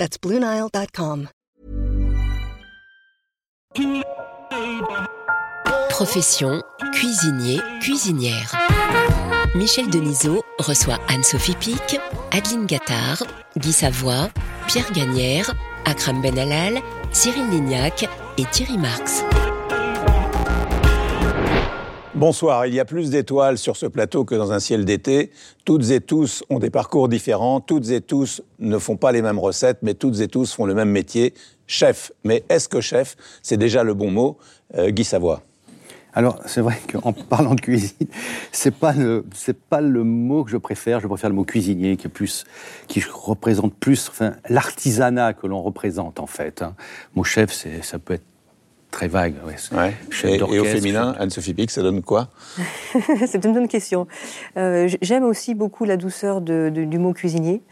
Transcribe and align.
That's 0.00 0.16
BlueNile.com. 0.16 1.28
Profession 5.90 6.62
cuisinier, 6.94 7.60
cuisinière. 7.82 8.56
Michel 9.54 9.90
Denisot 9.90 10.42
reçoit 10.58 10.98
Anne-Sophie 11.08 11.54
Pic, 11.60 12.00
Adeline 12.30 12.64
Gattard, 12.64 13.24
Guy 13.58 13.74
Savoie, 13.74 14.30
Pierre 14.68 14.90
Gagnère, 14.92 15.52
Akram 15.84 16.22
Benalal, 16.22 16.80
Cyril 17.12 17.50
Lignac 17.50 18.08
et 18.38 18.46
Thierry 18.46 18.78
Marx. 18.78 19.22
Bonsoir, 22.20 22.66
il 22.66 22.74
y 22.74 22.80
a 22.80 22.84
plus 22.84 23.08
d'étoiles 23.08 23.56
sur 23.56 23.78
ce 23.78 23.86
plateau 23.86 24.26
que 24.26 24.34
dans 24.34 24.52
un 24.52 24.60
ciel 24.60 24.84
d'été. 24.84 25.30
Toutes 25.64 25.88
et 25.88 26.02
tous 26.02 26.44
ont 26.50 26.58
des 26.58 26.68
parcours 26.68 27.08
différents, 27.08 27.60
toutes 27.60 27.88
et 27.88 28.02
tous 28.02 28.42
ne 28.58 28.76
font 28.76 28.98
pas 28.98 29.10
les 29.10 29.22
mêmes 29.22 29.38
recettes, 29.38 29.78
mais 29.80 29.94
toutes 29.94 30.20
et 30.20 30.28
tous 30.28 30.52
font 30.52 30.66
le 30.66 30.74
même 30.74 30.90
métier, 30.90 31.32
chef. 31.66 32.12
Mais 32.24 32.44
est-ce 32.50 32.68
que 32.68 32.82
chef, 32.82 33.16
c'est 33.42 33.56
déjà 33.56 33.84
le 33.84 33.94
bon 33.94 34.10
mot 34.10 34.36
euh, 34.76 34.90
Guy 34.90 35.02
Savoie? 35.02 35.40
Alors, 36.12 36.38
c'est 36.44 36.60
vrai 36.60 36.78
qu'en 36.92 37.12
parlant 37.30 37.54
de 37.54 37.60
cuisine, 37.62 38.08
c'est 38.52 38.74
pas 38.74 38.92
le 38.92 39.24
c'est 39.32 39.58
pas 39.58 39.80
le 39.80 40.04
mot 40.04 40.44
que 40.44 40.50
je 40.50 40.58
préfère. 40.58 41.00
Je 41.00 41.06
préfère 41.06 41.30
le 41.30 41.36
mot 41.36 41.44
cuisinier, 41.44 41.96
qui 41.96 42.06
est 42.06 42.44
qui 42.86 43.00
représente 43.00 43.74
plus, 43.76 44.10
enfin, 44.10 44.34
l'artisanat 44.50 45.32
que 45.32 45.46
l'on 45.46 45.62
représente 45.62 46.20
en 46.20 46.26
fait. 46.26 46.60
Hein. 46.60 46.74
Mon 47.14 47.22
chef, 47.22 47.50
c'est 47.50 47.82
ça 47.82 47.98
peut 47.98 48.12
être 48.12 48.26
très 48.90 49.08
vague. 49.08 49.34
Ouais. 49.46 49.94
Chef 50.10 50.30
et, 50.30 50.36
et, 50.36 50.58
au 50.58 50.64
féminin, 50.64 51.14
Anne-Sophie 51.18 51.54
Pic, 51.54 51.70
ça 51.70 51.82
donne 51.82 52.02
quoi? 52.02 52.28
C'est 53.26 53.44
une 53.44 53.54
bonne 53.54 53.68
question. 53.68 54.06
Euh, 54.56 54.88
J'aime 55.02 55.24
aussi 55.24 55.54
beaucoup 55.54 55.84
la 55.84 55.96
douceur 55.96 56.40
de, 56.40 56.70
de, 56.74 56.84
du 56.84 56.98
mot 56.98 57.12
cuisinier, 57.12 57.62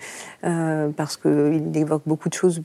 euh, 0.45 0.91
parce 0.97 1.17
qu'il 1.17 1.77
évoque 1.77 2.03
beaucoup 2.07 2.29
de 2.29 2.35
choses 2.35 2.63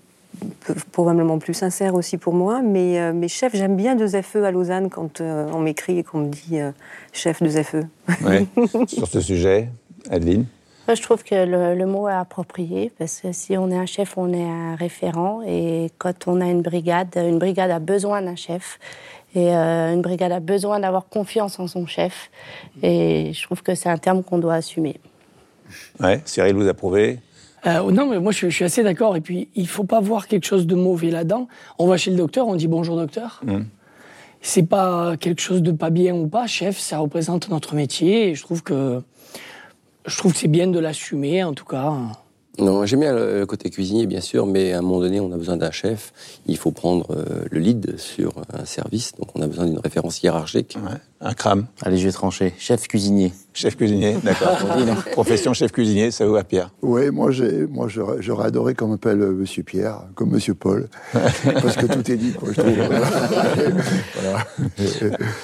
probablement 0.92 1.40
plus 1.40 1.54
sincères 1.54 1.96
aussi 1.96 2.18
pour 2.18 2.34
moi. 2.34 2.62
Mais, 2.62 3.00
euh, 3.00 3.14
mais 3.14 3.28
chef, 3.28 3.56
j'aime 3.56 3.76
bien 3.76 3.96
deux 3.96 4.22
FE 4.22 4.44
à 4.44 4.52
Lausanne 4.52 4.90
quand 4.90 5.22
euh, 5.22 5.50
on 5.54 5.60
m'écrit 5.60 6.00
et 6.00 6.04
qu'on 6.04 6.20
me 6.20 6.30
dit 6.30 6.60
euh, 6.60 6.72
chef 7.12 7.42
deux 7.42 7.62
FE. 7.64 7.84
Ouais. 8.24 8.46
Sur 8.88 9.08
ce 9.08 9.22
sujet, 9.22 9.70
Adeline? 10.10 10.46
Je 10.88 11.02
trouve 11.02 11.24
que 11.24 11.46
le, 11.46 11.76
le, 11.76 11.86
mot 11.86 12.10
est 12.10 12.14
approprié 12.14 12.92
parce 12.98 13.22
que 13.22 13.32
si 13.32 13.58
on 13.58 13.72
est 13.72 13.78
un 13.78 13.86
chef, 13.86 14.18
on 14.18 14.34
est 14.34 14.44
un 14.44 14.76
référent. 14.76 15.42
Et 15.48 15.90
quand 15.98 16.28
on 16.28 16.42
a 16.42 16.46
une 16.46 16.62
brigade, 16.62 17.10
une 17.16 17.40
brigade 17.40 17.72
a 17.72 17.80
besoin 17.80 18.22
d'un 18.22 18.36
chef. 18.36 18.80
Et 19.36 19.56
euh, 19.56 19.94
une 19.94 20.02
brigade 20.02 20.32
a 20.32 20.40
besoin 20.40 20.80
d'avoir 20.80 21.08
confiance 21.08 21.60
en 21.60 21.68
son 21.68 21.88
chef. 21.88 22.30
Et 22.82 23.32
je 23.34 23.44
trouve 23.44 23.64
que 23.64 23.76
c'est 23.76 23.90
un 23.90 23.98
terme 23.98 24.24
qu'on 24.24 24.38
doit 24.38 24.56
assumer. 24.56 25.00
Ouais, 26.00 26.22
Cyril, 26.26 26.56
vous 26.56 26.68
approuvez? 26.68 27.20
Euh, 27.66 27.90
non, 27.92 28.08
mais 28.08 28.20
moi 28.20 28.34
je, 28.34 28.50
je 28.50 28.56
suis 28.56 28.66
assez 28.66 28.84
d'accord. 28.84 29.16
Et 29.16 29.22
puis 29.22 29.48
il 29.56 29.68
faut 29.68 29.86
pas 29.86 30.02
voir 30.02 30.28
quelque 30.28 30.46
chose 30.46 30.68
de 30.68 30.76
mauvais 30.76 31.12
là-dedans. 31.12 31.48
On 31.80 31.88
va 31.88 31.98
chez 31.98 32.12
le 32.12 32.18
docteur, 32.18 32.48
on 32.48 32.56
dit 32.56 32.68
bonjour 32.68 32.98
docteur. 32.98 33.42
Mmh. 33.44 33.62
C'est 34.42 34.64
pas 34.64 35.16
quelque 35.18 35.42
chose 35.42 35.62
de 35.62 35.72
pas 35.72 35.90
bien 35.90 36.14
ou 36.14 36.28
pas. 36.28 36.46
Chef, 36.46 36.78
ça 36.78 37.00
représente 37.00 37.50
notre 37.50 37.76
métier. 37.76 38.30
Et 38.30 38.36
je 38.36 38.44
trouve 38.44 38.62
que 38.62 39.02
je 40.06 40.18
trouve 40.18 40.34
que 40.34 40.40
c'est 40.40 40.48
bien 40.48 40.68
de 40.68 40.80
l'assumer, 40.80 41.44
en 41.44 41.54
tout 41.54 41.66
cas. 41.66 41.94
Non, 42.60 42.86
j'aime 42.86 43.00
bien 43.00 43.14
le 43.14 43.46
côté 43.48 43.72
cuisinier, 43.72 44.06
bien 44.06 44.22
sûr, 44.22 44.46
mais 44.46 44.74
à 44.74 44.80
un 44.80 44.82
moment 44.82 45.00
donné, 45.00 45.20
on 45.20 45.32
a 45.32 45.38
besoin 45.38 45.58
d'un 45.58 45.72
chef. 45.72 46.14
Il 46.46 46.58
faut 46.58 46.72
prendre 46.72 47.08
euh, 47.10 47.46
le 47.50 47.60
lead 47.60 47.98
sur 47.98 48.36
un 48.54 48.66
service, 48.66 49.14
donc 49.18 49.30
on 49.36 49.42
a 49.42 49.48
besoin 49.48 49.66
d'une 49.66 49.80
référence 49.80 50.22
hiérarchique. 50.22 50.78
Ouais. 50.84 50.98
Un 51.20 51.34
crame. 51.34 51.66
Allez, 51.82 51.98
je 51.98 52.06
vais 52.06 52.12
trancher. 52.12 52.54
Chef 52.60 52.88
cuisinier. 52.88 53.34
Chef 53.54 53.76
cuisinier, 53.76 54.16
d'accord. 54.24 54.58
Profession 55.12 55.54
chef 55.54 55.72
cuisinier, 55.72 56.10
ça 56.10 56.26
vous 56.26 56.34
va, 56.34 56.44
Pierre? 56.44 56.72
Oui, 56.82 57.12
moi, 57.12 57.30
moi 57.70 57.88
j'aurais 57.88 58.48
adoré 58.48 58.74
qu'on 58.74 58.88
m'appelle 58.88 59.22
euh, 59.22 59.32
Monsieur 59.32 59.62
Pierre, 59.62 60.02
comme 60.16 60.32
Monsieur 60.32 60.56
Paul, 60.56 60.88
parce 61.14 61.76
que 61.76 61.86
tout 61.86 62.12
est 62.12 62.16
dit, 62.16 62.34
quoi, 62.34 62.50
je 62.52 62.62
trouve. 62.62 62.74
voilà. 64.22 64.48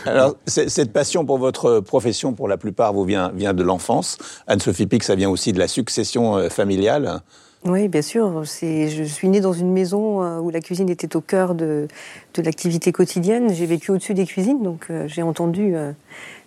Alors, 0.06 0.36
cette 0.48 0.92
passion 0.92 1.24
pour 1.24 1.38
votre 1.38 1.81
profession, 1.81 2.34
pour 2.34 2.48
la 2.48 2.58
plupart, 2.58 2.94
vous 2.94 3.06
vient, 3.06 3.30
vient 3.30 3.53
de 3.53 3.64
l'enfance. 3.64 4.18
Anne-Sophie 4.48 4.88
Pic, 4.88 5.03
ça 5.03 5.14
vient 5.14 5.30
aussi 5.30 5.53
de 5.53 5.59
la 5.59 5.68
succession 5.68 6.36
euh, 6.36 6.50
familiale. 6.50 7.22
Oui, 7.66 7.90
bien 7.90 8.02
sûr. 8.02 8.44
Je 8.44 9.03
suis 9.03 9.28
née 9.28 9.42
dans 9.42 9.52
une 9.52 9.72
maison 9.72 10.24
euh, 10.24 10.40
où 10.40 10.50
la 10.50 10.62
cuisine 10.62 10.90
était 10.90 11.16
au 11.16 11.22
cœur 11.22 11.56
de, 11.56 11.88
de 12.34 12.42
l'activité 12.42 12.92
quotidienne. 12.92 13.53
J'ai 13.53 13.66
vécu 13.66 13.92
au-dessus 13.92 14.14
des 14.14 14.25
cuisines, 14.25 14.64
donc 14.64 14.88
euh, 14.90 15.08
j'ai 15.08 15.22
entendu 15.24 15.75
euh, 15.75 15.92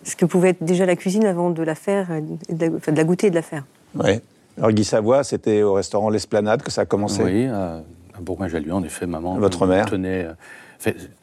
ce 0.03 0.15
que 0.15 0.25
pouvait 0.25 0.49
être 0.49 0.63
déjà 0.63 0.85
la 0.85 0.95
cuisine 0.95 1.25
avant 1.25 1.51
de 1.51 1.61
la 1.61 1.75
faire, 1.75 2.07
de 2.49 2.65
la, 2.65 2.75
enfin, 2.75 2.91
de 2.91 2.97
la 2.97 3.03
goûter 3.03 3.27
et 3.27 3.29
de 3.29 3.35
la 3.35 3.43
faire. 3.43 3.63
Oui. 3.95 4.21
Alors 4.57 4.71
Guy 4.71 4.83
Savoie, 4.83 5.23
c'était 5.23 5.61
au 5.61 5.73
restaurant 5.73 6.09
L'Esplanade 6.09 6.63
que 6.63 6.71
ça 6.71 6.81
a 6.81 6.85
commencé 6.85 7.23
Oui, 7.23 7.45
à 7.45 7.83
Bourgoin-Jallieu, 8.19 8.73
en 8.73 8.83
effet, 8.83 9.05
maman. 9.05 9.37
Votre 9.37 9.67
mère 9.67 9.85
tenait 9.85 10.27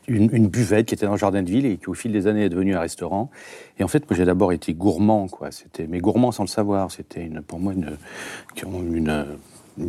une, 0.09 0.31
une, 0.33 0.49
buvette 0.49 0.87
qui 0.87 0.95
était 0.95 1.07
dans 1.07 1.13
le 1.13 1.19
jardin 1.19 1.43
de 1.43 1.51
ville 1.51 1.67
et 1.67 1.77
qui, 1.77 1.89
au 1.89 1.95
fil 1.95 2.13
des 2.13 2.27
années, 2.27 2.45
est 2.45 2.49
devenue 2.49 2.75
un 2.75 2.81
restaurant. 2.81 3.31
Et 3.79 3.85
en 3.85 3.89
fait, 3.89 4.09
moi, 4.11 4.17
j'ai 4.17 4.25
d'abord 4.25 4.53
été 4.53 4.73
gourmand, 4.75 5.29
quoi. 5.29 5.53
C'était, 5.53 5.87
mais 5.89 5.99
gourmand 5.99 6.33
sans 6.33 6.45
le 6.45 6.49
savoir. 6.49 6.91
C'était 6.91 7.23
une, 7.23 7.43
pour 7.43 7.61
moi 7.61 7.73
une, 7.73 7.97
une 8.65 8.97
une 8.97 9.27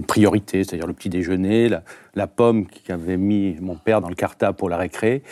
priorité, 0.08 0.64
c'est-à-dire 0.64 0.88
le 0.88 0.94
petit 0.94 1.10
déjeuner, 1.10 1.70
la, 2.16 2.28
pomme 2.28 2.68
qu'avait 2.68 3.18
mis 3.18 3.58
mon 3.60 3.76
père 3.76 4.02
dans 4.02 4.10
le 4.10 4.16
cartable 4.16 4.58
pour 4.58 4.70
la 4.70 4.78
récré, 4.78 5.24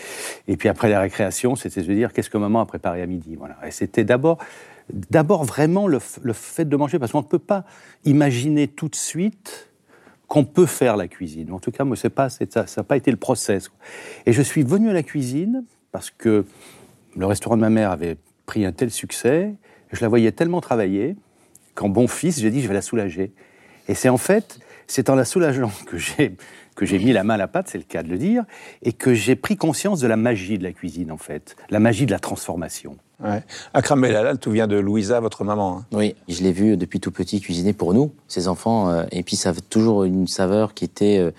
et 0.47 0.57
puis 0.57 0.69
après 0.69 0.89
la 0.89 0.99
récréation, 0.99 1.55
c'était 1.55 1.81
de 1.81 1.93
dire 1.93 2.13
qu'est-ce 2.13 2.29
que 2.29 2.37
maman 2.37 2.61
a 2.61 2.65
préparé 2.65 3.01
à 3.01 3.05
midi. 3.05 3.35
Voilà. 3.35 3.57
Et 3.65 3.71
c'était 3.71 4.03
d'abord, 4.03 4.37
d'abord 4.91 5.43
vraiment 5.43 5.87
le, 5.87 5.99
le, 6.21 6.33
fait 6.33 6.65
de 6.65 6.75
manger, 6.75 6.99
parce 6.99 7.11
qu'on 7.11 7.21
ne 7.21 7.27
peut 7.27 7.39
pas 7.39 7.65
imaginer 8.05 8.67
tout 8.67 8.89
de 8.89 8.95
suite 8.95 9.69
qu'on 10.27 10.45
peut 10.45 10.67
faire 10.67 10.95
la 10.95 11.07
cuisine. 11.07 11.51
En 11.51 11.59
tout 11.59 11.71
cas, 11.71 11.83
moi, 11.83 11.97
c'est 11.97 12.11
pas, 12.11 12.29
ça 12.29 12.45
n'a 12.77 12.83
pas 12.83 12.95
été 12.95 13.11
le 13.11 13.17
process. 13.17 13.71
Et 14.25 14.31
je 14.31 14.41
suis 14.41 14.63
venu 14.63 14.89
à 14.89 14.93
la 14.93 15.03
cuisine 15.03 15.65
parce 15.91 16.11
que 16.11 16.45
le 17.17 17.25
restaurant 17.25 17.55
de 17.57 17.61
ma 17.61 17.71
mère 17.71 17.91
avait 17.91 18.15
pris 18.45 18.63
un 18.63 18.71
tel 18.71 18.91
succès, 18.91 19.53
je 19.91 20.01
la 20.01 20.07
voyais 20.07 20.31
tellement 20.31 20.61
travailler 20.61 21.15
qu'en 21.73 21.89
bon 21.89 22.07
fils, 22.07 22.39
j'ai 22.39 22.51
dit 22.51 22.61
je 22.61 22.67
vais 22.67 22.75
la 22.75 22.81
soulager. 22.83 23.31
Et 23.89 23.95
c'est 23.95 24.07
en 24.07 24.17
fait, 24.17 24.59
c'est 24.87 25.09
en 25.09 25.15
la 25.15 25.25
soulageant 25.25 25.71
que 25.85 25.97
j'ai 25.97 26.37
que 26.75 26.85
j'ai 26.85 26.97
mis 26.97 27.11
la 27.11 27.25
main 27.25 27.33
à 27.33 27.37
la 27.37 27.49
pâte, 27.49 27.67
c'est 27.67 27.77
le 27.77 27.83
cas 27.83 28.03
de 28.03 28.07
le 28.07 28.17
dire, 28.17 28.45
et 28.83 28.93
que 28.93 29.13
j'ai 29.13 29.35
pris 29.35 29.57
conscience 29.57 29.99
de 29.99 30.07
la 30.07 30.15
magie 30.15 30.57
de 30.57 30.63
la 30.63 30.71
cuisine, 30.71 31.11
en 31.11 31.17
fait, 31.17 31.57
la 31.69 31.79
magie 31.79 32.05
de 32.05 32.11
la 32.11 32.19
transformation. 32.19 32.95
Ouais. 33.21 33.43
Akram 33.73 33.99
Belal, 33.99 34.39
tout 34.39 34.51
vient 34.51 34.65
de 34.65 34.77
Louisa, 34.77 35.19
votre 35.19 35.43
maman. 35.43 35.79
Hein. 35.79 35.85
Oui, 35.91 36.15
je 36.29 36.41
l'ai 36.41 36.53
vu 36.53 36.77
depuis 36.77 37.01
tout 37.01 37.11
petit 37.11 37.41
cuisiner 37.41 37.73
pour 37.73 37.93
nous, 37.93 38.13
ses 38.29 38.47
enfants, 38.47 38.89
euh, 38.89 39.03
et 39.11 39.23
puis 39.23 39.35
ça 39.35 39.49
avait 39.49 39.59
toujours 39.59 40.05
une 40.05 40.25
saveur 40.25 40.73
qui 40.73 40.85
était, 40.85 41.17
euh, 41.17 41.31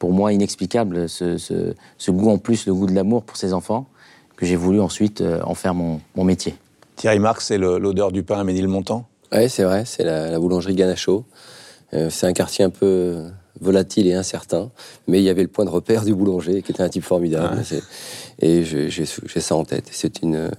pour 0.00 0.12
moi, 0.12 0.32
inexplicable, 0.32 1.08
ce, 1.08 1.38
ce, 1.38 1.74
ce, 1.96 2.10
goût 2.10 2.30
en 2.30 2.38
plus, 2.38 2.66
le 2.66 2.74
goût 2.74 2.86
de 2.86 2.94
l'amour 2.94 3.22
pour 3.22 3.36
ses 3.36 3.52
enfants, 3.52 3.86
que 4.34 4.44
j'ai 4.44 4.56
voulu 4.56 4.80
ensuite 4.80 5.20
euh, 5.20 5.40
en 5.44 5.54
faire 5.54 5.74
mon, 5.74 6.00
mon 6.16 6.24
métier. 6.24 6.56
Thierry 6.96 7.20
Marx, 7.20 7.46
c'est 7.46 7.58
l'odeur 7.58 8.10
du 8.10 8.24
pain 8.24 8.40
à 8.40 8.44
Ménilmontant? 8.44 9.06
Oui, 9.30 9.48
c'est 9.48 9.62
vrai, 9.62 9.84
c'est 9.84 10.02
la, 10.02 10.32
la 10.32 10.40
boulangerie 10.40 10.74
Ganacho. 10.74 11.24
Euh, 11.92 12.10
c'est 12.10 12.26
un 12.26 12.32
quartier 12.32 12.64
un 12.64 12.70
peu 12.70 13.24
volatile 13.60 14.06
et 14.06 14.14
incertain, 14.14 14.70
mais 15.06 15.18
il 15.20 15.24
y 15.24 15.28
avait 15.28 15.42
le 15.42 15.48
point 15.48 15.64
de 15.64 15.70
repère 15.70 16.04
du 16.04 16.14
boulanger 16.14 16.62
qui 16.62 16.72
était 16.72 16.82
un 16.82 16.88
type 16.88 17.04
formidable. 17.04 17.58
Ouais. 17.58 17.80
Et 18.40 18.64
j'ai 18.64 19.06
ça 19.06 19.54
en 19.54 19.64
tête. 19.64 19.88
C'est 19.90 20.22
une, 20.22 20.50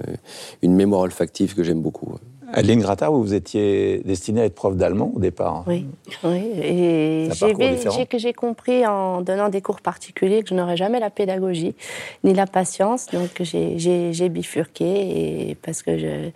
une 0.62 0.75
mémoire 0.75 1.01
olfactive 1.01 1.56
que 1.56 1.63
j'aime 1.63 1.81
beaucoup. 1.81 2.16
Adeline 2.53 2.81
Grattard, 2.81 3.12
vous 3.12 3.33
étiez 3.33 4.01
destinée 4.06 4.42
à 4.42 4.45
être 4.45 4.56
prof 4.56 4.75
d'allemand 4.75 5.12
au 5.15 5.19
départ. 5.19 5.63
Oui, 5.68 5.86
oui. 6.24 6.51
et 6.62 7.30
j'ai 8.18 8.33
compris 8.33 8.86
en 8.86 9.21
donnant 9.21 9.50
des 9.50 9.62
cours 9.62 9.81
particuliers 9.81 10.44
que 10.44 10.50
je 10.50 10.53
n'aurais 10.53 10.77
jamais 10.77 11.00
la 11.00 11.09
pédagogie 11.09 11.75
ni 12.24 12.33
la 12.33 12.48
patience, 12.48 13.07
donc 13.07 13.42
j'ai 13.42 14.30
bifurqué 14.30 15.50
et 15.50 15.56
parce 15.56 15.81
que 15.83 16.31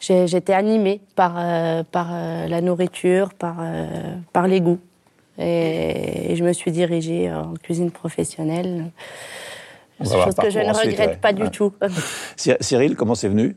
j'étais 0.00 0.52
animée 0.52 1.00
par, 1.14 1.34
euh, 1.38 1.82
par 1.90 2.08
euh, 2.12 2.46
la 2.46 2.60
nourriture, 2.60 3.32
par, 3.34 3.56
euh, 3.60 3.86
par 4.32 4.46
les 4.46 4.60
goûts. 4.60 4.80
Et, 5.38 6.32
et, 6.32 6.36
je 6.36 6.44
me 6.44 6.52
suis 6.52 6.70
dirigée 6.70 7.32
en 7.32 7.54
cuisine 7.54 7.90
professionnelle. 7.90 8.92
Chose 10.00 10.34
que 10.34 10.50
je 10.50 10.58
ne 10.58 10.72
regrette 10.72 11.10
ouais. 11.10 11.16
pas 11.16 11.32
du 11.32 11.50
tout. 11.50 11.72
Cyril, 12.36 12.96
comment 12.96 13.14
c'est 13.14 13.28
venu? 13.28 13.56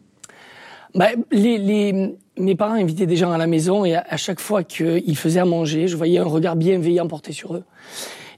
Bah, 0.95 1.10
les, 1.31 1.57
les, 1.57 2.16
mes 2.38 2.56
parents 2.56 2.74
invitaient 2.74 3.06
des 3.06 3.18
gens 3.18 3.31
à 3.31 3.38
la 3.38 3.48
maison 3.48 3.86
et 3.86 3.95
à, 3.95 4.06
à 4.07 4.18
chaque 4.18 4.39
fois 4.39 4.63
qu'ils 4.63 5.18
faisaient 5.18 5.39
à 5.39 5.45
manger, 5.45 5.88
je 5.88 5.98
voyais 5.98 6.19
un 6.19 6.25
regard 6.25 6.56
bienveillant 6.56 7.07
porté 7.07 7.34
sur 7.34 7.56
eux. 7.56 7.63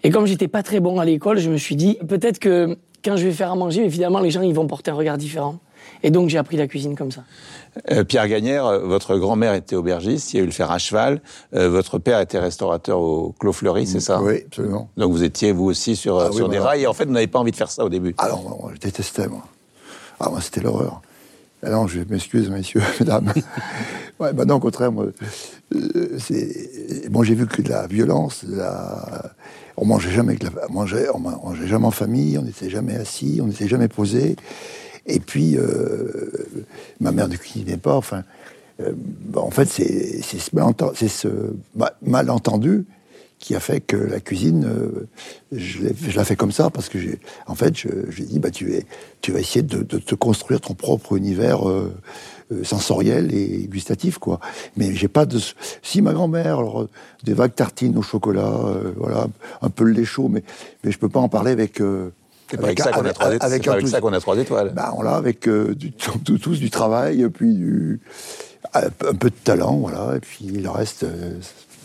Et 0.03 0.11
comme 0.11 0.25
j'étais 0.25 0.47
pas 0.47 0.63
très 0.63 0.79
bon 0.79 0.99
à 0.99 1.05
l'école, 1.05 1.39
je 1.39 1.49
me 1.49 1.57
suis 1.57 1.75
dit, 1.75 1.97
peut-être 2.07 2.39
que 2.39 2.77
quand 3.03 3.17
je 3.17 3.25
vais 3.25 3.33
faire 3.33 3.51
à 3.51 3.55
manger, 3.55 3.83
évidemment, 3.83 4.19
les 4.19 4.31
gens, 4.31 4.41
ils 4.41 4.53
vont 4.53 4.67
porter 4.67 4.91
un 4.91 4.95
regard 4.95 5.17
différent. 5.17 5.59
Et 6.03 6.11
donc, 6.11 6.29
j'ai 6.29 6.37
appris 6.37 6.55
la 6.55 6.67
cuisine 6.67 6.95
comme 6.95 7.11
ça. 7.11 7.23
Euh, 7.91 8.03
Pierre 8.03 8.27
Gagnère, 8.27 8.65
euh, 8.65 8.79
votre 8.79 9.17
grand-mère 9.17 9.53
était 9.53 9.75
aubergiste, 9.75 10.33
il 10.33 10.37
y 10.37 10.39
a 10.39 10.43
eu 10.43 10.45
le 10.45 10.51
fer 10.51 10.71
à 10.71 10.77
cheval. 10.77 11.21
Euh, 11.53 11.69
votre 11.69 11.97
père 11.99 12.19
était 12.19 12.39
restaurateur 12.39 12.99
au 12.99 13.33
Clos 13.39 13.53
Fleury, 13.53 13.87
c'est 13.87 13.99
ça? 13.99 14.21
Oui, 14.21 14.43
absolument. 14.45 14.89
Donc 14.97 15.11
vous 15.11 15.23
étiez, 15.23 15.51
vous 15.51 15.65
aussi, 15.65 15.95
sur, 15.95 16.19
ah 16.19 16.31
sur 16.31 16.49
des 16.49 16.59
rails. 16.59 16.83
Et 16.83 16.87
en 16.87 16.93
fait, 16.93 17.05
vous 17.05 17.11
n'avez 17.11 17.27
pas 17.27 17.39
envie 17.39 17.51
de 17.51 17.57
faire 17.57 17.71
ça 17.71 17.83
au 17.83 17.89
début? 17.89 18.15
Ah 18.17 18.29
non, 18.29 18.57
moi, 18.61 18.71
je 18.73 18.79
détestais, 18.79 19.27
moi. 19.27 19.43
Ah, 20.19 20.29
moi, 20.29 20.41
c'était 20.41 20.61
l'horreur. 20.61 21.01
Ah 21.61 21.71
non, 21.71 21.87
je 21.87 21.99
m'excuse, 22.09 22.49
messieurs, 22.49 22.81
mesdames. 22.99 23.33
bah 24.19 24.45
non, 24.45 24.55
au 24.55 24.59
contraire, 24.59 24.91
moi, 24.91 25.07
bon, 27.09 27.23
j'ai 27.23 27.35
vu 27.35 27.47
que 27.47 27.61
de 27.61 27.69
la 27.69 27.87
violence, 27.87 28.45
on 29.77 29.85
mangeait 29.85 30.11
jamais, 30.11 30.37
la... 30.41 30.49
on 30.69 30.73
mangeait, 30.73 31.07
on 31.13 31.19
mangeait 31.19 31.67
jamais 31.67 31.85
en 31.85 31.91
famille, 31.91 32.37
on 32.37 32.43
n'était 32.43 32.69
jamais 32.69 32.95
assis, 32.95 33.39
on 33.41 33.47
n'était 33.47 33.67
jamais 33.67 33.87
posé. 33.87 34.35
Et 35.05 35.19
puis, 35.19 35.57
euh, 35.57 36.31
ma 36.99 37.11
mère 37.11 37.27
ne 37.27 37.35
cuisinait 37.35 37.77
pas. 37.77 37.95
Enfin, 37.95 38.23
euh, 38.81 38.93
en 39.35 39.51
fait, 39.51 39.65
c'est 39.65 40.21
ce 40.21 41.29
malentendu 42.01 42.85
qui 43.39 43.55
a 43.55 43.59
fait 43.59 43.79
que 43.79 43.95
la 43.95 44.19
cuisine, 44.19 44.65
euh, 44.65 45.07
je, 45.51 45.79
la 46.15 46.25
fais 46.25 46.35
comme 46.35 46.51
ça 46.51 46.69
parce 46.69 46.89
que 46.89 46.99
j'ai, 46.99 47.19
en 47.47 47.55
fait, 47.55 47.73
j'ai 47.75 48.23
dit, 48.23 48.39
bah, 48.39 48.51
tu, 48.51 48.73
es, 48.73 48.85
tu 49.21 49.31
vas 49.31 49.39
essayer 49.39 49.63
de, 49.63 49.81
te 49.83 50.15
construire 50.15 50.61
ton 50.61 50.73
propre 50.73 51.15
univers 51.15 51.61
sensoriel 52.63 53.33
et 53.33 53.67
gustatif, 53.67 54.17
quoi. 54.17 54.39
Mais 54.75 54.93
j'ai 54.93 55.07
pas 55.07 55.25
de. 55.25 55.39
Si 55.81 56.01
ma 56.01 56.13
grand-mère, 56.13 56.61
des 57.23 57.33
vagues 57.33 57.55
tartines 57.55 57.97
au 57.97 58.01
chocolat, 58.01 58.59
voilà, 58.97 59.27
un 59.61 59.69
peu 59.69 59.85
le 59.85 59.91
lait 59.91 60.05
chaud, 60.05 60.27
mais 60.27 60.43
mais 60.83 60.91
je 60.91 60.99
peux 60.99 61.09
pas 61.09 61.19
en 61.19 61.29
parler 61.29 61.51
avec 61.51 61.79
c'est 62.49 62.57
pas 62.57 62.67
avec, 62.67 62.79
ça 62.79 62.91
qu'on 62.91 63.05
a 63.05 63.13
trois 63.13 63.33
étoiles. 63.33 63.51
Avec, 63.51 63.67
avec 63.67 63.87
ça 63.87 64.01
qu'on 64.01 64.13
a 64.13 64.19
trois 64.19 64.37
étoiles. 64.37 64.71
Bah, 64.73 64.93
on 64.97 65.03
l'a 65.03 65.15
avec 65.15 65.47
euh, 65.47 65.75
du, 65.75 65.91
tous 66.41 66.59
du 66.59 66.69
travail, 66.69 67.27
puis 67.29 67.53
du, 67.53 67.99
un 68.73 69.13
peu 69.13 69.29
de 69.29 69.35
talent, 69.43 69.77
voilà, 69.77 70.15
et 70.15 70.19
puis 70.19 70.45
le 70.45 70.69
reste. 70.69 71.05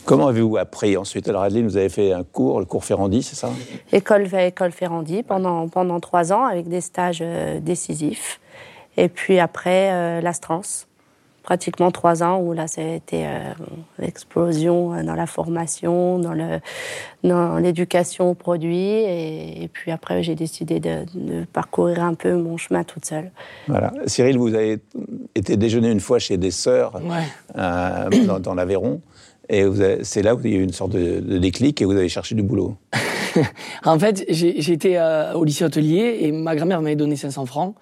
Euh, 0.04 0.06
Comment 0.06 0.28
avez-vous 0.28 0.56
appris 0.56 0.96
ensuite? 0.96 1.28
Alors 1.28 1.42
Adeline, 1.42 1.66
vous 1.66 1.76
avez 1.76 1.88
fait 1.88 2.12
un 2.12 2.22
cours, 2.24 2.60
le 2.60 2.66
cours 2.66 2.84
Ferrandi, 2.84 3.22
c'est 3.22 3.36
ça? 3.36 3.50
École, 3.92 4.28
école 4.34 4.72
Ferrandi 4.72 5.22
pendant, 5.22 5.68
pendant 5.68 6.00
trois 6.00 6.32
ans 6.32 6.44
avec 6.44 6.68
des 6.68 6.80
stages 6.80 7.20
euh, 7.22 7.60
décisifs. 7.60 8.40
Et 8.96 9.08
puis 9.08 9.40
après, 9.40 10.20
l'Astrance 10.20 10.86
pratiquement 11.44 11.90
trois 11.90 12.22
ans 12.22 12.40
où 12.40 12.52
là, 12.52 12.66
ça 12.66 12.80
a 12.80 12.94
été 12.94 13.26
euh, 13.26 13.52
l'explosion 13.98 14.94
euh, 14.94 15.02
dans 15.04 15.14
la 15.14 15.26
formation, 15.26 16.18
dans, 16.18 16.32
le, 16.32 16.58
dans 17.22 17.58
l'éducation 17.58 18.30
aux 18.30 18.34
produits. 18.34 19.04
Et, 19.04 19.70
puis 19.72 19.92
après, 19.92 20.22
j'ai 20.22 20.34
décidé 20.34 20.80
de, 20.80 21.04
parcourir 21.52 22.02
un 22.02 22.14
peu 22.14 22.34
mon 22.34 22.56
chemin 22.56 22.82
toute 22.82 23.04
seule. 23.04 23.30
Voilà. 23.68 23.92
Cyril, 24.06 24.38
vous 24.38 24.54
avez 24.54 24.78
été 25.34 25.56
déjeuner 25.56 25.90
une 25.90 26.00
fois 26.00 26.18
chez 26.18 26.36
des 26.36 26.50
sœurs 26.50 27.00
euh, 27.56 28.38
dans, 28.40 28.54
l'Aveyron. 28.54 29.00
Et 29.48 29.64
c'est 30.02 30.22
là 30.22 30.34
où 30.34 30.40
il 30.44 30.52
y 30.52 30.56
a 30.56 30.58
eu 30.58 30.62
une 30.62 30.72
sorte 30.72 30.92
de, 30.92 31.38
déclic 31.38 31.80
et 31.82 31.84
vous 31.84 31.92
avez 31.92 32.08
cherché 32.08 32.34
du 32.34 32.42
boulot. 32.42 32.76
en 33.84 33.98
fait, 33.98 34.24
j'étais 34.28 34.98
au 35.34 35.44
lycée 35.44 35.64
hôtelier 35.64 36.18
et 36.22 36.32
ma 36.32 36.56
grand-mère 36.56 36.80
m'avait 36.80 36.96
donné 36.96 37.16
500 37.16 37.46
francs. 37.46 37.74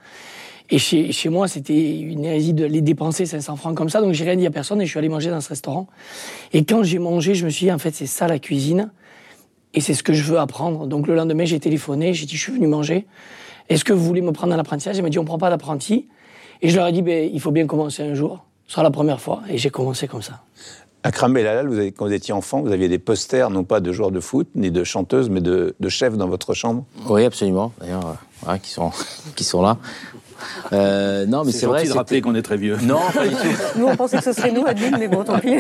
Et 0.71 0.79
chez, 0.79 1.13
chez 1.13 1.29
moi, 1.29 1.49
c'était 1.49 1.99
une 2.01 2.25
hérésie 2.25 2.55
de 2.55 2.65
les 2.65 2.81
dépenser 2.81 3.27
500 3.27 3.57
francs 3.57 3.77
comme 3.77 3.91
ça. 3.91 4.01
Donc 4.01 4.13
j'ai 4.15 4.25
rien 4.25 4.37
dit 4.37 4.47
à 4.47 4.51
personne 4.51 4.81
et 4.81 4.87
je 4.87 4.91
suis 4.91 4.99
allé 4.99 5.09
manger 5.09 5.31
dans 5.31 5.41
ce 5.41 5.51
restaurant. 5.51 5.87
Et 6.53 6.65
quand 6.65 6.83
j'ai 6.83 6.99
mangé, 6.99 7.35
je 7.35 7.45
me 7.45 7.51
suis 7.51 7.67
dit, 7.67 7.73
en 7.73 7.79
fait, 7.79 7.95
c'est 7.95 8.07
ça 8.07 8.27
la 8.27 8.39
cuisine. 8.39 8.91
Et 9.75 9.81
c'est 9.81 9.95
ce 9.95 10.03
que 10.03 10.13
je 10.13 10.23
veux 10.25 10.39
apprendre. 10.39 10.87
Donc 10.87 11.07
le 11.07 11.15
lendemain, 11.15 11.45
j'ai 11.45 11.61
téléphoné, 11.61 12.15
j'ai 12.15 12.27
dit, 12.27 12.37
je 12.37 12.43
suis 12.43 12.53
venu 12.53 12.67
manger. 12.67 13.07
Est-ce 13.69 13.85
que 13.85 13.93
vous 13.93 14.05
voulez 14.05 14.23
me 14.23 14.33
prendre 14.33 14.53
à 14.53 14.57
l'apprentissage? 14.57 14.97
Il 14.97 15.03
m'a 15.03 15.11
dit, 15.11 15.19
on 15.19 15.25
prend 15.25 15.39
pas 15.39 15.51
d'apprenti. 15.51 16.09
Et 16.61 16.69
je 16.69 16.77
leur 16.77 16.87
ai 16.87 16.93
dit, 16.93 17.03
ben, 17.03 17.31
il 17.33 17.41
faut 17.41 17.51
bien 17.51 17.67
commencer 17.67 18.03
un 18.03 18.15
jour. 18.15 18.45
Ce 18.67 18.73
sera 18.73 18.83
la 18.83 18.91
première 18.91 19.21
fois. 19.21 19.43
Et 19.51 19.59
j'ai 19.59 19.71
commencé 19.71 20.09
comme 20.09 20.23
ça. 20.23 20.43
À 21.05 21.29
Belal, 21.29 21.67
vous 21.67 21.79
avez, 21.79 21.91
quand 21.91 22.07
vous 22.07 22.13
étiez 22.13 22.33
enfant, 22.33 22.61
vous 22.61 22.71
aviez 22.71 22.89
des 22.89 23.01
posters, 23.01 23.51
non 23.51 23.65
pas 23.65 23.81
de 23.81 23.91
joueurs 23.91 24.13
de 24.13 24.21
foot, 24.21 24.49
ni 24.55 24.71
de 24.71 24.85
chanteuses, 24.85 25.31
mais 25.31 25.41
de, 25.41 25.75
de 25.79 25.89
chefs 25.89 26.17
dans 26.17 26.29
votre 26.29 26.55
chambre 26.55 26.85
Oui, 27.09 27.25
absolument. 27.25 27.73
D'ailleurs, 27.81 28.19
euh, 28.49 28.57
qui, 28.59 28.71
sont, 28.71 28.93
qui 29.35 29.43
sont 29.43 29.63
là. 29.63 29.79
Euh, 30.73 31.27
non, 31.27 31.45
mais 31.45 31.51
c'est 31.51 31.67
vrai. 31.67 31.85
de 31.85 31.93
rappeler 31.93 32.21
qu'on 32.21 32.37
est 32.37 32.43
très 32.43 32.57
vieux. 32.57 32.77
Non, 32.83 33.01
pas 33.13 33.27
du 33.27 33.35
tout. 33.35 33.79
Nous, 33.79 33.87
on 33.87 33.97
pensait 33.97 34.19
que 34.19 34.25
ce 34.25 34.33
serait 34.33 34.53
nous, 34.53 34.65
Adeline, 34.65 34.97
mais 34.99 35.09
bon, 35.09 35.25
tant 35.25 35.41
pis. 35.41 35.57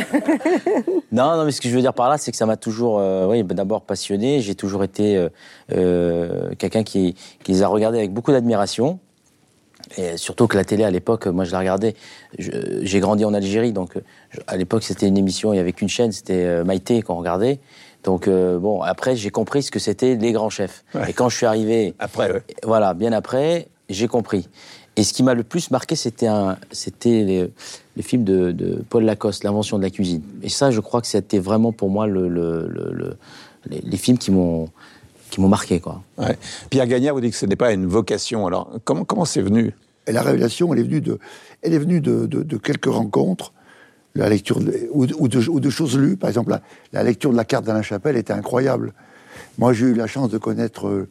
non, 1.12 1.36
non, 1.36 1.44
mais 1.44 1.50
ce 1.50 1.60
que 1.60 1.68
je 1.68 1.74
veux 1.74 1.80
dire 1.80 1.94
par 1.94 2.08
là, 2.08 2.18
c'est 2.18 2.30
que 2.30 2.36
ça 2.36 2.46
m'a 2.46 2.56
toujours, 2.56 2.98
euh, 3.00 3.26
oui, 3.26 3.42
d'abord 3.42 3.82
passionné. 3.82 4.40
J'ai 4.42 4.54
toujours 4.54 4.84
été 4.84 5.26
quelqu'un 5.68 6.84
qui, 6.84 7.16
qui 7.42 7.52
les 7.52 7.62
a 7.64 7.68
regardés 7.68 7.98
avec 7.98 8.12
beaucoup 8.12 8.30
d'admiration. 8.30 9.00
Et 9.96 10.16
surtout 10.16 10.46
que 10.46 10.56
la 10.56 10.64
télé 10.64 10.84
à 10.84 10.90
l'époque, 10.90 11.26
moi 11.26 11.44
je 11.44 11.52
la 11.52 11.58
regardais. 11.58 11.94
J'ai 12.38 13.00
grandi 13.00 13.24
en 13.24 13.34
Algérie, 13.34 13.72
donc 13.72 13.94
à 14.46 14.56
l'époque 14.56 14.82
c'était 14.82 15.06
une 15.06 15.18
émission, 15.18 15.52
il 15.52 15.56
y 15.56 15.60
avait 15.60 15.72
qu'une 15.72 15.88
chaîne, 15.88 16.12
c'était 16.12 16.64
Maïté 16.64 17.02
qu'on 17.02 17.16
regardait. 17.16 17.60
Donc 18.04 18.28
bon, 18.28 18.82
après 18.82 19.16
j'ai 19.16 19.30
compris 19.30 19.62
ce 19.62 19.70
que 19.70 19.78
c'était 19.78 20.16
les 20.16 20.32
grands 20.32 20.50
chefs. 20.50 20.84
Et 21.08 21.12
quand 21.12 21.28
je 21.28 21.36
suis 21.36 21.46
arrivé, 21.46 21.94
après, 21.98 22.32
ouais. 22.32 22.42
voilà, 22.64 22.94
bien 22.94 23.12
après, 23.12 23.68
j'ai 23.88 24.08
compris. 24.08 24.48
Et 24.96 25.04
ce 25.04 25.14
qui 25.14 25.22
m'a 25.22 25.34
le 25.34 25.42
plus 25.42 25.70
marqué, 25.70 25.96
c'était 25.96 26.28
c'était 26.70 27.50
les, 27.96 28.02
films 28.02 28.24
de, 28.24 28.84
Paul 28.90 29.04
Lacoste, 29.04 29.44
l'invention 29.44 29.78
de 29.78 29.82
la 29.82 29.90
cuisine. 29.90 30.22
Et 30.42 30.48
ça, 30.48 30.70
je 30.70 30.80
crois 30.80 31.00
que 31.00 31.06
c'était 31.06 31.38
vraiment 31.38 31.72
pour 31.72 31.88
moi 31.88 32.06
le, 32.06 33.16
les, 33.66 33.96
films 33.96 34.18
qui 34.18 34.30
m'ont 34.30 34.68
qui 35.32 35.40
m'ont 35.40 35.48
marqué, 35.48 35.80
quoi. 35.80 36.02
Pierre 36.68 36.86
Gagnard 36.86 37.14
vous 37.14 37.22
dit 37.22 37.30
que 37.30 37.36
ce 37.36 37.46
n'est 37.46 37.56
pas 37.56 37.72
une 37.72 37.86
vocation. 37.86 38.46
Alors, 38.46 38.78
comment 38.84 39.04
comment 39.04 39.24
c'est 39.24 39.40
venu? 39.40 39.72
Et 40.06 40.12
La 40.12 40.20
révélation, 40.20 40.72
elle 40.74 40.80
est 40.80 40.84
venue 40.84 41.00
de, 41.00 41.18
elle 41.62 41.72
est 41.72 41.78
venue 41.78 42.02
de, 42.02 42.26
de, 42.26 42.56
quelques 42.58 42.84
rencontres, 42.86 43.54
la 44.14 44.28
lecture 44.28 44.60
ou, 44.90 45.06
de, 45.06 45.14
ou, 45.48 45.60
de, 45.60 45.70
choses 45.70 45.96
lues. 45.96 46.18
Par 46.18 46.28
exemple, 46.28 46.54
la, 46.92 47.02
lecture 47.02 47.30
de 47.30 47.36
la 47.36 47.46
carte 47.46 47.64
d'Alain 47.64 47.80
Chapelle 47.80 48.18
était 48.18 48.34
incroyable. 48.34 48.92
Moi, 49.56 49.72
j'ai 49.72 49.86
eu 49.86 49.94
la 49.94 50.06
chance 50.06 50.28
de 50.28 50.36
connaître 50.36 50.86
euh, 50.86 51.08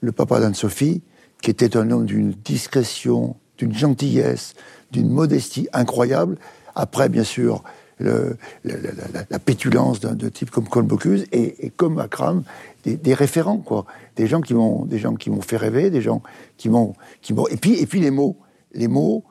le 0.00 0.12
papa 0.12 0.38
d'Anne-Sophie, 0.38 1.02
qui 1.42 1.50
était 1.50 1.76
un 1.76 1.90
homme 1.90 2.06
d'une 2.06 2.30
discrétion, 2.30 3.34
d'une 3.58 3.74
gentillesse, 3.74 4.54
d'une 4.92 5.10
modestie 5.10 5.68
incroyable. 5.72 6.38
Après, 6.76 7.08
bien 7.08 7.24
sûr, 7.24 7.64
le, 7.98 8.36
la, 8.64 9.38
pétulance 9.38 10.00
d'un 10.00 10.30
type 10.30 10.50
comme 10.50 10.68
Colbocuse 10.68 11.26
et, 11.32 11.66
et, 11.66 11.70
comme 11.70 11.98
Akram, 11.98 12.42
des, 12.84 12.96
des, 12.96 13.14
référents, 13.14 13.58
quoi. 13.58 13.86
Des 14.16 14.26
gens 14.26 14.40
qui 14.40 14.54
m'ont, 14.54 14.84
des 14.84 14.98
gens 14.98 15.14
qui 15.14 15.30
m'ont 15.30 15.40
fait 15.40 15.56
rêver, 15.56 15.90
des 15.90 16.02
gens 16.02 16.22
qui 16.56 16.68
m'ont, 16.68 16.94
qui 17.22 17.32
m'ont, 17.32 17.46
et 17.48 17.56
puis, 17.56 17.80
et 17.80 17.86
puis 17.86 18.00
les 18.00 18.10
mots, 18.10 18.36
les 18.74 18.88
mots. 18.88 19.24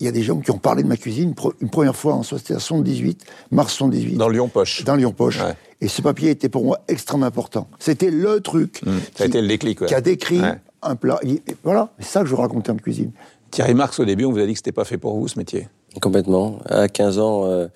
Il 0.00 0.06
y 0.06 0.08
a 0.08 0.12
des 0.12 0.22
gens 0.22 0.40
qui 0.40 0.50
ont 0.50 0.58
parlé 0.58 0.82
de 0.82 0.88
ma 0.88 0.96
cuisine 0.96 1.32
une 1.60 1.70
première 1.70 1.94
fois 1.94 2.14
en 2.14 2.24
78, 2.24 3.24
mars 3.52 3.74
78. 3.74 4.16
Dans 4.16 4.28
Lyon 4.28 4.48
Poche. 4.48 4.82
Dans 4.82 4.96
Lyon 4.96 5.12
Poche. 5.12 5.38
Et 5.80 5.86
ce 5.86 6.02
papier 6.02 6.30
était 6.30 6.48
pour 6.48 6.64
moi 6.64 6.80
extrêmement 6.88 7.26
important. 7.26 7.68
C'était 7.78 8.10
le 8.10 8.40
truc. 8.40 8.82
Mmh. 8.84 8.90
Ça 9.14 9.24
a 9.24 9.26
été 9.28 9.40
le 9.40 9.46
déclic. 9.46 9.86
Qui 9.86 9.94
a 9.94 10.00
décrit 10.00 10.40
un 10.82 10.96
plat. 10.96 11.20
voilà, 11.62 11.92
c'est 12.00 12.06
ça 12.06 12.22
que 12.22 12.26
je 12.26 12.34
racontais 12.34 12.72
en 12.72 12.76
cuisine. 12.76 13.12
Thierry 13.52 13.74
Marx, 13.74 14.00
au 14.00 14.04
début, 14.04 14.24
on 14.24 14.32
vous 14.32 14.38
a 14.38 14.46
dit 14.46 14.52
que 14.52 14.58
c'était 14.58 14.72
pas 14.72 14.84
fait 14.84 14.98
pour 14.98 15.16
vous, 15.16 15.28
ce 15.28 15.38
métier. 15.38 15.68
Complètement. 16.00 16.58
À 16.70 16.88
15 16.88 17.18
ans, 17.18 17.44
euh, 17.44 17.68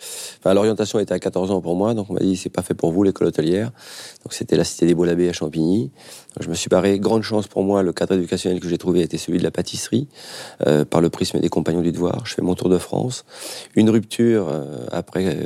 l'orientation 0.47 0.99
était 0.99 1.13
à 1.13 1.19
14 1.19 1.51
ans 1.51 1.61
pour 1.61 1.77
moi, 1.77 1.93
donc 1.93 2.09
on 2.09 2.15
m'a 2.15 2.21
dit 2.21 2.37
c'est 2.37 2.49
pas 2.49 2.63
fait 2.63 2.73
pour 2.73 2.91
vous 2.91 3.03
l'école 3.03 3.27
hôtelière. 3.27 3.73
Donc 4.25 4.33
c'était 4.33 4.57
la 4.57 4.65
cité 4.65 4.87
des 4.87 4.95
Beaux 4.95 5.05
à 5.05 5.33
Champigny. 5.33 5.91
je 6.41 6.49
me 6.49 6.55
suis 6.55 6.71
barré. 6.71 6.99
Grande 6.99 7.23
chance 7.23 7.47
pour 7.47 7.63
moi, 7.63 7.83
le 7.83 7.93
cadre 7.93 8.15
éducationnel 8.15 8.59
que 8.59 8.69
j'ai 8.69 8.79
trouvé 8.79 9.03
était 9.03 9.19
celui 9.19 9.39
de 9.39 9.43
la 9.43 9.51
pâtisserie, 9.51 10.09
euh, 10.67 10.87
par 10.87 11.03
le 11.03 11.11
prisme 11.11 11.41
des 11.41 11.51
compagnons 11.51 11.83
du 11.83 11.93
devoir. 11.93 12.25
Je 12.25 12.35
fais 12.35 12.43
mon 12.43 12.55
tour 12.55 12.71
de 12.71 12.79
France. 12.79 13.27
Une 13.75 13.91
rupture 13.91 14.49
euh, 14.49 14.87
après, 14.93 15.37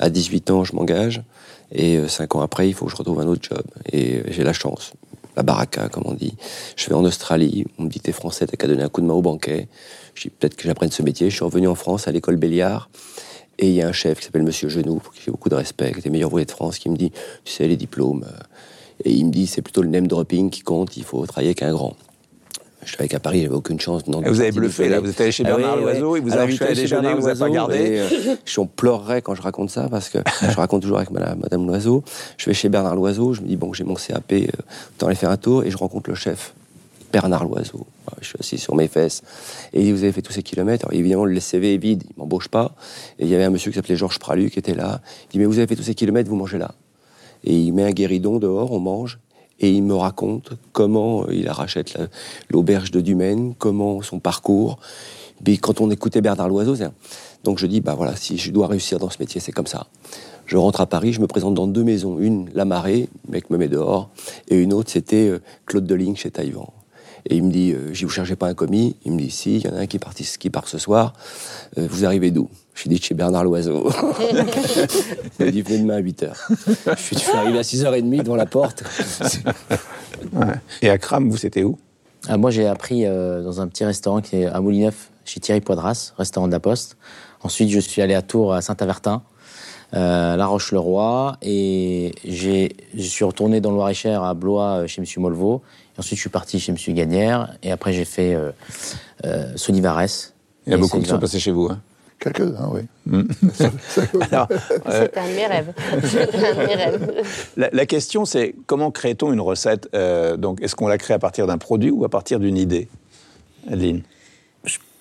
à 0.00 0.10
18 0.10 0.50
ans, 0.50 0.64
je 0.64 0.74
m'engage. 0.74 1.22
Et 1.70 2.06
cinq 2.08 2.34
ans 2.34 2.40
après, 2.40 2.68
il 2.68 2.74
faut 2.74 2.86
que 2.86 2.90
je 2.90 2.96
retrouve 2.96 3.20
un 3.20 3.26
autre 3.26 3.42
job. 3.42 3.62
Et 3.92 4.22
j'ai 4.32 4.42
la 4.42 4.52
chance 4.52 4.92
la 5.36 5.42
baraka, 5.42 5.88
comme 5.88 6.04
on 6.06 6.14
dit. 6.14 6.36
Je 6.76 6.88
vais 6.88 6.94
en 6.94 7.04
Australie, 7.04 7.64
on 7.78 7.84
me 7.84 7.88
dit 7.88 8.00
t'es 8.00 8.12
français, 8.12 8.46
t'as 8.46 8.56
qu'à 8.56 8.66
donner 8.66 8.82
un 8.82 8.88
coup 8.88 9.00
de 9.00 9.06
main 9.06 9.14
au 9.14 9.22
banquet. 9.22 9.68
Peut-être 10.14 10.56
que 10.56 10.64
j'apprenne 10.64 10.90
ce 10.90 11.02
métier. 11.02 11.30
Je 11.30 11.34
suis 11.34 11.44
revenu 11.44 11.68
en 11.68 11.74
France 11.74 12.08
à 12.08 12.12
l'école 12.12 12.36
Béliard. 12.36 12.88
Et 13.58 13.68
il 13.68 13.74
y 13.74 13.82
a 13.82 13.88
un 13.88 13.92
chef 13.92 14.18
qui 14.18 14.24
s'appelle 14.24 14.42
Monsieur 14.42 14.68
Genoux, 14.68 14.98
pour 14.98 15.12
qui 15.12 15.22
j'ai 15.24 15.30
beaucoup 15.30 15.48
de 15.48 15.54
respect, 15.54 15.92
qui 15.92 16.00
était 16.00 16.10
meilleur 16.10 16.30
ouvrier 16.30 16.46
de 16.46 16.50
France, 16.50 16.78
qui 16.78 16.88
me 16.88 16.96
dit, 16.96 17.12
tu 17.44 17.52
sais, 17.52 17.68
les 17.68 17.76
diplômes. 17.76 18.24
Euh, 18.26 18.42
et 19.04 19.12
il 19.12 19.26
me 19.26 19.30
dit, 19.30 19.46
c'est 19.46 19.62
plutôt 19.62 19.82
le 19.82 19.88
name 19.88 20.08
dropping 20.08 20.50
qui 20.50 20.62
compte, 20.62 20.96
il 20.96 21.04
faut 21.04 21.24
travailler 21.26 21.50
avec 21.50 21.62
un 21.62 21.72
grand. 21.72 21.96
Je 22.84 22.96
savais 22.96 23.08
qu'à 23.08 23.20
Paris, 23.20 23.42
j'avais 23.42 23.54
aucune 23.54 23.80
chance. 23.80 24.06
Non, 24.06 24.20
vous 24.20 24.40
avez 24.40 24.52
bluffé, 24.52 24.88
là. 24.88 25.00
Vous 25.00 25.08
êtes 25.08 25.20
allé 25.20 25.32
chez 25.32 25.44
ah 25.46 25.56
Bernard 25.56 25.76
Loiseau, 25.76 26.16
il 26.16 26.22
vous 26.22 26.34
a 26.34 26.40
invité 26.40 26.66
à 26.66 26.74
déjeuner, 26.74 27.14
vous 27.14 27.26
n'avez 27.26 27.38
pas 27.38 27.48
gardé. 27.48 27.98
Euh, 27.98 28.36
je 28.44 28.60
pleurerais 28.60 29.22
quand 29.22 29.34
je 29.34 29.42
raconte 29.42 29.70
ça, 29.70 29.88
parce 29.88 30.08
que 30.08 30.18
je 30.42 30.56
raconte 30.56 30.82
toujours 30.82 30.98
avec 30.98 31.10
madame, 31.10 31.40
madame 31.40 31.66
Loiseau. 31.66 32.04
Je 32.36 32.46
vais 32.46 32.54
chez 32.54 32.68
Bernard 32.68 32.96
Loiseau, 32.96 33.32
je 33.32 33.40
me 33.40 33.46
dis, 33.46 33.56
bon, 33.56 33.72
j'ai 33.72 33.84
mon 33.84 33.94
CAP, 33.94 34.32
euh, 34.32 34.46
autant 34.96 35.06
aller 35.06 35.16
faire 35.16 35.30
un 35.30 35.36
tour, 35.36 35.64
et 35.64 35.70
je 35.70 35.76
rencontre 35.76 36.10
le 36.10 36.16
chef, 36.16 36.54
Bernard 37.14 37.44
Loiseau. 37.44 37.86
Je 38.20 38.26
suis 38.26 38.36
assis 38.40 38.58
sur 38.58 38.74
mes 38.74 38.88
fesses. 38.88 39.22
Et 39.72 39.92
vous 39.92 40.02
avez 40.02 40.10
fait 40.10 40.20
tous 40.20 40.32
ces 40.32 40.42
kilomètres. 40.42 40.88
Évidemment, 40.90 41.24
le 41.24 41.38
CV 41.38 41.74
est 41.74 41.78
vide, 41.78 42.02
il 42.10 42.18
m'embauche 42.18 42.48
pas. 42.48 42.74
Et 43.20 43.24
il 43.24 43.28
y 43.28 43.36
avait 43.36 43.44
un 43.44 43.50
monsieur 43.50 43.70
qui 43.70 43.76
s'appelait 43.76 43.94
Georges 43.94 44.18
Pralu 44.18 44.50
qui 44.50 44.58
était 44.58 44.74
là. 44.74 45.00
Il 45.26 45.32
dit, 45.34 45.38
mais 45.38 45.44
vous 45.44 45.58
avez 45.58 45.68
fait 45.68 45.76
tous 45.76 45.84
ces 45.84 45.94
kilomètres, 45.94 46.28
vous 46.28 46.34
mangez 46.34 46.58
là. 46.58 46.74
et 47.44 47.56
il 47.56 47.72
met 47.72 47.84
un 47.84 47.92
guéridon 47.92 48.40
dehors, 48.40 48.72
on 48.72 48.80
mange, 48.80 49.20
et 49.60 49.70
il 49.70 49.84
me 49.84 49.94
raconte 49.94 50.54
comment 50.72 51.28
il 51.28 51.48
rachète 51.48 51.96
l'auberge 52.50 52.90
de 52.90 53.00
Dumaine, 53.00 53.54
comment 53.56 54.02
son 54.02 54.18
parcours. 54.18 54.80
Puis 55.44 55.58
quand 55.58 55.80
on 55.80 55.92
écoutait 55.92 56.20
Bernard 56.20 56.48
Loiseau, 56.48 56.74
donc 57.44 57.58
je 57.58 57.66
dis, 57.68 57.80
bah 57.80 57.94
voilà, 57.94 58.16
si 58.16 58.38
je 58.38 58.50
dois 58.50 58.66
réussir 58.66 58.98
dans 58.98 59.10
ce 59.10 59.18
métier, 59.20 59.40
c'est 59.40 59.52
comme 59.52 59.68
ça. 59.68 59.86
Je 60.46 60.56
rentre 60.56 60.80
à 60.80 60.86
Paris, 60.86 61.12
je 61.12 61.20
me 61.20 61.28
présente 61.28 61.54
dans 61.54 61.68
deux 61.68 61.84
maisons. 61.84 62.18
Une, 62.18 62.50
La 62.54 62.64
Marée, 62.64 63.08
le 63.28 63.32
mec 63.32 63.50
me 63.50 63.56
met 63.56 63.68
dehors, 63.68 64.10
et 64.48 64.56
une 64.56 64.72
autre, 64.72 64.90
c'était 64.90 65.28
euh, 65.28 65.40
Claude 65.64 65.86
Deligne 65.86 66.16
chez 66.16 66.32
Taïwan. 66.32 66.66
Et 67.26 67.36
il 67.36 67.44
me 67.44 67.50
dit, 67.50 67.72
euh, 67.72 67.92
je 67.92 68.04
vous 68.04 68.12
cherchez 68.12 68.36
pas 68.36 68.48
un 68.48 68.54
commis 68.54 68.96
Il 69.04 69.12
me 69.12 69.18
dit, 69.18 69.30
si, 69.30 69.56
il 69.56 69.66
y 69.66 69.68
en 69.68 69.76
a 69.76 69.80
un 69.80 69.86
qui, 69.86 69.98
qui 70.38 70.50
part 70.50 70.68
ce 70.68 70.78
soir. 70.78 71.14
Euh, 71.78 71.86
vous 71.88 72.04
arrivez 72.04 72.30
d'où? 72.30 72.48
Je 72.74 72.80
suis 72.80 72.90
dit 72.90 73.00
chez 73.00 73.14
Bernard 73.14 73.44
Loiseau. 73.44 73.88
il 75.38 75.46
me 75.46 75.50
dit, 75.50 75.62
venez 75.62 75.78
demain 75.78 75.96
à 75.96 76.00
8h. 76.00 76.32
Je 76.96 77.18
suis, 77.18 77.30
arrivé 77.32 77.58
à 77.58 77.62
6h30 77.62 78.22
devant 78.22 78.36
la 78.36 78.46
porte. 78.46 78.82
Et 80.82 80.90
à 80.90 80.98
Cram, 80.98 81.30
vous, 81.30 81.36
c'était 81.36 81.62
où? 81.62 81.78
Ah, 82.28 82.36
Moi, 82.36 82.50
j'ai 82.50 82.66
appris 82.66 83.04
dans 83.04 83.60
un 83.60 83.68
petit 83.68 83.84
restaurant 83.84 84.20
qui 84.20 84.36
est 84.36 84.46
à 84.46 84.60
Moulineuf, 84.60 85.10
chez 85.24 85.38
Thierry 85.40 85.60
Poidras, 85.60 86.14
restaurant 86.18 86.48
de 86.48 86.52
la 86.52 86.60
Poste. 86.60 86.96
Ensuite, 87.42 87.70
je 87.70 87.78
suis 87.78 88.02
allé 88.02 88.14
à 88.14 88.22
Tours, 88.22 88.54
à 88.54 88.60
Saint-Avertin. 88.60 89.22
Euh, 89.94 90.34
la 90.34 90.46
Roche-le-Roi, 90.46 91.36
et 91.40 92.14
je 92.26 92.68
suis 92.98 93.24
retourné 93.24 93.60
dans 93.60 93.70
le 93.70 93.76
Loir-et-Cher 93.76 94.24
à 94.24 94.34
Blois 94.34 94.80
euh, 94.80 94.86
chez 94.88 95.00
M. 95.00 95.06
Molvo. 95.18 95.62
Et 95.94 95.98
ensuite, 95.98 96.16
je 96.16 96.20
suis 96.20 96.30
parti 96.30 96.58
chez 96.58 96.72
M. 96.72 96.78
Gagnère, 96.94 97.54
et 97.62 97.70
après, 97.70 97.92
j'ai 97.92 98.04
fait 98.04 98.34
euh, 98.34 98.50
euh. 99.24 99.52
Il 100.66 100.70
y 100.70 100.74
a 100.74 100.78
beaucoup 100.78 100.98
qui 100.98 101.06
sont 101.06 101.18
passés 101.18 101.38
chez 101.38 101.50
vous. 101.50 101.68
Hein 101.70 101.80
Quelques-uns, 102.18 102.70
oui. 102.72 102.80
Mm. 103.06 103.22
C'est 103.88 105.18
un 105.18 105.28
de 105.28 105.34
mes 105.34 105.46
rêves. 105.46 105.74
un 105.92 105.96
de 105.96 106.66
mes 106.66 106.74
rêves. 106.74 107.24
La, 107.56 107.86
question, 107.86 108.24
c'est 108.24 108.54
comment 108.66 108.90
crée-t-on 108.90 109.32
une 109.32 109.40
recette 109.40 109.88
Donc, 110.38 110.62
est-ce 110.62 110.74
qu'on 110.74 110.88
la 110.88 110.98
crée 110.98 111.14
à 111.14 111.18
partir 111.18 111.46
d'un 111.46 111.58
produit 111.58 111.90
ou 111.90 112.04
à 112.04 112.08
partir 112.08 112.40
d'une 112.40 112.56
idée 112.56 112.88
Adeline? 113.70 114.02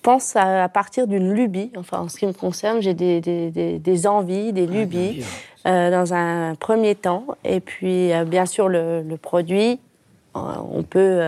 Pense 0.03 0.35
à, 0.35 0.67
partir 0.67 1.07
d'une 1.07 1.31
lubie. 1.33 1.71
Enfin, 1.77 1.99
en 1.99 2.09
ce 2.09 2.17
qui 2.17 2.27
me 2.27 2.33
concerne, 2.33 2.81
j'ai 2.81 2.93
des, 2.93 3.21
des, 3.21 4.07
envies, 4.07 4.51
des 4.51 4.67
lubies 4.67 5.23
euh, 5.65 5.89
dans 5.89 6.13
un 6.13 6.55
premier 6.55 6.93
temps. 6.93 7.25
Et 7.45 7.61
puis, 7.61 8.11
euh, 8.11 8.25
bien 8.25 8.45
sûr, 8.45 8.67
le, 8.67 9.15
produit. 9.15 9.79
Euh, 10.35 10.39
on 10.71 10.83
peut 10.83 11.21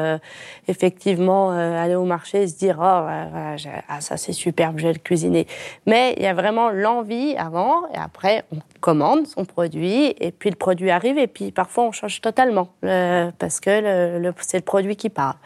effectivement 0.68 1.52
aller 1.52 1.96
au 1.96 2.06
marché 2.06 2.44
et 2.44 2.48
se 2.48 2.58
dire 2.58 2.78
oh 2.80 2.84
ah, 2.84 4.02
ça 4.02 4.18
c'est 4.18 4.34
superbe, 4.34 4.80
je 4.80 4.88
vais 4.88 4.94
le 4.94 5.00
cuisiner. 5.00 5.48
Mais 5.86 6.14
il 6.18 6.24
y 6.24 6.28
a 6.28 6.34
vraiment 6.34 6.70
l'envie 6.70 7.36
avant 7.38 7.88
et 7.94 7.98
après 7.98 8.44
on 8.52 8.58
commande 8.82 9.28
son 9.28 9.46
produit 9.46 10.16
et 10.20 10.32
puis 10.32 10.50
le 10.50 10.56
produit 10.56 10.90
arrive 10.90 11.18
et 11.18 11.28
puis 11.28 11.52
parfois 11.52 11.86
on 11.86 11.92
change 11.92 12.22
totalement 12.22 12.70
parce 12.82 13.60
que 13.60 14.20
le, 14.20 14.34
c'est 14.42 14.58
le 14.58 14.64
produit 14.64 14.96
qui 14.96 15.10
part. 15.10 15.38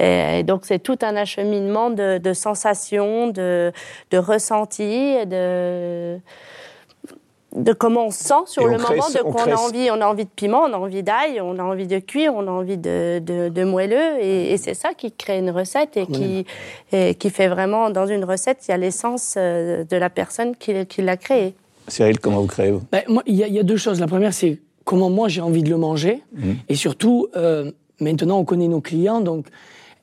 Et 0.00 0.42
donc 0.42 0.64
c'est 0.64 0.80
tout 0.80 0.98
un 1.02 1.16
acheminement 1.16 1.90
de, 1.90 2.32
sensations, 2.32 3.28
de, 3.28 3.72
de 4.10 4.18
ressentis, 4.18 5.24
de 5.26 6.18
de 7.54 7.72
comment 7.72 8.06
on 8.06 8.10
se 8.10 8.24
sent 8.24 8.34
sur 8.46 8.66
le 8.66 8.78
moment, 8.78 8.88
de 8.88 9.22
quoi 9.22 9.44
on, 9.46 9.50
a 9.50 9.56
envie. 9.56 9.90
On 9.90 10.00
a 10.00 10.06
envie 10.06 10.24
de 10.24 10.30
piment, 10.34 10.62
on 10.62 10.72
a 10.72 10.76
envie 10.76 11.02
d'ail, 11.02 11.40
on 11.40 11.58
a 11.58 11.62
envie 11.62 11.86
de 11.86 11.98
cuire, 11.98 12.32
on 12.34 12.46
a 12.46 12.50
envie 12.50 12.76
de, 12.76 13.20
de, 13.20 13.64
moelleux. 13.64 14.20
Et, 14.20 14.56
c'est 14.56 14.74
ça 14.74 14.94
qui 14.94 15.12
crée 15.12 15.38
une 15.38 15.50
recette 15.50 15.96
et 15.96 16.06
qui, 16.06 16.46
qui 16.90 17.30
fait 17.30 17.48
vraiment, 17.48 17.90
dans 17.90 18.06
une 18.06 18.24
recette, 18.24 18.58
il 18.66 18.70
y 18.70 18.74
a 18.74 18.76
l'essence 18.76 19.34
euh, 19.36 19.84
de 19.84 19.96
la 19.96 20.10
personne 20.10 20.56
qui, 20.56 20.86
qui 20.86 21.02
l'a 21.02 21.16
créée. 21.16 21.54
Cyril, 21.88 22.18
comment 22.18 22.40
vous 22.40 22.46
créez 22.46 22.72
ben, 22.90 23.02
Il 23.26 23.34
y, 23.34 23.58
a 23.58 23.62
deux 23.62 23.76
choses. 23.76 24.00
La 24.00 24.06
première, 24.06 24.32
c'est 24.32 24.58
comment 24.84 25.10
moi 25.10 25.28
j'ai 25.28 25.40
envie 25.40 25.62
de 25.62 25.70
le 25.70 25.76
manger. 25.76 26.22
Mmh. 26.34 26.52
Et 26.68 26.74
surtout, 26.74 27.28
euh, 27.36 27.70
maintenant 28.00 28.38
on 28.38 28.44
connaît 28.44 28.68
nos 28.68 28.80
clients, 28.80 29.20
donc 29.20 29.46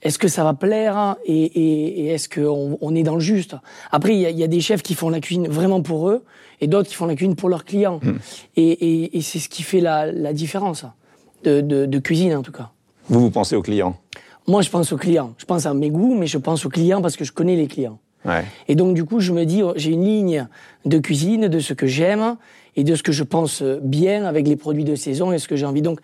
est-ce 0.02 0.18
que 0.18 0.28
ça 0.28 0.44
va 0.44 0.54
plaire 0.54 0.98
hein, 0.98 1.18
et, 1.26 2.08
est-ce 2.08 2.28
qu'on 2.30 2.78
on 2.82 2.96
est 2.96 3.04
dans 3.04 3.16
le 3.16 3.22
juste? 3.22 3.56
Après, 3.92 4.16
il 4.16 4.22
y, 4.22 4.44
a 4.44 4.48
des 4.48 4.62
chefs 4.62 4.82
qui 4.82 4.96
font 4.96 5.10
la 5.10 5.20
cuisine 5.20 5.48
vraiment 5.48 5.82
pour 5.82 6.10
eux 6.10 6.24
et 6.62 6.68
d'autres 6.68 6.88
qui 6.88 6.96
font 6.96 7.08
la 7.08 7.16
cuisine 7.16 7.36
pour 7.36 7.50
leurs 7.50 7.66
clients. 7.66 8.00
Hmm. 8.02 8.18
Et, 8.56 9.20
c'est 9.22 9.40
ce 9.40 9.50
qui 9.50 9.64
fait 9.64 9.82
la, 9.82 10.34
différence 10.34 10.86
de, 11.44 12.00
cuisine, 12.00 12.36
en 12.36 12.44
tout 12.44 12.52
cas. 12.52 12.70
Vous, 13.10 13.20
vous 13.20 13.32
pensez 13.32 13.56
aux 13.56 13.62
clients? 13.62 13.98
Moi, 14.48 14.62
je 14.62 14.70
pense 14.70 14.94
aux 14.94 14.98
clients. 14.98 15.34
Je 15.38 15.46
pense 15.46 15.66
à 15.66 15.74
mes 15.74 15.90
goûts, 15.90 16.16
mais 16.16 16.28
je 16.28 16.38
pense 16.38 16.66
aux 16.66 16.70
clients 16.70 17.02
parce 17.02 17.18
que 17.18 17.26
je 17.26 17.32
connais 17.32 17.56
les 17.56 17.68
clients. 17.68 18.00
Et 18.68 18.76
donc, 18.76 18.94
du 18.94 19.04
coup, 19.04 19.20
je 19.20 19.34
me 19.34 19.46
dis, 19.46 19.64
oh, 19.64 19.74
j'ai 19.76 19.92
une 19.92 20.06
ligne 20.06 20.48
de 20.86 21.00
cuisine, 21.00 21.48
de 21.48 21.60
ce 21.60 21.74
que 21.74 21.88
j'aime 21.88 22.38
et 22.76 22.84
de 22.84 22.94
ce 22.94 23.02
que 23.02 23.12
je 23.12 23.24
pense 23.24 23.64
bien 23.64 24.26
avec 24.26 24.48
les 24.48 24.56
produits 24.56 24.84
de 24.84 24.94
saison 24.94 25.32
et 25.32 25.40
ce 25.40 25.48
que 25.48 25.56
j'ai 25.56 25.66
envie. 25.66 25.82
Donc, 25.82 26.00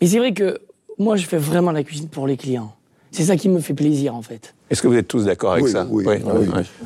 mais 0.00 0.06
c'est 0.06 0.18
vrai 0.18 0.32
que 0.32 0.60
moi, 0.98 1.16
je 1.16 1.26
fais 1.26 1.36
vraiment 1.36 1.70
la 1.70 1.84
cuisine 1.84 2.08
pour 2.08 2.26
les 2.26 2.38
clients. 2.38 2.72
C'est 3.10 3.24
ça 3.24 3.36
qui 3.36 3.48
me 3.48 3.60
fait 3.60 3.74
plaisir, 3.74 4.14
en 4.14 4.22
fait. 4.22 4.54
Est-ce 4.70 4.82
que 4.82 4.88
vous 4.88 4.96
êtes 4.96 5.08
tous 5.08 5.24
d'accord 5.24 5.52
avec 5.52 5.68
ça 5.68 5.86
oui, 5.90 6.04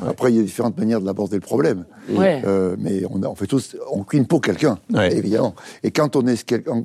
Après, 0.07 0.31
il 0.31 0.37
y 0.37 0.39
a 0.39 0.43
différentes 0.43 0.77
manières 0.77 1.01
de 1.01 1.05
l'aborder 1.05 1.35
le 1.35 1.41
problème. 1.41 1.85
Euh, 2.09 2.75
mais 2.79 3.03
on, 3.09 3.35
fait 3.35 3.47
tous, 3.47 3.75
on 3.91 4.03
cuisine 4.03 4.27
pour 4.27 4.41
quelqu'un, 4.41 4.77
évidemment. 5.11 5.55
Et 5.83 5.91
quand 5.91 6.15
on 6.15 6.25
est, 6.27 6.45
on, 6.67 6.83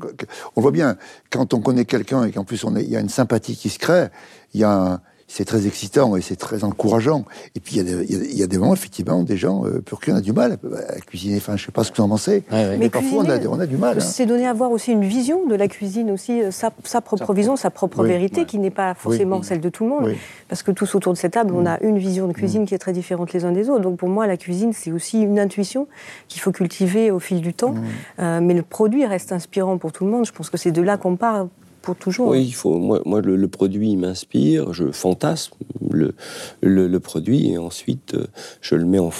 on 0.56 0.60
voit 0.60 0.72
bien, 0.72 0.96
quand 1.30 1.54
on 1.54 1.60
connaît 1.60 1.84
quelqu'un 1.84 2.24
et 2.24 2.32
qu'en 2.32 2.44
plus 2.44 2.64
il 2.76 2.88
y 2.88 2.96
a 2.96 3.00
une 3.00 3.08
sympathie 3.08 3.56
qui 3.56 3.68
se 3.68 3.78
crée, 3.78 4.08
il 4.54 4.60
y 4.60 4.64
a 4.64 4.72
un, 4.72 5.00
c'est 5.28 5.44
très 5.44 5.66
excitant 5.66 6.16
et 6.16 6.22
c'est 6.22 6.36
très 6.36 6.64
encourageant. 6.64 7.24
Et 7.54 7.60
puis 7.60 7.76
il 7.76 8.32
y, 8.32 8.38
y, 8.38 8.42
a 8.42 8.46
des 8.46 8.56
moments, 8.56 8.72
effectivement, 8.72 9.22
des 9.22 9.36
gens, 9.36 9.66
euh, 9.66 9.82
pour 9.84 10.00
qui 10.00 10.10
on 10.10 10.16
a 10.16 10.22
du 10.22 10.32
mal 10.32 10.58
à, 10.88 11.00
cuisiner. 11.00 11.36
Enfin, 11.36 11.56
je 11.56 11.66
sais 11.66 11.70
pas 11.70 11.84
ce 11.84 11.92
que 11.92 11.98
vous 11.98 12.02
en 12.02 12.08
pensez, 12.08 12.42
mais, 12.50 12.88
parfois 12.88 13.24
on 13.24 13.28
a, 13.28 13.38
on 13.46 13.60
a, 13.60 13.66
du 13.66 13.76
mal. 13.76 13.98
Hein. 13.98 14.00
C'est 14.00 14.24
donner 14.24 14.48
à 14.48 14.54
voir 14.54 14.70
aussi 14.70 14.90
une 14.90 15.04
vision 15.04 15.46
de 15.46 15.54
la 15.54 15.68
cuisine, 15.68 16.10
aussi 16.10 16.42
euh, 16.42 16.50
sa, 16.50 16.70
sa 16.82 17.02
propre 17.02 17.34
vision, 17.34 17.56
sa 17.56 17.70
propre 17.70 18.04
vérité, 18.04 18.46
qui 18.46 18.58
n'est 18.58 18.70
pas 18.70 18.94
forcément 18.94 19.42
celle 19.42 19.60
de 19.60 19.68
tout 19.68 19.84
le 19.84 19.90
monde. 19.90 20.14
Parce 20.48 20.62
que 20.62 20.70
tous 20.70 20.94
autour 20.94 21.12
de 21.12 21.18
cette 21.18 21.34
table, 21.34 21.52
on 21.54 21.66
a 21.66 21.78
une 21.82 21.98
vision 21.98 22.26
de 22.26 22.32
cuisine 22.32 22.62
mm. 22.62 22.66
qui 22.66 22.74
est 22.74 22.78
très 22.78 22.94
différente 22.94 23.32
les 23.34 23.44
uns 23.44 23.52
des 23.52 23.68
autres. 23.68 23.82
Donc 23.82 23.98
pour 23.98 24.08
moi, 24.08 24.26
la 24.26 24.38
cuisine, 24.38 24.72
c'est 24.72 24.92
aussi 24.92 25.20
une 25.20 25.38
intuition 25.38 25.88
qu'il 26.28 26.40
faut 26.40 26.52
cultiver 26.52 27.10
au 27.10 27.18
fil 27.18 27.42
du 27.42 27.52
temps. 27.52 27.72
Mm. 27.72 27.84
Euh, 28.20 28.40
mais 28.42 28.54
le 28.54 28.62
produit 28.62 29.04
reste 29.04 29.32
inspirant 29.32 29.76
pour 29.76 29.92
tout 29.92 30.06
le 30.06 30.10
monde. 30.10 30.24
Je 30.24 30.32
pense 30.32 30.48
que 30.48 30.56
c'est 30.56 30.72
de 30.72 30.80
là 30.80 30.96
qu'on 30.96 31.16
part 31.16 31.48
toujours. 31.94 32.28
Oui, 32.28 32.44
il 32.44 32.54
faut, 32.54 32.78
moi, 32.78 33.00
moi 33.04 33.20
le, 33.20 33.48
produit 33.48 33.96
m'inspire, 33.96 34.72
je 34.72 34.90
fantasme 34.90 35.54
le, 35.90 36.14
le, 36.60 37.00
produit 37.00 37.50
et 37.50 37.58
ensuite 37.58 38.14
euh, 38.14 38.26
je 38.60 38.74
le 38.74 38.84
mets 38.84 38.98
en, 38.98 39.10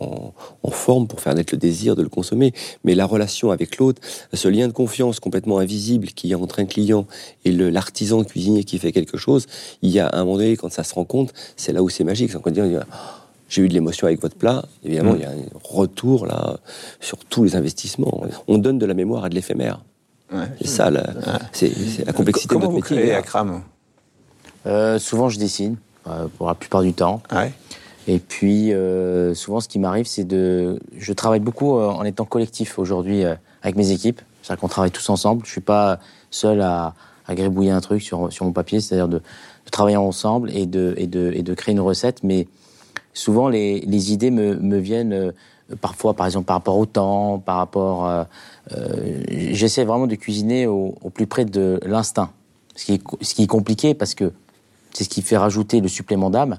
en, 0.00 0.70
forme 0.70 1.06
pour 1.06 1.20
faire 1.20 1.34
naître 1.34 1.54
le 1.54 1.58
désir 1.58 1.96
de 1.96 2.02
le 2.02 2.08
consommer. 2.08 2.52
Mais 2.84 2.94
la 2.94 3.06
relation 3.06 3.50
avec 3.50 3.78
l'autre, 3.78 4.00
ce 4.32 4.48
lien 4.48 4.68
de 4.68 4.72
confiance 4.72 5.20
complètement 5.20 5.58
invisible 5.58 6.08
qui 6.08 6.28
y 6.28 6.34
a 6.34 6.38
entre 6.38 6.60
un 6.60 6.66
client 6.66 7.06
et 7.44 7.52
l'artisan 7.52 8.22
cuisinier 8.24 8.64
qui 8.64 8.78
fait 8.78 8.92
quelque 8.92 9.16
chose, 9.16 9.46
il 9.82 9.90
y 9.90 9.98
a 9.98 10.10
un 10.12 10.24
moment 10.24 10.38
donné, 10.38 10.56
quand 10.56 10.70
ça 10.70 10.84
se 10.84 10.94
rend 10.94 11.04
compte, 11.04 11.32
c'est 11.56 11.72
là 11.72 11.82
où 11.82 11.88
c'est 11.88 12.04
magique. 12.04 12.30
C'est 12.30 12.40
quand 12.40 12.50
on 12.50 12.52
dit, 12.52 12.60
oh, 12.60 12.80
j'ai 13.48 13.62
eu 13.62 13.68
de 13.68 13.74
l'émotion 13.74 14.06
avec 14.06 14.20
votre 14.20 14.36
plat. 14.36 14.64
Évidemment, 14.84 15.14
mm. 15.14 15.16
il 15.16 15.22
y 15.22 15.24
a 15.24 15.30
un 15.30 15.44
retour 15.62 16.26
là 16.26 16.58
sur 17.00 17.18
tous 17.24 17.44
les 17.44 17.56
investissements. 17.56 18.22
On 18.48 18.58
donne 18.58 18.78
de 18.78 18.86
la 18.86 18.94
mémoire 18.94 19.24
à 19.24 19.28
de 19.28 19.34
l'éphémère. 19.34 19.80
C'est 20.60 20.66
ça, 20.66 20.90
c'est 21.52 22.04
la 22.04 22.12
complexité 22.12 22.54
Comment 22.54 22.68
de 22.68 22.74
notre 22.74 22.94
métier. 22.94 23.14
à 23.14 23.22
Cram 23.22 23.62
euh, 24.66 24.98
Souvent, 24.98 25.28
je 25.28 25.38
dessine, 25.38 25.76
euh, 26.08 26.26
pour 26.36 26.48
la 26.48 26.54
plupart 26.54 26.82
du 26.82 26.92
temps. 26.92 27.22
Et 28.08 28.18
puis, 28.18 28.72
euh, 28.72 29.34
souvent, 29.34 29.60
ce 29.60 29.68
qui 29.68 29.78
m'arrive, 29.78 30.06
c'est 30.06 30.24
de. 30.24 30.80
Je 30.96 31.12
travaille 31.12 31.40
beaucoup 31.40 31.78
en 31.78 32.04
étant 32.04 32.24
collectif 32.24 32.78
aujourd'hui 32.78 33.24
avec 33.62 33.76
mes 33.76 33.90
équipes. 33.90 34.20
C'est-à-dire 34.42 34.60
qu'on 34.60 34.68
travaille 34.68 34.92
tous 34.92 35.08
ensemble. 35.10 35.42
Je 35.44 35.48
ne 35.48 35.52
suis 35.52 35.60
pas 35.60 35.98
seul 36.30 36.60
à, 36.60 36.94
à, 37.26 37.34
gribouiller 37.34 37.72
un 37.72 37.80
truc 37.80 38.00
sur, 38.02 38.32
sur 38.32 38.44
mon 38.44 38.52
papier, 38.52 38.80
c'est-à-dire 38.80 39.08
de, 39.08 39.20
travailler 39.72 39.96
ensemble 39.96 40.50
et 40.50 40.66
de, 40.66 40.94
et, 40.96 41.08
de, 41.08 41.32
et 41.34 41.42
de 41.42 41.54
créer 41.54 41.72
une 41.72 41.80
recette. 41.80 42.22
Mais 42.22 42.46
souvent, 43.12 43.48
les, 43.48 43.80
les 43.80 44.12
idées 44.12 44.30
me, 44.30 44.54
me 44.54 44.78
viennent 44.78 45.32
parfois, 45.80 46.14
par 46.14 46.26
exemple, 46.26 46.46
par 46.46 46.56
rapport 46.56 46.78
au 46.78 46.86
temps, 46.86 47.38
par 47.38 47.56
rapport. 47.56 48.26
Euh, 48.72 49.22
j'essaie 49.28 49.84
vraiment 49.84 50.06
de 50.06 50.14
cuisiner 50.14 50.66
au, 50.66 50.92
plus 51.12 51.26
près 51.26 51.44
de 51.44 51.80
l'instinct. 51.84 52.30
Ce, 52.74 52.84
qui 52.84 52.94
est, 53.42 53.46
compliqué 53.46 53.94
parce 53.94 54.14
que 54.14 54.32
c'est 54.92 55.04
ce 55.04 55.08
qui 55.08 55.22
fait 55.22 55.38
rajouter 55.38 55.80
le 55.80 55.88
supplément 55.88 56.28
d'âme. 56.28 56.58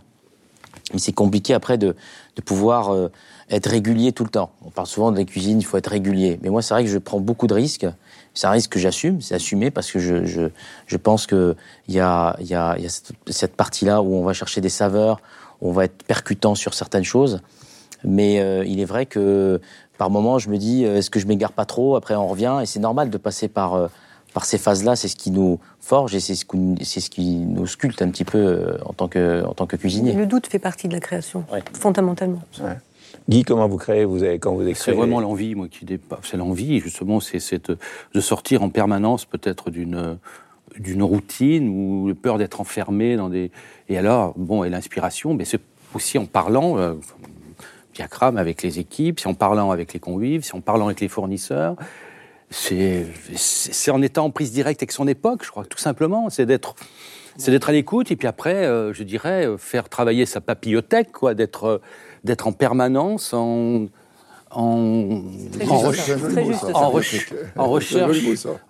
Mais 0.94 1.00
c'est 1.00 1.14
compliqué 1.14 1.54
après 1.54 1.78
de, 1.78 1.96
pouvoir 2.44 2.92
euh, 2.94 3.12
être 3.50 3.70
régulier 3.70 4.14
tout 4.14 4.24
le 4.24 4.30
temps. 4.30 4.52
On 4.66 4.70
parle 4.70 4.88
souvent 4.88 5.12
de 5.12 5.18
la 5.18 5.26
cuisine, 5.26 5.60
il 5.60 5.64
faut 5.64 5.78
être 5.78 5.90
régulier. 5.92 6.40
Mais 6.42 6.50
moi, 6.50 6.62
c'est 6.62 6.74
vrai 6.74 6.84
que 6.84 6.90
je 6.90 6.98
prends 6.98 7.20
beaucoup 7.20 7.46
de 7.46 7.54
risques. 7.54 7.86
C'est 8.34 8.48
un 8.48 8.52
risque 8.52 8.72
que 8.72 8.80
j'assume, 8.80 9.22
c'est 9.22 9.36
assumé 9.36 9.70
parce 9.70 9.92
que 9.92 10.00
je, 10.00 10.26
je, 10.26 10.50
je 10.86 10.98
pense 10.98 11.28
qu'il 11.28 11.56
y 11.90 12.00
a, 12.00 12.36
y 12.40 12.46
y 12.46 12.56
a 12.56 12.90
cette, 12.90 13.12
cette 13.28 13.56
partie-là 13.56 14.02
où 14.02 14.16
on 14.16 14.24
va 14.24 14.34
chercher 14.34 14.62
des 14.62 14.70
saveurs, 14.70 15.20
où 15.62 15.70
on 15.70 15.72
va 15.72 15.86
être 15.86 16.04
percutant 16.04 16.56
sur 16.56 16.74
certaines 16.74 17.04
choses. 17.04 17.42
Mais 18.04 18.40
euh, 18.40 18.64
il 18.66 18.80
est 18.80 18.86
vrai 18.86 19.06
que 19.06 19.60
par 19.98 20.10
moments, 20.10 20.40
je 20.40 20.50
me 20.50 20.58
dis, 20.58 20.86
euh, 20.86 20.98
est-ce 20.98 21.10
que 21.10 21.20
je 21.20 21.28
m'égare 21.28 21.52
pas 21.52 21.66
trop? 21.66 21.96
Après, 21.96 22.16
on 22.16 22.28
revient, 22.28 22.60
et 22.62 22.66
c'est 22.66 22.80
normal 22.80 23.10
de 23.10 23.18
passer 23.18 23.48
par, 23.48 23.74
euh, 23.74 23.88
par 24.34 24.46
ces 24.46 24.58
phases-là. 24.58 24.96
C'est 24.96 25.08
ce 25.08 25.16
qui 25.16 25.32
nous 25.32 25.60
forge 25.80 26.16
et 26.16 26.20
c'est 26.20 26.36
ce, 26.36 26.46
ce, 26.46 27.10
qui 27.10 27.38
nous 27.38 27.68
sculpte 27.68 28.02
un 28.02 28.10
petit 28.10 28.26
peu 28.26 28.78
en 28.86 28.94
tant 28.94 29.08
que, 29.08 29.44
en 29.46 29.54
tant 29.54 29.66
que 29.66 29.76
cuisinier. 29.76 30.14
Le 30.14 30.26
doute 30.26 30.48
fait 30.48 30.60
partie 30.60 30.88
de 30.88 30.94
la 30.94 31.00
création, 31.00 31.46
fondamentalement. 31.74 32.42
Guy, 33.30 33.44
comment 33.44 33.68
vous 33.68 33.78
créez 33.78 34.06
vous 34.06 34.24
avez, 34.24 34.40
quand 34.40 34.54
vous 34.54 34.74
C'est 34.74 34.94
vraiment 34.94 35.20
l'envie, 35.20 35.56
moi, 35.56 35.68
qui 35.68 35.86
dépasse. 35.86 36.20
C'est 36.24 36.38
l'envie, 36.38 36.80
justement, 36.80 37.20
c'est 37.20 37.72
de 37.72 38.22
sortir 38.22 38.64
en 38.64 38.70
permanence 38.70 39.26
peut-être 39.26 39.70
d'une 39.70 40.18
d'une 40.80 41.04
routine 41.04 41.70
ou 41.70 42.14
peur 42.14 42.38
d'être 42.38 42.62
enfermé 42.62 43.16
dans 43.16 43.30
des. 43.30 43.52
Et 43.90 43.98
alors, 43.98 44.34
bon, 44.38 44.64
et 44.64 44.70
l'inspiration, 44.70 45.34
mais 45.34 45.46
c'est 45.46 45.62
aussi 45.94 46.18
en 46.18 46.26
parlant, 46.26 46.78
euh, 46.78 46.94
avec 48.22 48.64
les 48.64 48.80
équipes, 48.80 49.20
c'est 49.20 49.28
en 49.28 49.34
parlant 49.34 49.72
avec 49.72 49.94
les 49.94 50.00
convives, 50.00 50.44
c'est 50.44 50.56
en 50.56 50.62
parlant 50.62 50.86
avec 50.86 51.00
les 51.00 51.08
fournisseurs. 51.08 51.76
C'est 52.50 53.06
en 53.92 54.02
étant 54.02 54.26
en 54.26 54.32
prise 54.32 54.52
directe 54.52 54.82
avec 54.82 54.92
son 54.92 55.08
époque, 55.08 55.44
je 55.44 55.52
crois, 55.52 55.66
tout 55.66 55.78
simplement. 55.78 56.30
C'est 56.30 56.46
d'être 56.46 56.76
c'est 57.38 57.52
d'être 57.52 57.70
à 57.70 57.72
l'écoute 57.72 58.10
et 58.10 58.16
puis 58.16 58.28
après, 58.28 58.66
euh, 58.66 58.94
je 58.94 59.04
dirais, 59.04 59.46
euh, 59.46 59.58
faire 59.58 59.90
travailler 59.90 60.26
sa 60.26 60.42
papillothèque, 60.42 61.12
quoi, 61.12 61.36
d'être 61.36 61.66
euh, 61.66 61.82
d'être 62.24 62.48
en 62.48 62.52
permanence 62.52 63.34
en 63.34 63.88
en, 64.50 65.24
en, 65.70 65.78
recherche, 65.80 66.22
en, 66.74 66.90
recherche, 66.90 67.34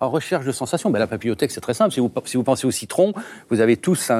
en 0.00 0.10
recherche 0.10 0.44
de 0.44 0.50
sensations. 0.50 0.90
Ben, 0.90 0.98
la 0.98 1.06
papillothèque, 1.06 1.52
c'est 1.52 1.60
très 1.60 1.72
simple. 1.72 1.94
Si 1.94 2.00
vous, 2.00 2.10
si 2.24 2.36
vous 2.36 2.42
pensez 2.42 2.66
au 2.66 2.72
citron, 2.72 3.14
vous 3.48 3.60
avez 3.60 3.76
tous 3.76 4.10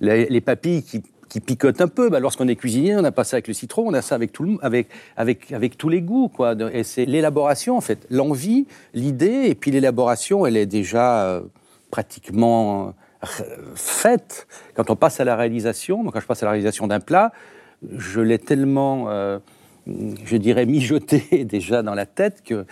les, 0.00 0.26
les, 0.26 0.40
papilles 0.40 0.84
qui, 0.84 1.02
qui 1.34 1.40
picotent 1.40 1.80
un 1.80 1.88
peu. 1.88 2.10
Ben, 2.10 2.20
Lorsqu'on 2.20 2.46
est 2.46 2.54
cuisinier, 2.54 2.94
on 2.94 3.02
n'a 3.02 3.10
pas 3.10 3.24
ça 3.24 3.34
avec 3.34 3.48
le 3.48 3.54
citron, 3.54 3.88
on 3.88 3.92
a 3.92 4.02
ça 4.02 4.14
avec, 4.14 4.30
tout 4.30 4.56
avec, 4.62 4.86
avec, 5.16 5.76
tous 5.76 5.88
les 5.88 6.00
goûts. 6.00 6.28
Quoi. 6.28 6.54
Et 6.72 6.84
c'est 6.84 7.06
l'élaboration, 7.06 7.76
en 7.76 7.80
fait. 7.80 8.06
L'envie, 8.08 8.68
l'idée, 8.92 9.46
et 9.46 9.56
puis 9.56 9.72
l'élaboration, 9.72 10.46
elle 10.46 10.56
est 10.56 10.66
déjà 10.66 11.42
pratiquement 11.90 12.94
faite. 13.74 14.46
Quand 14.74 14.90
on 14.90 14.94
passe 14.94 15.18
à 15.18 15.24
la 15.24 15.34
réalisation, 15.34 16.04
quand 16.04 16.20
je 16.20 16.26
passe 16.26 16.44
à 16.44 16.46
la 16.46 16.52
réalisation 16.52 16.86
d'un 16.86 17.00
plat, 17.00 17.32
je 17.96 18.20
l'ai 18.20 18.38
tellement, 18.38 19.06
euh, 19.08 19.40
je 20.24 20.36
dirais, 20.36 20.66
mijoté 20.66 21.44
déjà 21.44 21.82
dans 21.82 21.94
la 21.94 22.06
tête 22.06 22.44
que 22.44 22.64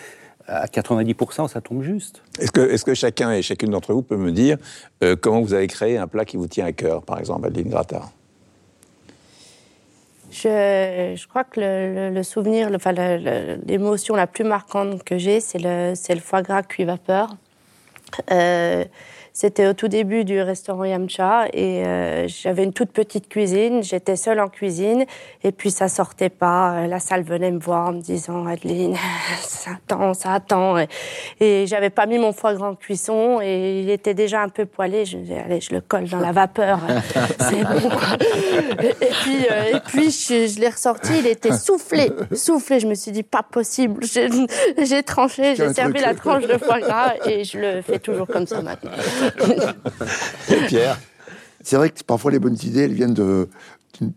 à 0.47 0.67
90%, 0.67 1.49
ça 1.49 1.61
tombe 1.61 1.83
juste. 1.83 2.23
Est-ce 2.39 2.53
que, 2.53 2.61
est 2.61 2.85
que, 2.85 2.95
chacun 2.95 3.33
et 3.33 3.43
chacune 3.43 3.71
d'entre 3.71 3.93
vous 3.93 4.03
peut 4.03 4.17
me 4.17 4.31
dire 4.31 4.57
euh, 5.03 5.17
comment 5.21 5.41
vous 5.41 5.55
avez 5.55 5.67
créé 5.67 5.99
un 5.99 6.07
plat 6.07 6.25
qui 6.25 6.37
vous 6.37 6.47
tient 6.47 6.67
à 6.67 6.73
cœur, 6.73 7.03
par 7.03 7.19
exemple, 7.19 7.49
Adeline 7.49 7.71
Grattard? 7.71 8.13
Je, 10.33 11.15
je, 11.15 11.27
crois 11.29 11.45
que 11.45 11.61
le, 11.61 12.11
le, 12.11 12.23
souvenir, 12.23 12.71
enfin, 12.75 12.93
l'émotion 12.93 14.15
la 14.15 14.27
plus 14.27 14.45
marquante 14.45 15.05
que 15.05 15.19
j'ai, 15.19 15.41
c'est 15.41 15.59
le, 15.59 15.93
le, 15.93 16.21
foie 16.21 16.43
gras 16.43 16.63
cuit 16.63 16.85
vapeur. 16.85 17.37
Euh, 18.31 18.85
c'était 19.35 19.67
au 19.67 19.73
tout 19.73 19.89
début 19.89 20.25
du 20.25 20.41
restaurant 20.43 20.85
Yamcha 20.85 21.47
et 21.55 21.87
euh, 21.87 22.29
j'avais 22.29 22.65
une 22.65 22.75
toute 22.75 22.91
petite 22.91 23.29
cuisine. 23.31 23.83
J'étais 23.83 24.17
seule 24.17 24.41
en 24.41 24.49
cuisine 24.49 25.07
et 25.43 25.53
puis 25.53 25.71
ça 25.71 25.89
sortait 25.89 26.29
pas. 26.29 26.87
La 26.87 27.01
salle 27.01 27.23
venait 27.23 27.51
me 27.51 27.59
voir 27.59 27.89
en 27.89 27.93
me 27.93 28.01
disant 28.01 28.47
Adeline, 28.47 28.95
ça 29.41 29.71
attend, 29.73 30.13
ça 30.13 30.35
attend. 30.35 30.79
Et, 30.79 30.89
et 31.41 31.67
j'avais 31.67 31.89
pas 31.89 32.05
mis 32.05 32.19
mon 32.19 32.33
foie 32.33 32.53
gras 32.53 32.69
en 32.69 32.75
cuisson 32.75 33.41
et 33.43 33.81
il 33.81 33.89
était 33.89 34.13
déjà 34.13 34.43
un 34.43 34.51
peu 34.51 34.67
poilé. 34.67 35.07
Je 35.07 35.17
me 35.17 35.23
disais 35.23 35.43
allez, 35.43 35.63
je 35.63 35.75
le 35.75 35.81
colle 35.81 36.09
dans 36.11 36.21
la 36.21 36.33
vapeur, 36.33 36.81
c'est 37.41 37.63
bon. 37.63 37.91
Et, 38.83 38.95
puis 39.23 39.47
euh, 39.51 39.77
et 39.77 39.81
puis 39.87 40.11
je, 40.11 40.61
l'ai 40.61 40.69
ressorti, 40.69 41.13
il 41.21 41.27
était 41.27 41.53
soufflé, 41.53 42.11
soufflé. 42.35 42.81
Je 42.81 42.87
me 42.87 42.95
suis 42.95 43.13
dit 43.13 43.23
pas 43.23 43.43
possible. 43.43 44.05
J'ai 44.05 45.03
tranché, 45.03 45.57
j'ai 45.57 45.73
servi 45.73 46.01
la 46.01 46.15
tranche 46.15 46.47
de 46.47 46.59
foie 46.59 46.81
gras 46.81 47.15
et 47.25 47.45
je 47.45 47.59
le 47.59 47.81
fais 47.83 47.99
toujours 47.99 48.27
comme 48.27 48.47
ça 48.47 48.61
maintenant. 48.61 48.91
Pierre 50.69 51.01
C'est 51.63 51.77
vrai 51.77 51.91
que 51.91 52.03
parfois 52.05 52.31
les 52.31 52.39
bonnes 52.39 52.59
idées, 52.63 52.83
elles 52.83 52.95
viennent 52.95 53.15
de, 53.15 53.49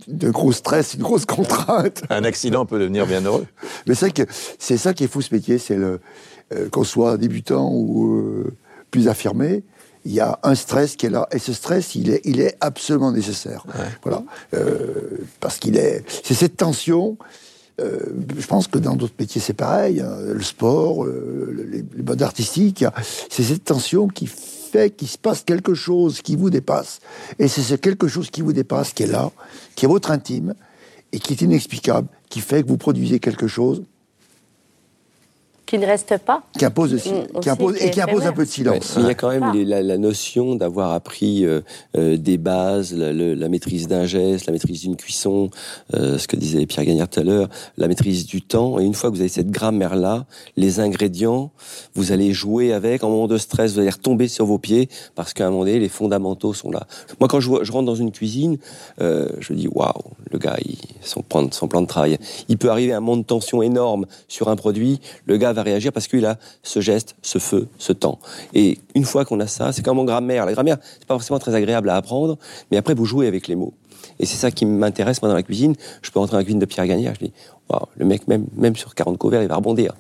de 0.08 0.30
gros 0.30 0.52
stress, 0.52 0.94
une 0.94 1.04
grosse 1.04 1.26
contrainte. 1.26 2.04
Un 2.10 2.24
accident 2.24 2.66
peut 2.66 2.80
devenir 2.80 3.06
bien 3.06 3.22
heureux. 3.22 3.46
Mais 3.88 3.96
c'est 3.96 4.12
que 4.12 4.24
c'est 4.60 4.78
ça 4.78 4.94
qui 4.94 5.04
est 5.04 5.08
fou 5.08 5.22
ce 5.22 5.34
métier, 5.34 5.58
c'est 5.58 5.76
le 5.78 6.00
euh, 6.54 6.70
qu'on 6.70 6.84
soit 6.84 7.18
débutant 7.18 7.72
ou 7.72 8.18
euh, 8.18 8.54
plus 8.92 9.08
affirmé, 9.08 9.64
il 10.06 10.14
y 10.14 10.20
a 10.20 10.38
un 10.44 10.54
stress 10.54 10.96
qui 10.96 11.08
est 11.08 11.10
là 11.10 11.28
et 11.32 11.40
ce 11.40 11.54
stress, 11.54 11.96
il 11.96 12.12
est, 12.12 12.22
il 12.24 12.40
est 12.40 12.56
absolument 12.62 13.12
nécessaire. 13.12 13.66
Voilà, 14.04 14.24
euh, 14.54 15.18
parce 15.40 15.58
qu'il 15.58 15.76
est, 15.76 16.04
c'est 16.24 16.36
cette 16.36 16.56
tension. 16.56 17.18
je 17.80 18.46
pense 18.46 18.68
que 18.68 18.78
dans 18.78 18.96
d'autres 18.96 19.16
métiers 19.20 19.42
c'est 19.42 19.54
pareil, 19.54 20.02
hein, 20.02 20.18
le 20.22 20.44
sport, 20.44 21.08
les, 21.08 21.84
les 21.96 22.04
modes 22.04 22.22
artistiques, 22.22 22.86
c'est 23.32 23.42
cette 23.42 23.64
tension 23.64 24.08
qui 24.08 24.30
qu'il 24.96 25.08
se 25.08 25.18
passe 25.18 25.44
quelque 25.44 25.74
chose 25.74 26.22
qui 26.22 26.36
vous 26.36 26.50
dépasse. 26.50 27.00
Et 27.40 27.48
c'est 27.48 27.62
ce 27.62 27.76
quelque 27.76 28.08
chose 28.08 28.30
qui 28.30 28.42
vous 28.42 28.54
dépasse 28.54 28.94
qui 28.94 29.04
est 29.04 29.08
là, 29.08 29.32
qui 29.76 29.86
est 29.86 29.88
votre 29.88 30.12
intime, 30.12 30.54
et 31.12 31.20
qui 31.20 31.34
est 31.34 31.42
inexplicable, 31.42 32.08
qui 32.30 32.42
fait 32.42 32.64
que 32.64 32.68
vous 32.68 32.78
produisez 32.78 33.20
quelque 33.20 33.48
chose 33.48 33.84
qui 35.66 35.78
ne 35.80 35.86
reste 35.86 36.18
pas. 36.20 36.44
Qui 36.58 36.66
impose, 36.66 36.94
aussi, 36.94 37.12
mm, 37.12 37.40
qui 37.42 37.50
impose 37.50 37.76
et 37.82 37.90
qui 37.90 38.02
impose 38.02 38.26
un 38.26 38.34
peu 38.34 38.46
de 38.46 38.50
silence. 38.50 38.96
il 38.98 39.06
y 39.06 39.10
a 39.10 39.16
quand 39.16 39.30
même 39.30 39.52
la, 39.54 39.98
notion 39.98 40.56
d'avoir 40.56 40.92
appris 40.92 41.46
euh, 41.46 41.62
euh, 41.98 42.18
des 42.18 42.38
bases, 42.38 42.94
la, 42.94 43.50
maîtrise 43.50 43.88
d'un 43.88 44.06
geste, 44.06 44.46
la 44.46 44.54
maîtrise 44.54 44.82
d'une 44.82 44.96
cuisson, 44.96 45.50
euh, 45.94 46.18
ce 46.18 46.28
que 46.28 46.36
disait 46.36 46.66
Pierre 46.66 46.86
Gagnard 46.86 47.10
tout 47.10 47.20
à 47.20 47.24
l'heure, 47.24 47.50
la 47.78 47.88
maîtrise 47.88 48.26
du 48.26 48.42
temps. 48.42 48.80
Et 48.80 48.84
une 48.84 48.94
fois 48.94 49.10
que 49.10 49.16
vous 49.16 49.22
avez 49.22 49.30
cette 49.30 49.50
grammaire-là, 49.50 50.26
les 50.58 50.80
ingrédients, 50.80 51.52
vous 51.96 52.12
allez 52.12 52.34
jouer 52.34 52.74
avec. 52.74 53.04
En 53.04 53.10
moment 53.10 53.28
de 53.28 53.38
stress, 53.38 53.74
vous 53.74 53.80
allez 53.80 53.90
retomber 53.90 54.28
sur 54.28 54.46
vos 54.46 54.58
pieds 54.58 54.90
parce 55.16 55.34
qu'à 55.34 55.48
un 55.48 55.50
moment 55.50 55.66
donné, 55.66 55.80
les 55.80 55.90
fondamentaux 55.90 56.54
sont 56.54 56.72
là. 56.72 56.86
Moi, 57.20 57.28
quand 57.28 57.40
je, 57.40 57.50
je 57.64 57.72
rentre 57.72 57.86
dans 57.86 57.96
une 57.96 58.12
cuisine, 58.12 58.58
je 59.00 59.54
dis 59.54 59.68
waouh, 59.68 59.94
le 60.32 60.38
gars, 60.38 60.58
il, 60.64 60.78
son, 61.02 61.22
plan, 61.22 61.48
son 61.52 61.68
plan 61.68 61.82
de 61.82 61.88
travail. 61.88 62.18
Il 62.50 62.58
peut 62.58 62.70
arriver 62.70 62.94
un 62.94 63.00
moment 63.00 63.18
de 63.18 63.24
tension 63.24 63.62
énorme 63.62 64.06
sur 64.28 64.50
un 64.50 64.56
produit. 64.56 65.00
Le 65.26 65.38
gars 65.38 65.54
va 65.56 65.64
réagir 65.64 65.92
parce 65.92 66.08
qu'il 66.08 66.26
a 66.26 66.38
ce 66.64 66.80
geste, 66.80 67.16
ce 67.22 67.40
feu, 67.40 67.68
ce 67.78 67.94
temps. 67.94 68.20
Et 68.54 68.80
une 68.94 69.06
fois 69.06 69.26
qu'on 69.26 69.40
a 69.40 69.48
ça, 69.48 69.72
c'est 69.72 69.84
comme 69.84 70.00
en 70.00 70.06
grammaire. 70.06 70.46
La 70.46 70.54
grammaire, 70.54 70.78
c'est 71.00 71.08
pas 71.08 71.16
forcément 71.16 71.40
très 71.40 71.56
agréable 71.56 71.90
à 71.90 71.96
apprendre, 71.96 72.38
mais 72.72 72.78
après 72.78 72.94
vous 72.94 73.06
jouez 73.06 73.28
avec 73.28 73.48
les 73.48 73.56
mots. 73.56 73.74
Et 74.20 74.26
c'est 74.26 74.38
ça 74.38 74.52
qui 74.52 74.66
m'intéresse 74.66 75.22
moi 75.22 75.30
dans 75.30 75.36
la 75.36 75.44
cuisine. 75.44 75.76
Je 76.02 76.12
peux 76.12 76.20
rentrer 76.20 76.34
dans 76.34 76.38
la 76.38 76.44
cuisine 76.44 76.60
de 76.60 76.66
Pierre 76.66 76.86
Gagnard, 76.86 77.16
je 77.16 77.26
dis, 77.26 77.34
le 77.98 78.06
mec 78.06 78.28
même 78.28 78.46
même 78.56 78.76
sur 78.76 78.94
40 78.94 79.18
couverts, 79.18 79.42
il 79.42 79.48
va 79.48 79.56
rebondir. 79.56 79.94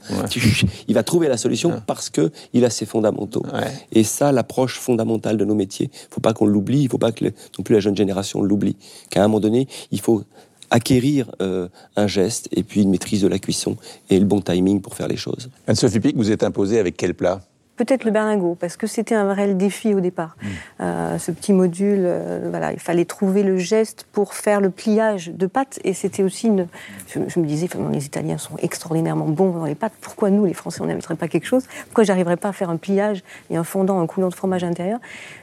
Il 0.87 0.93
va 0.93 1.03
trouver 1.03 1.27
la 1.27 1.37
solution 1.37 1.81
parce 1.87 2.09
que 2.09 2.31
il 2.53 2.63
a 2.63 2.69
ses 2.69 2.85
fondamentaux. 2.85 3.43
Et 3.91 4.03
ça, 4.03 4.31
l'approche 4.31 4.79
fondamentale 4.79 5.37
de 5.37 5.45
nos 5.45 5.55
métiers, 5.55 5.89
faut 6.11 6.21
pas 6.21 6.33
qu'on 6.33 6.45
l'oublie. 6.45 6.83
Il 6.83 6.89
faut 6.89 6.97
pas 6.97 7.11
que 7.11 7.25
non 7.25 7.63
plus 7.63 7.73
la 7.73 7.79
jeune 7.79 7.97
génération 7.97 8.41
l'oublie. 8.41 8.77
Qu'à 9.09 9.21
un 9.23 9.27
moment 9.27 9.39
donné, 9.39 9.67
il 9.91 9.99
faut 9.99 10.23
acquérir 10.75 11.31
euh, 11.41 11.69
un 11.95 12.05
geste 12.05 12.49
et 12.51 12.61
puis 12.61 12.81
une 12.81 12.89
maîtrise 12.89 13.21
de 13.21 13.29
la 13.29 13.39
cuisson 13.39 13.77
et 14.09 14.19
le 14.19 14.25
bon 14.25 14.41
timing 14.41 14.81
pour 14.81 14.93
faire 14.93 15.07
les 15.07 15.15
choses. 15.15 15.49
Anne-Sophie 15.67 16.01
Pic, 16.01 16.17
vous 16.17 16.31
êtes 16.31 16.43
imposée 16.43 16.79
avec 16.79 16.97
quel 16.97 17.13
plat? 17.13 17.41
Peut-être 17.75 18.05
le 18.05 18.11
berlingot, 18.11 18.55
parce 18.55 18.77
que 18.77 18.88
c'était 18.88 19.15
un 19.15 19.25
vrai 19.25 19.53
défi 19.53 19.93
au 19.93 19.99
départ. 19.99 20.38
Mm. 20.41 20.47
Euh, 20.81 21.17
ce 21.17 21.31
petit 21.31 21.51
module, 21.51 22.03
euh, 22.03 22.47
voilà, 22.49 22.71
il 22.71 22.79
fallait 22.79 23.05
trouver 23.05 23.43
le 23.43 23.57
geste 23.57 24.05
pour 24.13 24.33
faire 24.33 24.61
le 24.61 24.69
pliage 24.69 25.29
de 25.29 25.45
pâtes, 25.45 25.79
et 25.83 25.93
c'était 25.93 26.23
aussi 26.23 26.47
une. 26.47 26.67
Je, 27.07 27.39
me 27.39 27.45
disais, 27.45 27.67
les 27.91 28.05
Italiens 28.05 28.38
sont 28.38 28.55
extraordinairement 28.57 29.27
bons 29.27 29.51
dans 29.51 29.65
les 29.65 29.75
pâtes. 29.75 29.93
Pourquoi 29.99 30.29
nous, 30.29 30.45
les 30.45 30.53
Français, 30.53 30.81
on 30.81 30.85
n'inviterait 30.85 31.15
pas 31.15 31.27
quelque 31.27 31.47
chose? 31.47 31.65
Pourquoi 31.85 32.03
j'arriverais 32.05 32.38
pas 32.38 32.49
à 32.49 32.53
faire 32.53 32.69
un 32.69 32.77
pliage 32.77 33.23
et 33.49 33.57
un 33.57 33.63
fondant, 33.63 33.99
un 33.99 34.07
coulant 34.07 34.29
de 34.29 34.35
fromage 34.35 34.63
intérieur? 34.63 34.99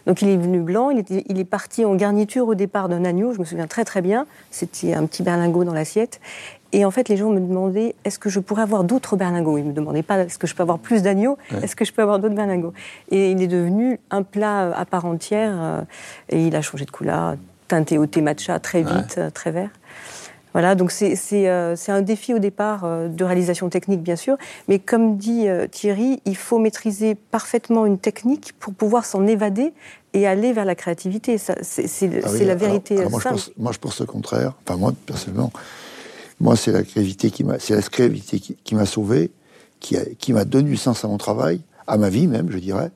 Donc 0.07 0.23
il 0.23 0.29
est 0.29 0.37
venu 0.37 0.61
blanc. 0.61 0.91
Il, 0.91 0.99
était, 0.99 1.25
il 1.29 1.39
est 1.39 1.45
parti 1.45 1.85
en 1.85 1.95
garniture 1.95 2.49
au 2.49 2.55
départ 2.55 2.89
d'un 2.89 3.05
agneau. 3.05 3.33
Je 3.33 3.41
me 3.41 3.45
souviens 3.45 3.67
très 3.67 3.85
très 3.85 4.01
bien. 4.01 4.27
C'était 4.51 4.95
un 4.95 5.07
petit 5.07 5.23
berlingot 5.23 5.65
dans 5.65 5.75
l'assiette, 5.75 6.21
et 6.73 6.85
en 6.85 6.91
fait, 6.91 7.09
les 7.09 7.17
gens 7.17 7.31
me 7.31 7.41
demandaient 7.41 7.95
est-ce 8.05 8.19
que 8.19 8.31
je 8.31 8.41
pourrais 8.41 8.63
avoir 8.63 8.85
d'autres 8.85 9.17
berlingots? 9.17 9.59
Ils 9.59 9.65
ne 9.65 9.69
me 9.69 9.75
demandaient 9.75 10.03
pas 10.03 10.19
est-ce 10.19 10.39
que 10.39 10.47
je 10.47 10.55
peux 10.55 10.63
avoir 10.63 10.79
plus 10.79 11.03
d'agneaux? 11.03 11.37
Est-ce 11.63 11.77
que 11.77 11.85
je 11.85 11.93
peux 11.93 12.03
avoir 12.03 12.19
d'autres 12.19 12.35
berlingots? 12.35 12.73
Et 13.11 13.31
il 13.31 13.43
est 13.43 13.47
devenu 13.47 14.01
un 14.11 14.23
plat 14.23 14.65
euh, 14.65 14.73
à 14.75 14.87
part 14.87 15.05
entière. 15.05 15.53
Euh, 15.55 15.83
et 16.31 16.47
il 16.47 16.57
a 16.57 16.63
changé 16.63 16.87
de 16.87 16.91
couleur, 16.91 17.37
teinté 17.69 17.99
au 17.99 18.07
thé 18.07 18.23
matcha 18.23 18.59
très 18.59 18.83
vite, 18.83 19.17
euh, 19.19 19.31
très 19.31 19.51
vert. 19.51 19.71
Voilà, 20.55 20.75
donc 20.75 20.91
c'est 20.91 21.49
un 21.49 22.03
défi 22.03 22.35
au 22.35 22.39
départ 22.39 22.87
de 23.09 23.25
réalisation 23.25 23.71
technique, 23.71 24.03
bien 24.03 24.17
sûr, 24.17 24.37
mais 24.69 24.79
comme 24.79 25.17
dit 25.17 25.47
Thierry, 25.71 26.21
il 26.27 26.37
faut 26.37 26.59
maîtriser 26.59 27.15
parfaitement 27.15 27.87
une 27.87 27.97
technique 27.97 28.53
pour 28.61 28.75
pouvoir 28.75 29.07
s'en 29.07 29.27
évader 29.27 29.73
et 30.13 30.27
aller 30.27 30.53
vers 30.53 30.67
la 30.67 30.75
créativité. 30.75 31.39
C'est 31.39 32.23
ah 32.23 32.45
la 32.45 32.55
vérité. 32.55 32.97
moi, 33.09 33.19
je 33.19 33.29
pense, 33.31 33.51
moi, 33.57 33.73
je 33.73 33.79
pense 33.79 34.01
le 34.01 34.07
contraire. 34.07 34.53
Enfin, 34.67 34.77
moi, 34.77 34.93
personnellement, 35.07 35.51
moi, 36.43 36.57
c'est 36.57 36.73
la 36.73 36.83
créativité 36.83 37.31
qui 37.31 37.45
m'a, 37.45 37.61
c'est 37.61 37.77
la 37.77 37.83
créativité 37.83 38.41
qui, 38.41 38.75
m'a 38.75 38.85
sauvé, 38.85 39.31
qui, 39.79 39.97
qui 40.19 40.33
m'a 40.33 40.45
donné 40.45 40.71
du 40.71 40.77
sens 40.77 41.05
à 41.05 41.09
mon 41.09 41.17
travail, 41.17 41.61
à 41.87 41.97
ma 41.97 42.09
vie 42.09 42.27
même, 42.27 42.51
je 42.51 42.59
dirais. 42.59 42.91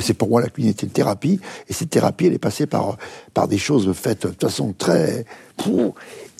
C'est 0.00 0.14
pour 0.14 0.28
moi 0.28 0.40
la 0.40 0.48
cuisine 0.48 0.72
était 0.72 0.86
une 0.86 0.92
thérapie, 0.92 1.40
et 1.68 1.72
cette 1.72 1.90
thérapie, 1.90 2.26
elle 2.26 2.34
est 2.34 2.38
passée 2.38 2.66
par 2.66 2.98
par 3.32 3.46
des 3.46 3.58
choses 3.58 3.92
faites 3.94 4.26
de 4.26 4.34
façon 4.40 4.74
très. 4.76 5.24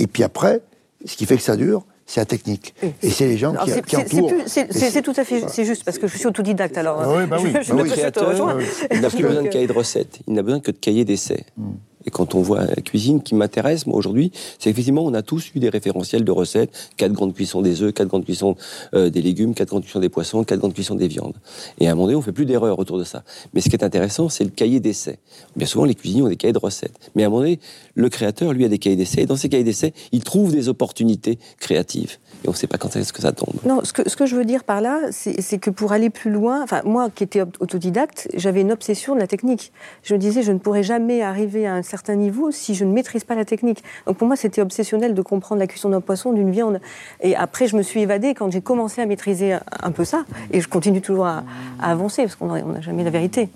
Et 0.01 0.07
puis 0.09 0.25
après, 0.25 0.61
ce 1.05 1.15
qui 1.17 1.25
fait 1.25 1.37
que 1.37 1.43
ça 1.43 1.57
dure, 1.57 1.85
c'est 2.05 2.21
la 2.21 2.27
technique. 2.27 2.75
Et 3.01 3.11
c'est 3.11 3.29
les 3.29 3.39
gens 3.39 3.55
qui, 3.55 3.83
qui 3.83 3.97
entourent. 3.97 4.33
C'est 4.47 5.03
tout 5.03 5.15
à 5.17 5.25
fait, 5.25 5.45
c'est 5.49 5.65
juste 5.65 5.85
parce 5.85 5.99
que 5.99 6.09
je 6.09 6.17
suis 6.17 6.27
autodidacte 6.27 6.77
alors. 6.77 7.15
oui, 7.17 7.27
bah 7.27 7.37
oui. 7.43 7.53
le 7.53 7.85
créateur, 7.85 8.59
il 8.91 9.01
n'a 9.01 9.09
plus 9.09 9.23
besoin 9.29 9.43
de 9.43 9.49
cahier 9.49 9.69
de 9.69 9.73
recettes, 9.73 10.19
il 10.27 10.35
n'a 10.35 10.43
besoin 10.43 10.59
que 10.59 10.73
de 10.73 10.79
cahier 10.79 11.05
d'essais. 11.05 11.45
Mm. 11.57 11.71
Et 12.07 12.11
quand 12.11 12.35
on 12.35 12.41
voit 12.41 12.65
la 12.65 12.77
cuisine 12.77 13.23
qui 13.23 13.35
m'intéresse, 13.35 13.87
moi, 13.87 13.97
aujourd'hui, 13.97 14.33
c'est 14.59 14.71
effectivement, 14.71 15.05
on 15.05 15.15
a 15.15 15.23
tous 15.23 15.51
eu 15.55 15.59
des 15.59 15.69
référentiels 15.69 16.25
de 16.25 16.33
recettes. 16.33 16.91
Quatre 16.97 17.13
grandes 17.13 17.35
cuissons 17.35 17.63
des 17.63 17.83
œufs, 17.83 17.93
quatre 17.93 18.09
grandes 18.09 18.25
cuissons 18.25 18.57
euh, 18.95 19.11
des 19.11 19.23
légumes, 19.23 19.55
quatre 19.55 19.69
grandes 19.69 19.83
cuissons 19.83 20.01
des 20.01 20.09
poissons, 20.09 20.45
quatre 20.45 20.61
grandes 20.61 20.75
cuissons 20.75 20.95
des 20.95 21.09
viandes. 21.09 21.35
Et 21.79 21.89
à 21.89 21.93
un 21.93 21.95
moment 21.95 22.07
donné, 22.07 22.17
on 22.17 22.23
fait 22.23 22.33
plus 22.33 22.47
d'erreurs 22.47 22.79
autour 22.79 22.99
de 22.99 23.05
ça. 23.05 23.23
Mais 23.53 23.61
ce 23.61 23.69
qui 23.69 23.77
est 23.77 23.85
intéressant, 23.85 24.29
c'est 24.29 24.45
le 24.45 24.51
cahier 24.51 24.81
d'essai. 24.81 25.19
Bien 25.57 25.67
souvent, 25.67 25.85
les 25.85 25.95
cuisiniers 25.95 26.23
ont 26.23 26.29
des 26.29 26.37
cahiers 26.37 26.53
de 26.53 26.59
recettes. 26.59 27.11
Mais 27.15 27.23
à 27.23 27.27
un 27.27 27.29
moment 27.29 27.43
donné, 27.43 27.61
le 27.95 28.09
créateur, 28.09 28.53
lui, 28.53 28.65
a 28.65 28.69
des 28.69 28.79
cahiers 28.79 28.97
d'essai. 28.97 29.23
Et 29.23 29.27
dans 29.27 29.37
ces 29.37 29.49
cahiers 29.49 29.65
d'essai, 29.65 29.93
il 30.13 30.25
trouve 30.25 30.53
des 30.53 30.69
opportunités 30.69 31.39
créatives 31.59 32.19
et 32.45 32.49
on 32.49 32.53
ne 32.53 32.57
sait 32.57 32.67
pas 32.67 32.79
quand 32.79 32.97
est-ce 32.97 33.13
que 33.13 33.23
ça 33.23 33.33
tombe. 33.33 33.55
Non, 33.65 33.81
ce 33.85 33.93
que, 33.93 34.09
ce 34.09 34.17
que 34.17 34.27
je 34.27 34.37
veux 34.37 34.45
dire 34.45 34.65
par 34.65 34.81
là, 34.81 35.01
c'est 35.11 35.59
que 35.59 35.71
pour 35.71 35.93
aller 35.93 36.11
plus 36.11 36.31
loin, 36.31 36.63
enfin 36.63 36.81
moi 36.85 37.11
qui 37.11 37.25
étais 37.25 37.43
autodidacte, 37.43 38.29
j'avais 38.35 38.63
une 38.63 38.73
obsession 38.73 39.15
de 39.15 39.21
la 39.21 39.27
technique. 39.27 39.73
Je 40.03 40.15
me 40.15 40.19
disais, 40.19 40.43
je 40.43 40.53
ne 40.53 40.59
pourrais 40.59 40.83
jamais 40.83 41.23
arriver 41.23 41.67
à 41.67 41.75
un 41.75 41.83
certain 41.83 42.15
niveau 42.15 42.51
si 42.51 42.75
je 42.75 42.85
ne 42.85 42.93
maîtrise 42.93 43.25
pas 43.25 43.35
la 43.35 43.45
technique. 43.45 43.83
Donc 44.07 44.17
pour 44.17 44.27
moi, 44.27 44.37
c'était 44.37 44.63
obsessionnel 44.63 45.15
de 45.15 45.23
comprendre 45.23 45.59
la 45.59 45.67
cuisson 45.67 45.91
d'un 45.91 46.01
poisson, 46.01 46.33
d'une 46.33 46.51
viande. 46.51 46.81
Et 47.23 47.37
après, 47.37 47.67
je 47.67 47.77
me 47.77 47.83
suis 47.83 48.01
évadée 48.01 48.35
quand 48.35 48.51
j'ai 48.51 48.61
commencé 48.61 49.03
à 49.03 49.07
maîtriser 49.07 49.59
un 49.83 49.91
peu 49.91 50.05
ça. 50.05 50.25
Et 50.53 50.61
je 50.61 50.69
continue 50.69 51.01
toujours 51.01 51.27
à, 51.27 51.45
avancer 51.81 52.23
parce 52.23 52.37
qu'on 52.37 52.47
n'a 52.47 52.81
jamais 52.81 53.05
la 53.05 53.11
vérité. 53.11 53.49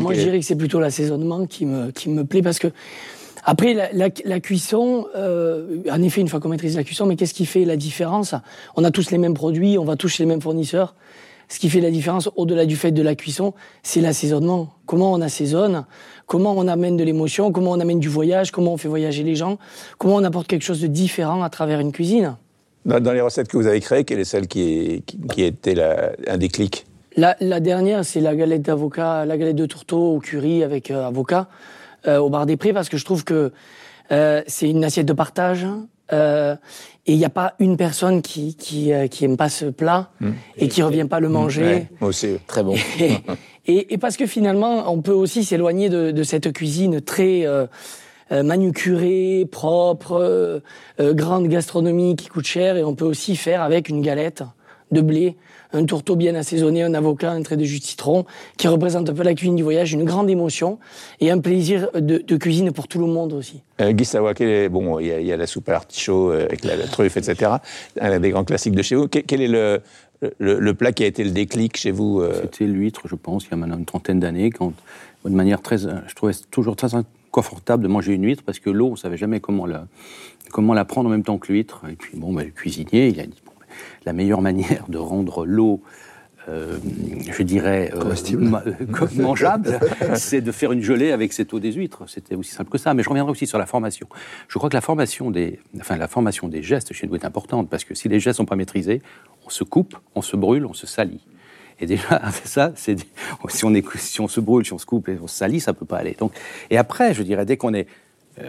Moi, 0.00 0.14
je 0.14 0.20
dirais 0.20 0.38
que 0.38 0.44
c'est 0.44 0.56
plutôt 0.56 0.80
l'assaisonnement 0.80 1.46
qui 1.46 1.66
me, 1.66 1.90
qui 1.90 2.08
me 2.08 2.24
plaît 2.24 2.42
parce 2.42 2.58
que 2.58 2.68
après, 3.48 3.74
la, 3.92 4.40
cuisson, 4.40 5.06
euh, 5.14 5.78
en 5.88 6.02
effet, 6.02 6.20
une 6.20 6.26
fois 6.26 6.40
qu'on 6.40 6.48
maîtrise 6.48 6.76
la 6.76 6.82
cuisson, 6.82 7.06
mais 7.06 7.14
qu'est-ce 7.14 7.32
qui 7.32 7.46
fait 7.46 7.64
la 7.64 7.76
différence? 7.76 8.34
On 8.74 8.82
a 8.82 8.90
tous 8.90 9.12
les 9.12 9.18
mêmes 9.18 9.34
produits, 9.34 9.78
on 9.78 9.84
va 9.84 9.94
tous 9.94 10.08
chez 10.08 10.24
les 10.24 10.28
mêmes 10.28 10.42
fournisseurs. 10.42 10.96
Ce 11.48 11.60
qui 11.60 11.70
fait 11.70 11.80
la 11.80 11.92
différence, 11.92 12.28
au-delà 12.34 12.66
du 12.66 12.74
fait 12.74 12.90
de 12.90 13.02
la 13.02 13.14
cuisson, 13.14 13.54
c'est 13.84 14.00
l'assaisonnement. 14.00 14.70
Comment 14.84 15.12
on 15.12 15.20
assaisonne, 15.20 15.86
comment 16.26 16.54
on 16.56 16.66
amène 16.66 16.96
de 16.96 17.04
l'émotion, 17.04 17.52
comment 17.52 17.70
on 17.70 17.78
amène 17.78 18.00
du 18.00 18.08
voyage, 18.08 18.50
comment 18.50 18.72
on 18.72 18.76
fait 18.78 18.88
voyager 18.88 19.22
les 19.22 19.36
gens, 19.36 19.58
comment 19.96 20.16
on 20.16 20.24
apporte 20.24 20.48
quelque 20.48 20.64
chose 20.64 20.80
de 20.80 20.88
différent 20.88 21.44
à 21.44 21.48
travers 21.48 21.78
une 21.78 21.92
cuisine? 21.92 22.36
Dans, 22.84 23.12
les 23.12 23.20
recettes 23.20 23.46
que 23.46 23.56
vous 23.56 23.68
avez 23.68 23.80
créées, 23.80 24.02
quelle 24.02 24.18
est 24.18 24.24
celle 24.24 24.48
qui, 24.48 25.04
qui, 25.32 25.44
était 25.44 25.80
un 26.26 26.36
déclic? 26.36 26.84
La, 27.16 27.36
la, 27.38 27.60
dernière, 27.60 28.04
c'est 28.04 28.20
la 28.20 28.34
galette 28.34 28.62
d'avocat, 28.62 29.24
la 29.24 29.38
galette 29.38 29.56
de 29.56 29.66
tourteau 29.66 30.16
au 30.16 30.18
curry 30.18 30.64
avec 30.64 30.90
euh, 30.90 31.06
avocat. 31.06 31.48
Euh, 32.08 32.18
au 32.18 32.30
bar 32.30 32.46
des 32.46 32.56
prix 32.56 32.72
parce 32.72 32.88
que 32.88 32.96
je 32.96 33.04
trouve 33.04 33.24
que 33.24 33.52
euh, 34.12 34.42
c'est 34.46 34.70
une 34.70 34.84
assiette 34.84 35.06
de 35.06 35.12
partage. 35.12 35.66
Euh, 36.12 36.54
et 37.06 37.12
il 37.14 37.18
n'y 37.18 37.24
a 37.24 37.30
pas 37.30 37.54
une 37.58 37.76
personne 37.76 38.22
qui 38.22 38.54
qui, 38.54 38.92
qui 39.10 39.24
aime 39.24 39.36
pas 39.36 39.48
ce 39.48 39.66
plat 39.66 40.10
mmh. 40.20 40.30
et 40.58 40.68
qui 40.68 40.82
revient 40.82 41.06
pas 41.10 41.18
le 41.18 41.28
mmh. 41.28 41.32
manger. 41.32 41.88
moi 42.00 42.10
aussi, 42.10 42.38
très 42.46 42.62
bon. 42.62 42.74
Et, 43.68 43.94
et, 43.94 43.98
parce 43.98 44.16
que 44.16 44.26
finalement, 44.28 44.92
on 44.92 45.02
peut 45.02 45.10
aussi 45.10 45.42
s'éloigner 45.42 45.88
de, 45.88 46.12
de, 46.12 46.22
cette 46.22 46.52
cuisine 46.52 47.00
très 47.00 47.44
euh, 47.46 47.66
manucurée, 48.30 49.44
propre, 49.50 50.62
grande 51.00 51.48
gastronomie 51.48 52.14
qui 52.14 52.28
coûte 52.28 52.46
cher, 52.46 52.76
et 52.76 52.84
on 52.84 52.94
peut 52.94 53.04
aussi 53.04 53.34
faire 53.34 53.62
avec 53.62 53.88
une 53.88 54.02
galette 54.02 54.44
de 54.92 55.00
blé 55.00 55.36
un 55.72 55.84
tourteau 55.84 56.16
bien 56.16 56.34
assaisonné, 56.34 56.82
un 56.82 56.94
avocat, 56.94 57.32
un 57.32 57.42
trait 57.42 57.56
de 57.56 57.64
jus 57.64 57.78
de 57.78 57.84
citron, 57.84 58.24
qui 58.56 58.68
représente 58.68 59.08
un 59.08 59.14
peu 59.14 59.22
la 59.22 59.34
cuisine 59.34 59.56
du 59.56 59.62
voyage, 59.62 59.92
une 59.92 60.04
grande 60.04 60.30
émotion 60.30 60.78
et 61.20 61.30
un 61.30 61.38
plaisir 61.38 61.90
de, 61.94 62.36
cuisine 62.36 62.72
pour 62.72 62.88
tout 62.88 62.98
le 62.98 63.06
monde 63.06 63.32
aussi. 63.32 63.60
Euh, 63.80 63.92
Guy 63.92 64.04
Savoie, 64.04 64.34
bon, 64.70 64.98
il 64.98 65.06
y, 65.06 65.32
a 65.32 65.36
la 65.36 65.46
soupe 65.46 65.68
à 65.68 65.72
l'artichaut 65.72 66.30
euh, 66.30 66.44
avec 66.44 66.64
la, 66.64 66.76
truffe, 66.86 67.16
etc. 67.16 67.52
Un 68.00 68.20
des 68.20 68.30
grands 68.30 68.44
classiques 68.44 68.74
de 68.74 68.82
chez 68.82 68.94
vous. 68.94 69.08
Quel, 69.08 69.40
est 69.40 69.48
le, 69.48 69.80
le, 70.38 70.74
plat 70.74 70.92
qui 70.92 71.04
a 71.04 71.06
été 71.06 71.24
le 71.24 71.30
déclic 71.30 71.76
chez 71.76 71.90
vous 71.90 72.20
euh 72.20 72.40
C'était 72.42 72.64
l'huître, 72.64 73.02
je 73.08 73.14
pense, 73.14 73.44
il 73.46 73.50
y 73.50 73.54
a 73.54 73.56
maintenant 73.56 73.78
une 73.78 73.84
trentaine 73.84 74.20
d'années, 74.20 74.50
quand, 74.50 74.72
de 75.24 75.34
manière 75.34 75.60
très, 75.60 75.78
je 75.78 76.14
trouvais 76.14 76.32
toujours 76.50 76.76
très 76.76 76.88
confortable 77.30 77.82
de 77.82 77.88
manger 77.88 78.14
une 78.14 78.24
huître 78.24 78.42
parce 78.44 78.58
que 78.58 78.70
l'eau, 78.70 78.88
on 78.92 78.96
savait 78.96 79.18
jamais 79.18 79.40
comment 79.40 79.66
la, 79.66 79.86
comment 80.52 80.72
la 80.72 80.84
prendre 80.84 81.08
en 81.08 81.10
même 81.10 81.22
temps 81.22 81.38
que 81.38 81.52
l'huître. 81.52 81.82
Et 81.90 81.94
puis 81.94 82.16
bon, 82.16 82.32
ben, 82.32 82.44
le 82.44 82.50
cuisinier, 82.50 83.08
il 83.08 83.20
a 83.20 83.26
dit 83.26 83.42
la 84.06 84.12
meilleure 84.12 84.40
manière 84.40 84.84
de 84.88 84.98
rendre 84.98 85.44
l'eau 85.44 85.82
euh, 86.48 86.78
je 87.36 87.42
dirais, 87.42 87.90
euh, 87.92 88.14
euh 88.14 89.06
mangeable, 89.16 89.80
c'est 90.14 90.40
de 90.40 90.52
faire 90.52 90.70
une 90.70 90.80
gelée 90.80 91.10
avec 91.10 91.32
cette 91.32 91.52
eau 91.52 91.58
des 91.58 91.72
huîtres. 91.72 92.04
C'était 92.06 92.36
aussi 92.36 92.52
simple 92.52 92.70
que 92.70 92.78
ça. 92.78 92.94
Mais 92.94 93.02
je 93.02 93.08
reviendrai 93.08 93.32
aussi 93.32 93.48
sur 93.48 93.58
la 93.58 93.66
formation. 93.66 94.06
Je 94.46 94.56
crois 94.58 94.70
que 94.70 94.76
la 94.76 94.80
formation 94.80 95.32
des, 95.32 95.58
enfin, 95.80 95.96
la 95.96 96.06
formation 96.06 96.46
des 96.46 96.62
gestes 96.62 96.92
chez 96.92 97.08
nous 97.08 97.16
est 97.16 97.24
importante 97.24 97.68
parce 97.68 97.82
que 97.82 97.96
si 97.96 98.08
les 98.08 98.20
gestes 98.20 98.36
sont 98.36 98.44
pas 98.44 98.54
maîtrisés, 98.54 99.02
on 99.44 99.50
se 99.50 99.64
coupe, 99.64 99.96
on 100.14 100.22
se 100.22 100.36
brûle, 100.36 100.66
on 100.66 100.72
se 100.72 100.86
salit. 100.86 101.20
Et 101.80 101.86
déjà, 101.86 102.22
ça, 102.44 102.70
c'est 102.76 102.96
si 103.48 103.64
on, 103.64 103.74
est, 103.74 103.84
si 103.96 104.20
on 104.20 104.28
se 104.28 104.38
brûle, 104.38 104.64
si 104.64 104.72
on 104.72 104.78
se 104.78 104.86
coupe 104.86 105.08
et 105.08 105.18
on 105.20 105.26
se 105.26 105.36
salit, 105.36 105.58
ça 105.58 105.72
peut 105.72 105.84
pas 105.84 105.98
aller. 105.98 106.14
Donc, 106.16 106.32
et 106.70 106.78
après, 106.78 107.12
je 107.12 107.24
dirais, 107.24 107.44
dès 107.44 107.56
qu'on 107.56 107.74
est 107.74 107.88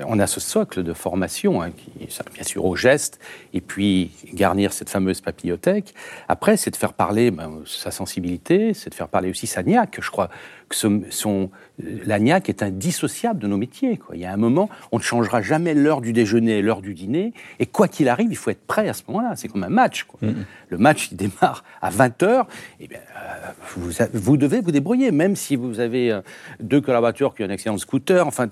on 0.06 0.20
a 0.20 0.28
ce 0.28 0.40
socle 0.40 0.84
de 0.84 0.94
formation, 0.94 1.62
hein, 1.62 1.72
qui, 1.72 2.08
bien 2.34 2.44
sûr 2.44 2.66
au 2.66 2.76
geste, 2.76 3.20
et 3.54 3.62
puis 3.62 4.12
garnir 4.34 4.74
cette 4.74 4.90
fameuse 4.90 5.22
papillothèque. 5.22 5.94
Après, 6.28 6.58
c'est 6.58 6.72
de 6.72 6.76
faire 6.76 6.94
parler 6.94 7.32
ben, 7.32 7.62
sa 7.66 7.92
sensibilité, 7.92 8.74
c'est 8.74 8.90
de 8.90 8.96
faire 8.96 9.08
parler 9.08 9.30
aussi 9.30 9.48
sa 9.48 9.64
niaque. 9.64 9.98
Je 10.02 10.12
crois 10.12 10.30
que 10.70 10.76
son, 10.76 11.50
la 11.80 12.20
niaque 12.20 12.50
est 12.50 12.62
indissociable 12.62 13.40
de 13.40 13.48
nos 13.48 13.56
métiers. 13.56 13.98
Quoi. 13.98 14.16
Il 14.16 14.22
y 14.22 14.26
a 14.26 14.34
un 14.34 14.38
moment, 14.38 14.70
on 14.92 14.98
ne 14.98 15.04
changera 15.04 15.42
jamais 15.42 15.74
l'heure 15.74 16.02
du 16.02 16.12
déjeuner 16.12 16.58
et 16.58 16.62
l'heure 16.62 16.82
du 16.82 16.94
dîner, 16.94 17.34
et 17.60 17.66
quoi 17.66 17.88
qu'il 17.88 18.10
arrive, 18.10 18.28
il 18.30 18.36
faut 18.36 18.50
être 18.50 18.66
prêt 18.68 18.90
à 18.90 18.94
ce 18.94 19.04
moment-là. 19.08 19.36
C'est 19.38 19.48
comme 19.48 19.64
un 19.64 19.70
match. 19.70 20.04
Quoi. 20.04 20.20
Mm-hmm. 20.22 20.36
Le 20.70 20.78
match, 20.78 21.10
il 21.12 21.18
démarre 21.18 21.64
à 21.82 21.90
20h, 21.90 22.46
et 22.82 22.88
bien, 22.88 23.00
euh, 23.00 23.52
vous, 23.76 23.92
vous, 24.14 24.38
devez 24.38 24.60
vous 24.60 24.72
débrouiller, 24.72 25.12
même 25.12 25.38
si 25.38 25.56
vous 25.56 25.80
avez 25.80 26.12
euh, 26.12 26.22
deux 26.60 26.82
collaborateurs 26.82 27.34
qui 27.34 27.44
ont 27.44 27.46
un 27.46 27.52
excellent 27.52 27.78
scooter. 27.78 28.28
Enfin, 28.28 28.50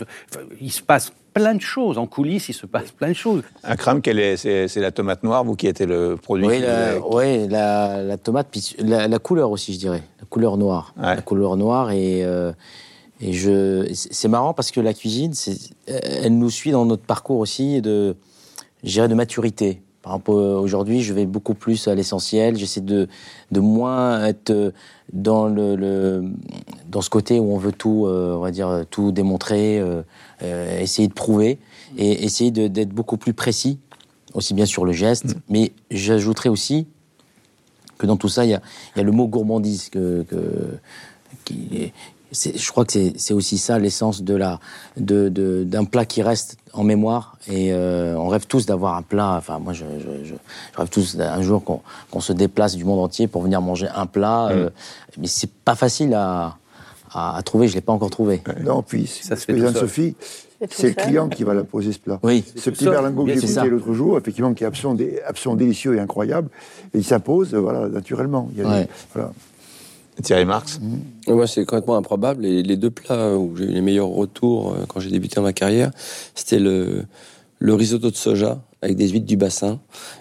il 0.62 0.72
se 0.72 0.82
passe 0.82 1.12
plein 1.36 1.54
de 1.54 1.62
choses. 1.62 1.98
En 2.00 2.08
coulisses, 2.08 2.50
il 2.50 2.54
se 2.54 2.66
passe 2.66 2.92
plein 2.92 3.10
de 3.10 3.14
choses. 3.14 3.44
Akram, 3.64 4.02
est, 4.04 4.38
c'est, 4.38 4.80
la 4.80 4.92
tomate 4.92 5.22
noire, 5.24 5.44
vous 5.44 5.56
qui 5.56 5.68
était 5.68 5.86
le 5.86 6.16
produit 6.16 6.48
Oui, 6.48 6.60
la, 7.48 8.02
la, 8.02 8.18
tomate, 8.18 8.48
la, 8.80 9.20
couleur 9.20 9.52
aussi, 9.52 9.74
je 9.74 9.80
dirais. 9.80 10.02
La 10.20 10.26
couleur 10.28 10.58
noire. 10.58 10.96
La 10.98 11.22
couleur 11.22 11.56
noire 11.58 11.92
et. 11.92 12.24
Euh, 12.24 12.52
et 13.22 13.32
je, 13.32 13.88
c'est 13.94 14.28
marrant 14.28 14.54
parce 14.54 14.72
que 14.72 14.82
la 14.82 14.94
cuisine, 14.94 15.32
elle 15.88 16.38
nous 16.38 16.50
suit 16.50 16.72
dans 16.72 16.86
notre 16.86 17.04
parcours 17.04 17.40
aussi 17.40 17.82
de, 17.82 18.18
de 18.84 19.14
maturité. 19.14 19.82
Par 20.06 20.14
exemple, 20.14 20.32
aujourd'hui, 20.34 21.02
je 21.02 21.16
vais 21.16 21.26
beaucoup 21.26 21.56
plus 21.56 21.88
à 21.88 21.96
l'essentiel. 21.96 22.58
J'essaie 22.58 22.82
de, 22.82 23.08
de 23.52 23.60
moins 23.60 24.24
être 24.24 24.72
dans 25.12 25.48
le, 25.48 26.32
dans 26.88 27.02
ce 27.02 27.10
côté 27.10 27.40
où 27.40 27.52
on 27.52 27.58
veut 27.58 27.72
tout, 27.72 28.06
euh, 28.06 28.36
on 28.36 28.40
va 28.42 28.52
dire, 28.52 28.86
tout 28.92 29.12
démontrer, 29.12 29.80
euh, 29.80 30.04
euh, 30.44 30.80
essayer 30.80 31.08
de 31.08 31.14
prouver 31.14 31.58
et 31.98 32.24
essayer 32.24 32.52
d'être 32.52 32.90
beaucoup 32.90 33.18
plus 33.18 33.34
précis, 33.34 33.80
aussi 34.36 34.54
bien 34.54 34.68
sur 34.68 34.86
le 34.86 34.92
geste. 34.94 35.26
Mm. 35.26 35.40
Mais 35.50 35.72
j'ajouterais 35.90 36.50
aussi 36.50 36.86
que 37.98 38.06
dans 38.06 38.16
tout 38.16 38.30
ça, 38.30 38.46
il 38.46 38.52
y 38.52 38.54
a, 38.54 38.62
y 38.96 39.00
a, 39.00 39.04
le 39.04 39.12
mot 39.12 39.26
gourmandise 39.26 39.90
que, 39.90 40.22
que 40.30 40.78
qui, 41.46 41.92
je 42.36 42.72
crois 42.72 42.86
que 42.86 42.94
c'est 43.16 43.34
aussi 43.34 43.58
ça 43.58 43.80
l'essence 43.80 44.24
de 44.24 44.36
la 44.36 44.60
d'un 44.98 45.30
de, 45.30 45.86
plat 45.86 46.06
qui 46.06 46.22
reste 46.22 46.58
en 46.74 46.84
mémoire. 46.84 47.38
Et 47.48 47.74
euh, 47.74 48.16
on 48.18 48.28
rêve 48.28 48.46
tous 48.48 48.66
d'avoir 48.66 48.96
un 48.96 49.02
plat. 49.02 49.36
Enfin 49.38 49.60
moi 49.60 49.74
je, 49.74 49.86
je, 50.24 50.34
rêve 50.76 50.90
tous 50.90 51.18
un 51.20 51.42
jour 51.42 51.64
qu'on 51.64 52.20
se 52.20 52.34
déplace 52.34 52.76
du 52.76 52.84
monde 52.84 53.00
entier 53.00 53.28
pour 53.28 53.42
venir 53.42 53.62
manger 53.62 53.88
un 53.94 54.06
plat 54.06 54.50
mm. 54.50 54.52
euh, 54.52 54.70
mais 55.18 55.28
c'est 55.28 55.52
pas 55.52 55.76
facile 55.76 56.14
à, 56.14 56.58
à, 57.14 57.42
trouver. 57.44 57.68
Je 57.68 57.76
l'ai 57.76 57.82
pas 57.82 57.94
encore 57.94 58.10
trouvé. 58.10 58.42
Non 58.64 58.82
puis 58.82 59.08
ça 59.08 59.36
se 59.36 59.46
fait 59.46 59.74
Sophie 59.74 60.16
c'est 60.70 60.88
le 60.88 60.94
client 60.94 61.30
qui 61.30 61.44
va 61.44 61.54
la 61.54 61.64
poser 61.64 61.92
ce 61.92 62.00
plat. 62.00 62.20
Oui. 62.24 62.44
Ce 62.56 62.70
petit 62.70 62.86
berlingot 62.86 63.26
que 63.26 63.34
j'ai 63.34 63.48
goûté 63.48 63.70
l'autre 63.70 63.94
jour, 63.94 64.18
effectivement, 64.18 64.54
qui 64.54 64.64
est 64.64 64.68
absolument, 64.68 65.56
délicieux 65.56 65.96
et 65.96 66.00
incroyable, 66.00 66.50
et 66.94 67.00
il 67.00 67.04
s'impose, 67.04 67.54
voilà, 67.54 67.88
naturellement. 67.90 68.50
Il 68.54 68.60
y 68.60 68.66
a 68.66 68.86
voilà. 69.14 69.32
Thierry 70.22 70.46
Marx 70.46 70.80
Moi, 71.28 71.48
c'est 71.48 71.66
complètement 71.66 71.98
improbable. 71.98 72.46
Et 72.46 72.64
les 72.64 72.78
deux 72.78 72.90
plats 72.90 73.36
où 73.38 73.56
j'ai 73.56 73.66
eu 73.66 73.72
les 73.72 73.82
meilleurs 73.82 74.10
retours 74.10 74.74
euh, 74.74 74.86
quand 74.88 75.00
j'ai 75.00 75.10
débuté 75.10 75.40
ma 75.42 75.54
carrière, 75.54 75.92
c'était 76.34 76.60
le, 76.60 77.06
le 77.60 77.74
risotto 77.74 78.10
de 78.10 78.16
soja 78.16 78.62
avec 78.82 78.98
des 78.98 79.10
huîtres 79.10 79.26
du 79.26 79.38
bassin, 79.38 79.80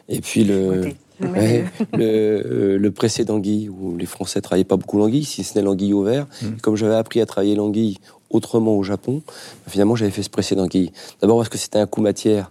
et 0.08 0.20
puis 0.20 0.42
le, 0.44 0.92
le, 1.20 1.64
euh, 1.98 2.78
le 2.78 2.90
pressé 2.90 3.24
d'anguille, 3.24 3.68
où 3.68 3.96
les 3.96 4.06
Français 4.06 4.40
travaillaient 4.40 4.64
pas 4.64 4.76
beaucoup 4.76 4.98
l'anguille, 4.98 5.24
si 5.24 5.44
ce 5.44 5.58
n'est 5.58 5.64
l'anguille 5.64 5.92
au 5.92 6.02
vert. 6.02 6.26
Mm. 6.42 6.46
Comme 6.62 6.76
j'avais 6.76 6.94
appris 6.94 7.20
à 7.20 7.26
travailler 7.26 7.54
l'anguille 7.54 7.98
autrement 8.34 8.76
au 8.76 8.82
Japon, 8.82 9.22
finalement 9.66 9.96
j'avais 9.96 10.10
fait 10.10 10.22
ce 10.22 10.30
pressé 10.30 10.54
d'anguille. 10.54 10.92
D'abord 11.20 11.38
parce 11.38 11.48
que 11.48 11.58
c'était 11.58 11.78
un 11.78 11.86
coût 11.86 12.00
matière 12.00 12.50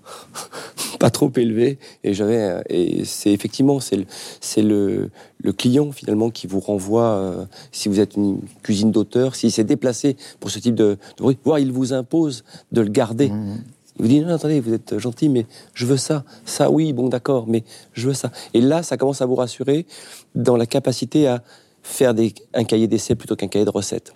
pas 1.00 1.10
trop 1.10 1.32
élevé 1.36 1.78
et 2.04 2.14
j'avais 2.14 2.64
et 2.70 3.06
c'est 3.06 3.32
effectivement 3.32 3.80
c'est 3.80 3.98
le, 3.98 4.06
c'est 4.42 4.62
le, 4.62 5.10
le 5.40 5.54
client 5.54 5.92
finalement 5.92 6.30
qui 6.30 6.48
vous 6.48 6.60
renvoie 6.60 7.04
euh, 7.04 7.46
si 7.72 7.90
vous 7.90 8.00
êtes 8.00 8.16
une 8.16 8.40
cuisine 8.64 8.92
d'auteur, 8.92 9.36
s'il 9.36 9.52
s'est 9.52 9.64
déplacé 9.64 10.16
pour 10.40 10.50
ce 10.50 10.60
type 10.60 10.76
de, 10.76 10.98
de 11.18 11.24
bruit, 11.24 11.38
voire 11.44 11.60
il 11.60 11.72
vous 11.72 11.94
impose 11.94 12.44
de 12.72 12.82
le 12.82 12.90
garder. 12.90 13.30
Mmh. 13.30 13.58
Il 13.98 14.02
vous 14.02 14.08
dit 14.08 14.22
non, 14.22 14.34
attendez, 14.34 14.60
vous 14.60 14.74
êtes 14.74 14.98
gentil, 14.98 15.30
mais 15.30 15.46
je 15.74 15.86
veux 15.86 15.98
ça. 15.98 16.24
Ça, 16.46 16.72
oui, 16.72 16.94
bon, 16.94 17.10
d'accord, 17.10 17.46
mais 17.48 17.64
je 17.94 18.08
veux 18.08 18.14
ça. 18.14 18.32
Et 18.54 18.62
là, 18.62 18.82
ça 18.82 18.98
commence 18.98 19.22
à 19.22 19.26
vous 19.26 19.36
rassurer 19.36 19.86
dans 20.34 20.58
la 20.58 20.66
capacité 20.66 21.28
à 21.28 21.44
faire 21.84 22.14
des, 22.14 22.34
un 22.54 22.64
cahier 22.64 22.88
d'essai 22.88 23.14
plutôt 23.16 23.36
qu'un 23.36 23.48
cahier 23.48 23.66
de 23.66 23.70
recettes. 23.70 24.14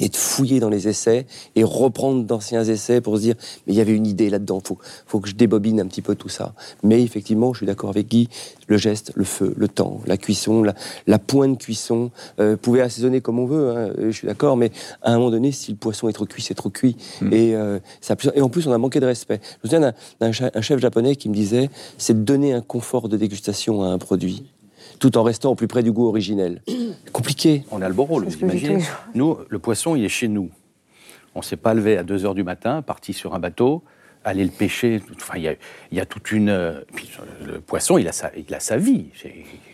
Et 0.00 0.08
de 0.08 0.16
fouiller 0.16 0.60
dans 0.60 0.68
les 0.68 0.88
essais 0.88 1.26
et 1.56 1.64
reprendre 1.64 2.24
d'anciens 2.24 2.64
essais 2.64 3.00
pour 3.00 3.16
se 3.16 3.22
dire 3.22 3.34
mais 3.66 3.72
il 3.72 3.76
y 3.76 3.80
avait 3.80 3.94
une 3.94 4.06
idée 4.06 4.30
là-dedans, 4.30 4.60
faut 4.64 4.78
faut 5.06 5.20
que 5.20 5.28
je 5.28 5.34
débobine 5.34 5.80
un 5.80 5.86
petit 5.86 6.02
peu 6.02 6.14
tout 6.14 6.28
ça. 6.28 6.54
Mais 6.82 7.02
effectivement, 7.02 7.52
je 7.52 7.58
suis 7.58 7.66
d'accord 7.66 7.90
avec 7.90 8.08
Guy, 8.08 8.28
le 8.66 8.76
geste, 8.76 9.12
le 9.14 9.24
feu, 9.24 9.54
le 9.56 9.68
temps, 9.68 10.00
la 10.06 10.16
cuisson, 10.16 10.62
la, 10.62 10.74
la 11.06 11.18
pointe 11.18 11.58
de 11.58 11.62
cuisson, 11.62 12.10
euh, 12.40 12.56
pouvez 12.56 12.80
assaisonner 12.80 13.20
comme 13.20 13.38
on 13.38 13.46
veut, 13.46 13.70
hein, 13.70 13.92
je 13.98 14.10
suis 14.10 14.26
d'accord, 14.26 14.56
mais 14.56 14.70
à 15.02 15.12
un 15.12 15.18
moment 15.18 15.30
donné, 15.30 15.52
si 15.52 15.70
le 15.72 15.76
poisson 15.76 16.08
est 16.08 16.12
trop 16.12 16.26
cuit, 16.26 16.42
c'est 16.42 16.54
trop 16.54 16.70
cuit. 16.70 16.96
Mm. 17.20 17.32
Et, 17.32 17.54
euh, 17.54 17.78
ça, 18.00 18.16
et 18.34 18.40
en 18.40 18.48
plus, 18.48 18.66
on 18.66 18.72
a 18.72 18.78
manqué 18.78 19.00
de 19.00 19.06
respect. 19.06 19.40
Je 19.62 19.68
me 19.68 19.70
souviens 19.70 19.92
d'un 20.20 20.32
chef 20.32 20.80
japonais 20.80 21.16
qui 21.16 21.28
me 21.28 21.34
disait 21.34 21.70
c'est 21.98 22.14
de 22.14 22.24
donner 22.24 22.52
un 22.52 22.60
confort 22.60 23.08
de 23.08 23.16
dégustation 23.16 23.82
à 23.82 23.88
un 23.88 23.98
produit 23.98 24.44
tout 25.02 25.18
en 25.18 25.24
restant 25.24 25.50
au 25.50 25.54
plus 25.56 25.66
près 25.66 25.82
du 25.82 25.90
goût 25.90 26.06
originel. 26.06 26.62
Compliqué. 27.12 27.64
On 27.72 27.82
a 27.82 27.88
le 27.88 27.94
beau 27.94 28.04
rôle, 28.04 28.24
vous 28.24 28.38
imaginez. 28.38 28.84
Nous, 29.16 29.36
le 29.48 29.58
poisson, 29.58 29.96
il 29.96 30.04
est 30.04 30.08
chez 30.08 30.28
nous. 30.28 30.48
On 31.34 31.40
ne 31.40 31.44
s'est 31.44 31.56
pas 31.56 31.74
levé 31.74 31.98
à 31.98 32.04
2 32.04 32.18
h 32.18 32.34
du 32.36 32.44
matin, 32.44 32.82
parti 32.82 33.12
sur 33.12 33.34
un 33.34 33.40
bateau, 33.40 33.82
aller 34.24 34.44
le 34.44 34.50
pêcher. 34.50 35.02
Enfin, 35.16 35.38
il 35.38 35.56
y 35.90 36.00
a, 36.00 36.06
toute 36.06 36.30
une. 36.30 36.50
Euh, 36.50 36.82
le 37.44 37.60
poisson, 37.60 37.98
il 37.98 38.06
a 38.06 38.12
sa, 38.12 38.30
il 38.36 38.54
a 38.54 38.60
sa 38.60 38.76
vie, 38.76 39.06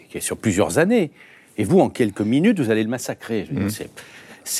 qui 0.08 0.16
est 0.16 0.20
sur 0.20 0.38
plusieurs 0.38 0.78
années. 0.78 1.10
Et 1.58 1.64
vous, 1.64 1.80
en 1.80 1.90
quelques 1.90 2.22
minutes, 2.22 2.58
vous 2.58 2.70
allez 2.70 2.82
le 2.82 2.88
massacrer. 2.88 3.46
Mmh 3.52 3.68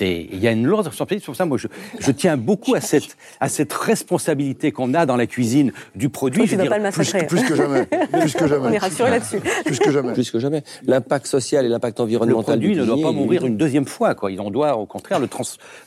il 0.00 0.38
y 0.38 0.48
a 0.48 0.52
une 0.52 0.66
lourde 0.66 0.86
responsabilité. 0.86 1.24
Pour 1.24 1.36
ça, 1.36 1.44
moi, 1.44 1.58
je, 1.58 2.10
tiens 2.12 2.36
beaucoup 2.36 2.74
à 2.74 2.80
cette, 2.80 3.16
à 3.40 3.48
cette 3.48 3.72
responsabilité 3.72 4.72
qu'on 4.72 4.94
a 4.94 5.06
dans 5.06 5.16
la 5.16 5.26
cuisine 5.26 5.72
du 5.94 6.08
produit. 6.08 6.46
je 6.46 6.56
ne 6.56 6.68
pas 6.68 6.76
le 6.76 6.82
massacrer. 6.82 7.26
Plus, 7.26 7.42
que 7.42 7.54
jamais. 7.54 7.86
Plus 8.12 8.34
que 8.34 8.46
jamais. 8.46 8.68
On 8.68 8.72
est 8.72 8.78
rassuré 8.78 9.10
là-dessus. 9.10 9.40
Plus 9.64 9.78
que 9.78 9.90
jamais. 9.90 10.12
Plus 10.12 10.30
que 10.30 10.38
jamais. 10.38 10.62
L'impact 10.86 11.26
social 11.26 11.64
et 11.64 11.68
l'impact 11.68 12.00
environnemental. 12.00 12.58
Le 12.60 12.66
produit 12.66 12.80
ne 12.80 12.84
doit 12.84 13.02
pas 13.02 13.12
mourir 13.12 13.44
une 13.44 13.56
deuxième 13.56 13.86
fois. 13.86 14.14
Quoi. 14.14 14.30
On 14.38 14.50
doit, 14.50 14.76
au 14.76 14.86
contraire, 14.86 15.20
le, 15.20 15.28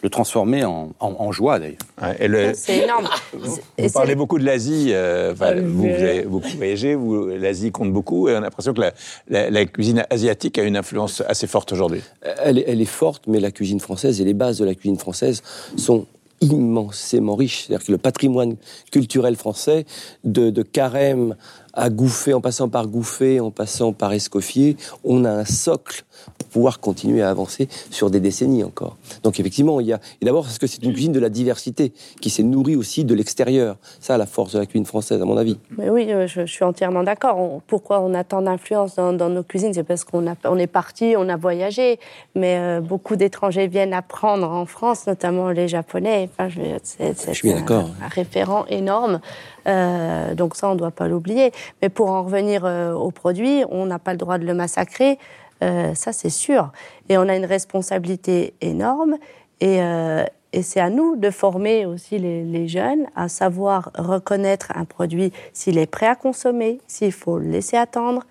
le 0.04 0.10
transformer 0.10 0.66
en, 0.66 0.92
en, 1.00 1.32
joie, 1.32 1.60
d'ailleurs. 1.60 2.56
C'est 2.56 2.80
énorme. 2.80 3.08
Vous, 3.34 3.90
parlez 3.94 4.16
beaucoup 4.16 4.40
de 4.40 4.46
l'Asie. 4.46 4.90
Euh, 4.92 5.34
vous, 5.36 5.86
avez 5.86 6.24
beaucoup 6.24 6.48
voyagé. 6.58 6.98
L'Asie 7.38 7.72
compte 7.72 7.94
beaucoup. 7.94 8.28
Et 8.30 8.34
on 8.34 8.38
a 8.38 8.42
l'impression 8.42 8.74
que 8.74 8.82
la, 9.30 9.50
la, 9.50 9.66
cuisine 9.66 10.06
asiatique 10.10 10.58
a 10.58 10.64
une 10.64 10.78
influence 10.78 11.22
assez 11.28 11.48
forte 11.48 11.72
aujourd'hui. 11.72 12.02
Elle, 12.44 12.64
elle 12.66 12.82
est 12.82 12.86
forte, 12.86 13.24
mais 13.28 13.40
la 13.40 13.52
cuisine 13.52 13.80
française 13.80 13.91
et 14.20 14.24
les 14.24 14.34
bases 14.34 14.58
de 14.58 14.66
la 14.66 14.76
cuisine 14.76 14.98
française 14.98 15.42
sont 15.78 16.06
immensément 16.42 17.36
riches. 17.36 17.66
C'est-à-dire 17.68 17.86
que 17.86 17.92
le 17.92 17.98
patrimoine 17.98 18.56
culturel 18.92 19.36
français, 19.36 19.86
de, 20.24 20.50
carême 20.64 21.36
à 21.74 21.90
Gouffé, 21.90 22.34
en 22.34 22.42
passant 22.42 22.68
par 22.68 22.88
Gouffé, 22.88 23.40
en 23.40 23.52
passant 23.52 23.94
par 23.94 24.12
Escoffier, 24.12 24.76
on 25.04 25.24
a 25.24 25.32
un 25.32 25.46
socle 25.46 26.04
pour 26.38 26.48
pouvoir 26.48 26.80
continuer 26.80 27.22
à 27.22 27.30
avancer 27.30 27.68
sur 27.90 28.10
des 28.10 28.20
décennies 28.20 28.64
encore. 28.64 28.98
Donc 29.24 29.40
effectivement, 29.40 29.80
il 29.80 29.88
y 29.88 29.94
a... 29.94 30.00
Et 30.22 30.26
d'abord, 30.26 30.44
parce 30.44 30.60
que 30.60 30.68
c'est 30.68 30.84
une 30.84 30.94
cuisine 30.94 31.12
de 31.12 31.20
la 31.20 31.30
diversité, 31.30 31.94
qui 32.22 32.30
s'est 32.30 32.44
nourrie 32.44 32.76
aussi 32.76 33.06
de 33.06 33.14
l'extérieur. 33.14 33.78
Ça, 34.00 34.18
la 34.18 34.26
force 34.26 34.54
de 34.54 34.60
la 34.60 34.66
cuisine 34.66 34.86
française, 34.86 35.22
à 35.22 35.26
mon 35.26 35.38
avis. 35.38 35.58
Mais 35.78 35.90
oui, 35.90 36.12
euh, 36.12 36.28
je, 36.28 36.46
suis 36.46 36.64
entièrement 36.64 37.04
d'accord. 37.04 37.62
Pourquoi 37.68 38.02
on 38.02 38.14
a 38.14 38.24
tant 38.24 38.42
d'influence 38.42 38.96
dans, 38.96 39.12
nos 39.14 39.44
cuisines? 39.44 39.74
C'est 39.74 39.84
parce 39.84 40.04
qu'on 40.04 40.26
on 40.46 40.58
est 40.58 40.68
parti, 40.68 41.16
on 41.18 41.30
a 41.30 41.38
voyagé. 41.38 42.00
Mais 42.36 42.58
euh, 42.58 42.82
beaucoup 42.82 43.16
d'étrangers 43.16 43.68
viennent 43.68 43.94
apprendre 43.94 44.50
en 44.50 44.66
France, 44.66 45.08
notamment 45.08 45.50
les 45.50 45.68
Japonais. 45.68 46.30
Enfin, 46.32 46.50
je, 46.50 47.34
suis 47.34 47.54
d'accord. 47.54 47.90
Un, 48.04 48.08
référent 48.08 48.66
énorme. 48.68 49.20
Euh, 49.68 50.34
donc 50.36 50.56
ça, 50.56 50.70
on 50.70 50.74
ne 50.74 50.80
doit 50.80 50.92
pas 50.92 51.08
l'oublier. 51.08 51.52
Mais 51.82 51.90
pour 51.90 52.10
en 52.10 52.24
revenir 52.24 52.64
au 52.64 53.12
produit, 53.12 53.64
on 53.70 53.86
n'a 53.86 54.00
pas 54.00 54.12
le 54.12 54.18
droit 54.18 54.38
de 54.38 54.46
le 54.46 54.54
massacrer. 54.54 55.18
Euh, 55.64 55.94
ça, 55.94 56.14
c'est 56.14 56.30
sûr. 56.30 56.72
Et 57.10 57.18
on 57.18 57.28
a 57.28 57.36
une 57.36 57.46
responsabilité 57.46 58.54
énorme. 58.62 59.18
Et, 59.60 59.82
euh, 59.82 60.24
c'est 60.62 60.82
à 60.82 60.90
nous 60.90 61.16
de 61.16 61.30
former 61.30 61.86
aussi 61.86 62.20
les, 62.20 62.68
jeunes 62.68 63.06
à 63.16 63.30
savoir 63.30 63.90
reconnaître 63.98 64.74
un 64.76 64.84
produit 64.84 65.32
s'il 65.54 65.78
est 65.78 65.86
prêt 65.86 66.08
à 66.08 66.16
consommer, 66.16 66.80
s'il 66.88 67.14
faut 67.14 67.38
le 67.38 67.48
laisser 67.48 67.78
attendre 67.78 68.24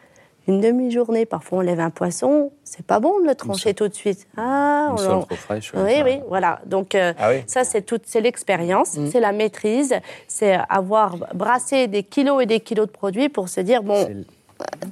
une 0.46 0.60
demi-journée. 0.60 1.24
Parfois, 1.24 1.58
on 1.58 1.60
lève 1.62 1.80
un 1.80 1.88
poisson, 1.88 2.52
c'est 2.62 2.84
pas 2.84 3.00
bon 3.00 3.20
de 3.20 3.26
le 3.26 3.34
trancher 3.34 3.72
tout 3.72 3.88
de 3.88 3.94
suite. 3.94 4.26
Ah, 4.36 4.94
on 4.98 5.20
trop 5.20 5.34
fraîche. 5.34 5.72
Oui, 5.74 6.02
oui, 6.04 6.20
voilà. 6.28 6.60
Donc 6.66 6.94
euh, 6.94 7.14
ah 7.18 7.30
ça, 7.46 7.64
c'est 7.64 8.20
l'expérience, 8.20 8.98
mm. 8.98 9.06
c'est 9.10 9.20
la 9.20 9.32
maîtrise, 9.32 9.94
c'est 10.28 10.58
avoir 10.68 11.16
brassé 11.34 11.86
des 11.86 12.02
kilos 12.02 12.42
et 12.42 12.46
des 12.46 12.60
kilos 12.60 12.86
de 12.86 12.92
produits 12.92 13.30
pour 13.30 13.48
se 13.48 13.62
dire 13.62 13.82
bon 13.82 14.24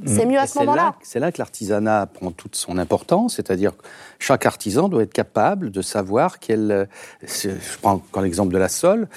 c'est 0.06 0.26
mieux 0.26 0.38
à 0.38 0.46
ce 0.46 0.58
moment-là. 0.60 0.94
C'est 1.02 1.20
là 1.20 1.32
que 1.32 1.38
l'artisanat 1.38 2.06
prend 2.06 2.30
toute 2.30 2.56
son 2.56 2.78
importance, 2.78 3.36
c'est-à-dire 3.36 3.76
que 3.76 3.82
chaque 4.18 4.46
artisan 4.46 4.88
doit 4.88 5.02
être 5.02 5.12
capable 5.12 5.70
de 5.70 5.82
savoir 5.82 6.38
quel. 6.38 6.88
Je 7.22 7.50
prends 7.80 7.94
encore 7.94 8.22
l'exemple 8.22 8.52
de 8.52 8.58
la 8.58 8.68
sole. 8.68 9.08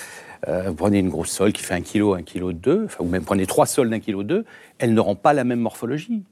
Euh, 0.47 0.69
vous 0.69 0.75
prenez 0.75 0.99
une 0.99 1.09
grosse 1.09 1.29
sole 1.29 1.53
qui 1.53 1.63
fait 1.63 1.75
un 1.75 1.81
kilo, 1.81 2.15
un 2.15 2.23
kilo 2.23 2.51
deux, 2.51 2.85
enfin, 2.85 3.03
ou 3.03 3.07
même 3.07 3.23
prenez 3.23 3.45
trois 3.45 3.67
sols 3.67 3.89
d'un 3.89 3.99
kilo 3.99 4.23
deux, 4.23 4.45
elles 4.79 4.93
n'auront 4.93 5.15
pas 5.15 5.33
la 5.33 5.43
même 5.43 5.59
morphologie. 5.59 6.23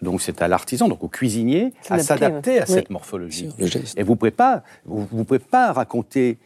Donc 0.00 0.20
c'est 0.20 0.42
à 0.42 0.48
l'artisan, 0.48 0.88
donc 0.88 1.04
au 1.04 1.08
cuisinier, 1.08 1.72
à 1.88 2.00
s'adapter 2.00 2.58
à 2.58 2.66
cette 2.66 2.90
morphologie. 2.90 3.50
Et 3.96 4.02
vous 4.02 4.12
ne 4.12 4.18
pouvez, 4.18 4.32
pas, 4.32 4.64
vous, 4.84 5.06
vous 5.12 5.24
pouvez 5.24 5.38
pas 5.38 5.72
raconter 5.72 6.38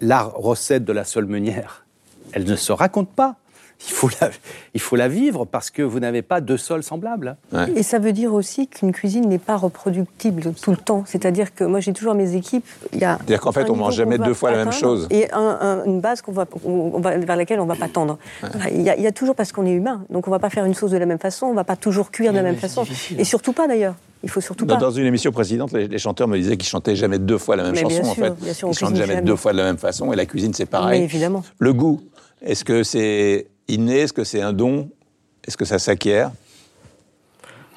la 0.00 0.22
recette 0.22 0.84
de 0.84 0.92
la 0.92 1.04
sole 1.04 1.26
meunière. 1.26 1.86
Elle 2.32 2.44
ne 2.44 2.56
se 2.56 2.72
raconte 2.72 3.10
pas 3.10 3.36
il 3.88 3.92
faut 3.92 4.08
la, 4.20 4.30
il 4.74 4.80
faut 4.80 4.96
la 4.96 5.08
vivre 5.08 5.44
parce 5.44 5.70
que 5.70 5.82
vous 5.82 6.00
n'avez 6.00 6.22
pas 6.22 6.40
de 6.40 6.56
sol 6.56 6.82
semblable. 6.82 7.36
Et 7.74 7.82
ça 7.82 7.98
veut 7.98 8.12
dire 8.12 8.32
aussi 8.34 8.68
qu'une 8.68 8.92
cuisine 8.92 9.28
n'est 9.28 9.38
pas 9.38 9.56
reproductible 9.56 10.52
tout 10.60 10.70
le 10.70 10.76
temps. 10.76 11.04
C'est-à-dire 11.06 11.54
que 11.54 11.64
moi 11.64 11.80
j'ai 11.80 11.92
toujours 11.92 12.14
mes 12.14 12.34
équipes. 12.34 12.66
C'est-à-dire 12.92 13.40
qu'en 13.40 13.52
fait 13.52 13.68
on 13.70 13.76
mange 13.76 13.94
jamais 13.94 14.18
deux 14.18 14.34
fois 14.34 14.50
la 14.50 14.64
même 14.64 14.72
chose. 14.72 15.06
Et 15.10 15.30
une 15.32 16.00
base 16.00 16.22
qu'on 16.22 16.32
va, 16.32 16.46
on 16.64 17.00
va, 17.00 17.16
vers 17.18 17.36
laquelle 17.36 17.60
on 17.60 17.66
va 17.66 17.76
pas 17.76 17.88
tendre. 17.88 18.18
Il, 18.72 18.82
y 18.82 19.06
a, 19.06 19.12
toujours 19.12 19.34
parce 19.34 19.52
qu'on 19.52 19.66
est 19.66 19.72
humain, 19.72 20.04
donc 20.10 20.26
on 20.28 20.30
va 20.30 20.38
pas 20.38 20.50
faire 20.50 20.64
une 20.64 20.74
sauce 20.74 20.90
de 20.90 20.98
la 20.98 21.06
même 21.06 21.18
façon, 21.18 21.46
on 21.46 21.54
va 21.54 21.64
pas 21.64 21.76
toujours 21.76 22.10
cuire 22.10 22.32
de 22.32 22.36
la 22.36 22.42
même 22.42 22.56
façon, 22.56 22.84
et 23.16 23.24
surtout 23.24 23.52
pas 23.52 23.68
d'ailleurs. 23.68 23.94
Il 24.22 24.30
faut 24.30 24.40
surtout 24.40 24.66
pas. 24.66 24.76
Dans 24.76 24.90
une 24.90 25.06
émission 25.06 25.30
précédente, 25.30 25.72
les, 25.72 25.98
chanteurs 25.98 26.26
me 26.26 26.36
disaient 26.36 26.56
qu'ils 26.56 26.68
chantaient 26.68 26.96
jamais 26.96 27.18
deux 27.18 27.38
fois 27.38 27.54
la 27.54 27.70
même 27.70 27.76
chanson. 27.76 28.02
en 28.02 28.14
fait, 28.14 28.32
ils 28.42 28.74
chantent 28.74 28.96
jamais 28.96 29.22
deux 29.22 29.36
fois 29.36 29.52
de 29.52 29.58
la 29.58 29.64
même 29.64 29.78
façon, 29.78 30.12
et 30.12 30.16
la 30.16 30.26
cuisine 30.26 30.52
c'est 30.54 30.66
pareil. 30.66 31.02
évidemment. 31.02 31.44
Le 31.58 31.72
goût, 31.72 32.00
est-ce 32.42 32.64
que 32.64 32.82
c'est 32.82 33.46
inné 33.68 34.00
Est-ce 34.00 34.12
que 34.12 34.24
c'est 34.24 34.42
un 34.42 34.52
don? 34.52 34.88
Est-ce 35.46 35.56
que 35.56 35.64
ça 35.64 35.78
s'acquiert? 35.78 36.30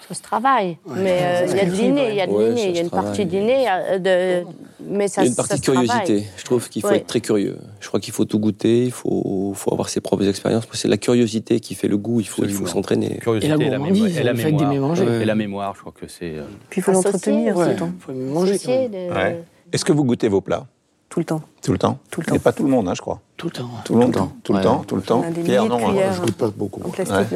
Ça 0.07 0.15
se 0.15 0.21
travaille. 0.23 0.77
mais 0.87 1.19
euh, 1.21 1.47
il 1.47 1.55
y 1.55 1.59
a 1.59 1.65
de 1.65 1.71
l'inné, 1.71 2.09
il 2.09 2.15
y 2.15 2.21
a 2.21 2.25
de 2.25 2.31
l'inné, 2.31 2.69
il 2.69 2.75
y 2.75 2.79
a 2.79 2.81
une 2.81 2.89
partie 2.89 3.27
d'inné, 3.27 3.67
de... 3.99 4.43
mais 4.83 5.07
ça 5.07 5.21
Il 5.21 5.25
y 5.25 5.27
a 5.27 5.29
une 5.29 5.35
partie 5.35 5.59
de 5.59 5.63
curiosité. 5.63 6.25
Je 6.35 6.45
trouve 6.45 6.67
qu'il 6.67 6.81
faut 6.81 6.89
être 6.89 7.05
très 7.05 7.21
curieux. 7.21 7.59
Je 7.79 7.87
crois 7.87 7.99
qu'il 7.99 8.11
faut 8.11 8.25
tout 8.25 8.39
goûter, 8.39 8.85
il 8.85 8.91
faut, 8.91 9.53
faut 9.53 9.71
avoir 9.71 9.87
ses 9.89 10.01
propres 10.01 10.27
expériences. 10.27 10.67
C'est 10.73 10.87
la 10.87 10.97
curiosité 10.97 11.59
qui 11.59 11.75
fait 11.75 11.87
le 11.87 11.97
goût, 11.97 12.21
il 12.21 12.27
faut, 12.27 12.43
il 12.43 12.51
faut 12.51 12.65
s'entraîner. 12.65 13.19
Et 13.23 13.47
la, 13.47 13.55
et 13.55 13.69
la, 13.69 13.77
mémoire, 13.77 14.07
et 14.07 14.23
la 14.23 14.33
mémoire, 14.33 14.99
et 14.99 15.25
la 15.25 15.35
mémoire, 15.35 15.75
je 15.75 15.81
crois 15.81 15.93
que 15.93 16.07
c'est... 16.07 16.37
Euh, 16.37 16.45
Puis 16.71 16.81
il 16.81 16.83
faut 16.83 16.91
l'entretenir, 16.91 17.55
Il 17.55 17.77
faut 17.99 18.13
manger. 18.13 18.57
Est-ce 19.71 19.85
que 19.85 19.93
vous 19.93 20.05
goûtez 20.05 20.27
vos 20.27 20.41
plats? 20.41 20.65
Tout 21.09 21.19
le 21.19 21.25
temps. 21.25 21.41
Tout 21.63 21.71
le 21.71 21.77
temps 21.77 21.97
Tout 22.11 22.21
le 22.21 22.27
temps. 22.27 22.35
Et 22.35 22.39
pas 22.39 22.53
tout 22.53 22.63
le 22.63 22.69
monde, 22.69 22.87
hein, 22.87 22.93
je 22.95 23.01
crois. 23.01 23.19
Tout 23.35 23.47
le 23.47 23.51
temps. 23.51 23.69
Tout 23.83 23.95
le 23.95 24.11
temps. 24.11 24.31
Tout 24.43 24.53
le 24.53 24.61
temps. 24.61 24.83
Tout 24.87 24.95
le 24.95 25.01
temps. 25.01 25.23
Pierre, 25.43 25.65
non, 25.65 25.79
je 25.79 26.21
goûte 26.21 26.35
pas 26.35 26.49
beaucoup. 26.49 26.81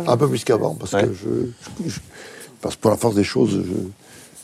Un 0.07 0.17
peu 0.17 0.29
plus 0.29 0.43
qu'avant, 0.43 0.75
parce 0.75 0.91
que 0.91 1.13
je, 1.13 1.89
parce 2.61 2.75
que 2.75 2.81
pour 2.81 2.91
la 2.91 2.97
force 2.97 3.15
des 3.15 3.23
choses, 3.23 3.63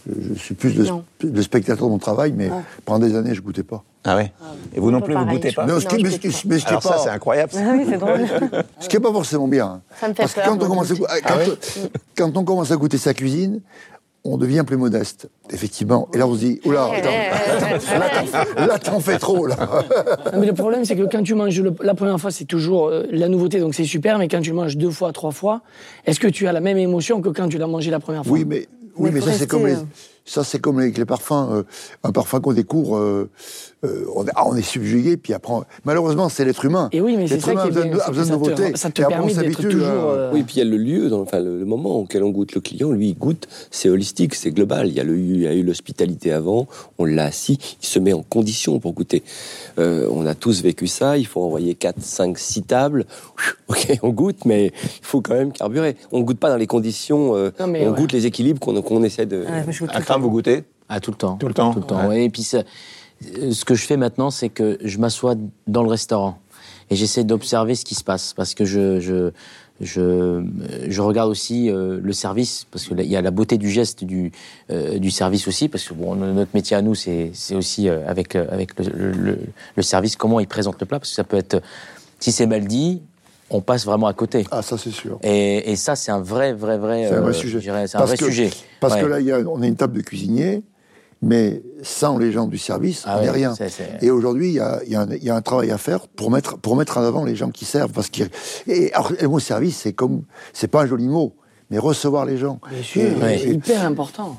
je, 0.08 0.34
suis 0.34 0.56
plus 0.56 0.92
le, 1.22 1.42
spectateur 1.42 1.86
de 1.88 1.92
mon 1.92 2.00
travail, 2.00 2.34
mais 2.36 2.50
pendant 2.86 3.06
des 3.06 3.16
années, 3.16 3.36
je 3.36 3.42
goûtais 3.42 3.64
pas. 3.64 3.84
Ah 4.06 4.16
ouais 4.16 4.32
Et 4.74 4.80
vous 4.80 4.92
non 4.92 5.02
plus, 5.02 5.14
vous 5.14 5.26
goûtez 5.26 5.52
pas 5.52 5.66
Non, 5.66 5.80
ce 5.80 5.86
qui, 5.86 6.04
mais, 6.48 6.58
Alors 6.66 6.82
ça, 6.82 6.98
c'est 6.98 7.10
incroyable. 7.10 7.52
Ah 7.56 7.72
oui, 7.74 7.86
c'est 7.88 7.98
drôle. 7.98 8.26
ce 8.80 8.88
qui 8.88 8.96
n'est 8.96 9.02
pas 9.02 9.12
forcément 9.12 9.48
bien. 9.48 9.82
Ça 10.00 10.08
me 10.08 10.14
fait 10.14 10.24
parce 10.24 10.34
que 10.34 10.40
quand 10.40 10.56
on, 10.56 10.68
commence 10.68 10.92
à, 10.92 10.96
ah 11.26 11.34
quand 12.18 12.36
on 12.36 12.44
commence 12.44 12.72
à 12.72 12.78
goûter 12.78 12.98
sa 12.98 13.14
cuisine, 13.14 13.62
on 14.24 14.38
devient 14.38 14.64
plus 14.66 14.78
modeste, 14.78 15.30
effectivement. 15.50 16.10
Et 16.14 16.18
là, 16.18 16.28
on 16.28 16.34
se 16.36 16.40
dit, 16.40 16.60
oula, 16.66 16.92
là, 18.58 18.80
t'en 18.80 19.00
fais 19.00 19.18
trop, 19.18 19.48
là. 19.48 19.86
mais 20.38 20.48
le 20.48 20.54
problème, 20.54 20.86
c'est 20.86 20.96
que 20.96 21.04
quand 21.04 21.24
tu 21.24 21.36
manges 21.36 21.62
la 21.82 21.96
première 21.96 22.20
fois, 22.20 22.32
c'est 22.32 22.46
toujours 22.46 22.88
euh, 22.88 23.06
la 23.12 23.30
nouveauté, 23.30 23.60
donc 23.60 23.76
c'est 23.76 23.86
super, 23.86 24.18
mais 24.18 24.28
quand 24.28 24.42
tu 24.42 24.52
manges 24.52 24.78
deux 24.78 24.92
fois, 24.92 25.14
trois 25.14 25.32
fois, 25.32 25.62
est-ce 26.06 26.20
que 26.20 26.28
tu 26.28 26.48
as 26.48 26.52
la 26.52 26.60
même 26.60 26.78
émotion 26.78 27.22
que 27.22 27.30
quand 27.30 27.48
tu 27.48 27.58
l'as 27.58 27.68
mangé 27.68 27.92
la 27.92 28.00
première 28.00 28.26
fois? 28.26 28.34
Oui, 28.34 28.46
mais, 28.46 28.68
oui, 28.98 29.12
mais, 29.14 29.22
ça, 29.22 29.32
c'est 29.32 29.48
comme 29.48 29.66
les, 29.66 29.76
ça, 30.30 30.44
c'est 30.44 30.60
comme 30.60 30.80
avec 30.80 30.98
les 30.98 31.06
parfums. 31.06 31.50
Euh, 31.52 31.64
un 32.04 32.12
parfum 32.12 32.40
qu'on 32.40 32.54
découvre, 32.54 32.98
euh, 32.98 33.30
euh, 33.86 34.06
on, 34.14 34.26
ah, 34.36 34.44
on, 34.46 34.56
est 34.58 34.62
subjugué, 34.62 35.16
puis 35.16 35.34
après, 35.34 35.54
malheureusement, 35.86 36.28
c'est 36.28 36.44
l'être 36.44 36.66
humain. 36.66 36.90
Et 36.92 37.00
oui, 37.00 37.16
mais 37.16 37.28
c'est 37.28 37.40
ça 37.40 37.54
qui 37.54 37.60
a 37.60 37.68
besoin, 37.68 37.86
de 37.86 38.32
nouveauté. 38.32 38.72
Ça 38.76 38.90
te, 38.90 39.02
permet 39.02 39.34
d'être 39.34 39.62
toujours. 39.62 39.88
Euh, 39.88 40.32
oui, 40.34 40.44
puis 40.44 40.56
il 40.56 40.60
y 40.60 40.62
a 40.62 40.66
le 40.66 40.76
lieu, 40.76 41.08
dans, 41.08 41.22
enfin, 41.22 41.40
le, 41.40 41.64
moment 41.64 41.96
auquel 42.00 42.24
on 42.24 42.30
goûte 42.30 42.56
le 42.56 42.62
client, 42.62 42.92
lui, 42.92 43.10
il 43.10 43.18
goûte, 43.18 43.48
c'est 43.72 43.88
holistique, 43.88 44.36
c'est 44.36 44.52
global. 44.52 44.88
Il 44.88 44.96
y 44.96 45.00
a, 45.00 45.06
le, 45.06 45.18
il 45.18 45.42
y 45.42 45.48
a 45.48 45.54
eu 45.54 45.64
l'hospitalité 45.64 46.34
avant, 46.34 46.68
on 46.98 47.06
l'a 47.06 47.26
assis, 47.26 47.58
il 47.82 47.88
se 47.88 48.00
met 48.00 48.12
en 48.12 48.22
condition 48.22 48.80
pour 48.80 48.92
goûter. 48.92 49.24
Euh, 49.78 50.10
on 50.12 50.26
a 50.26 50.36
tous 50.36 50.62
vécu 50.62 50.88
ça, 50.88 51.18
il 51.18 51.26
faut 51.26 51.42
envoyer 51.42 51.76
4, 51.76 52.02
5, 52.02 52.38
6 52.38 52.64
tables. 52.64 53.06
Ok, 53.70 54.00
on 54.02 54.10
goûte, 54.10 54.46
mais 54.46 54.74
il 54.74 55.06
faut 55.06 55.22
quand 55.22 55.36
même 55.36 55.52
carburer. 55.52 55.96
On 56.12 56.22
goûte 56.22 56.40
pas 56.40 56.50
dans 56.50 56.58
les 56.58 56.66
conditions, 56.66 57.34
on 57.60 57.92
goûte 57.92 58.12
les 58.12 58.26
équilibres 58.26 58.60
qu'on 58.60 59.04
essaie 59.04 59.28
de. 59.28 59.46
À 59.46 60.18
vous 60.18 60.32
goûtez 60.32 60.64
Ah, 60.90 61.00
tout 61.00 61.12
le 61.12 61.18
temps. 61.18 61.38
Tout 61.38 61.48
le 61.48 61.54
temps. 61.54 61.74
Tout 61.74 61.82
le 61.82 61.86
temps, 61.86 62.12
Et 62.12 62.30
puis 62.30 62.42
ce 63.22 63.66
que 63.66 63.76
je 63.76 63.86
fais 63.86 63.98
maintenant, 63.98 64.32
c'est 64.32 64.50
que 64.50 64.78
je 64.84 64.98
m'assois 64.98 65.36
dans 65.68 65.84
le 65.84 65.90
restaurant 65.90 66.40
et 66.90 66.96
j'essaie 66.96 67.24
d'observer 67.24 67.76
ce 67.76 67.86
qui 67.86 67.96
se 67.96 68.04
passe 68.04 68.34
parce 68.34 68.54
que 68.56 68.66
je, 68.66 69.00
je, 69.00 69.32
je, 69.82 70.44
je 70.88 71.02
regarde 71.02 71.30
aussi 71.30 71.70
euh, 71.70 72.00
le 72.02 72.14
service 72.14 72.66
parce 72.72 72.86
qu'il 72.86 73.00
y 73.02 73.16
a 73.16 73.22
la 73.22 73.32
beauté 73.32 73.58
du 73.58 73.70
geste 73.70 74.04
du, 74.04 74.32
euh, 74.72 74.98
du 74.98 75.12
service 75.12 75.48
aussi 75.48 75.70
parce 75.70 75.84
que 75.84 75.94
bon, 75.94 76.16
notre 76.16 76.52
métier 76.54 76.76
à 76.76 76.82
nous, 76.82 76.96
c'est 76.96 77.32
aussi 77.54 77.88
euh, 77.88 78.08
avec, 78.08 78.36
avec 78.36 78.78
le, 78.80 79.12
le, 79.12 79.40
le, 79.76 79.84
service, 79.84 80.16
comment 80.16 80.40
il 80.40 80.48
présente 80.48 80.80
le 80.80 80.86
plat 80.86 81.00
parce 81.00 81.10
que 81.10 81.16
ça 81.16 81.24
peut 81.24 81.38
être, 81.38 81.62
si 82.20 82.32
c'est 82.32 82.48
mal 82.48 82.66
dit, 82.66 83.02
on 83.52 83.62
passe 83.62 83.86
vraiment 83.86 84.08
à 84.08 84.14
côté. 84.14 84.46
Ah, 84.52 84.62
ça 84.62 84.78
c'est 84.78 84.92
sûr. 84.92 85.20
Et, 85.24 85.72
et 85.72 85.76
ça, 85.76 85.96
c'est 85.96 86.12
un 86.12 86.22
vrai, 86.22 86.54
vrai, 86.54 86.78
vrai, 86.78 87.08
c'est 87.10 87.16
un 87.16 87.22
vrai 87.22 87.34
sujet. 87.34 87.60
C'est 87.62 87.96
un 87.98 88.06
vrai 88.06 88.18
sujet. 88.18 88.50
Parce 88.80 88.96
que 88.96 89.06
là, 89.06 89.20
y 89.20 89.32
a, 89.32 89.40
on 89.40 89.62
a 89.62 89.68
une 89.68 89.76
table 89.76 89.98
de 89.98 90.02
cuisinier 90.02 90.62
mais 91.22 91.62
sans 91.82 92.18
les 92.18 92.32
gens 92.32 92.48
du 92.48 92.58
service, 92.58 93.04
ah 93.06 93.18
on 93.18 93.24
n'est 93.24 93.30
rien. 93.30 93.54
Et 94.02 94.10
aujourd'hui, 94.10 94.50
il 94.50 94.54
y 94.54 94.60
a, 94.60 94.82
y, 94.86 94.96
a 94.96 95.06
y 95.16 95.30
a, 95.30 95.36
un 95.36 95.42
travail 95.42 95.72
à 95.72 95.78
faire 95.78 96.08
pour 96.08 96.32
mettre, 96.32 96.58
pour 96.58 96.76
mettre 96.76 96.98
en 96.98 97.04
avant 97.04 97.26
les 97.26 97.36
gens 97.36 97.52
qui 97.52 97.66
servent. 97.66 97.92
Parce 97.92 98.10
que 98.10 98.24
et, 98.68 98.94
alors, 98.94 99.12
le 99.20 99.28
mot 99.28 99.40
service, 99.40 99.78
c'est 99.78 99.94
comme, 99.94 100.24
c'est 100.54 100.70
pas 100.70 100.84
un 100.84 100.86
joli 100.86 101.08
mot, 101.08 101.36
mais 101.70 101.78
recevoir 101.78 102.26
les 102.26 102.38
gens. 102.38 102.60
c'est 102.84 103.50
hyper 103.50 103.84
important. 103.84 104.38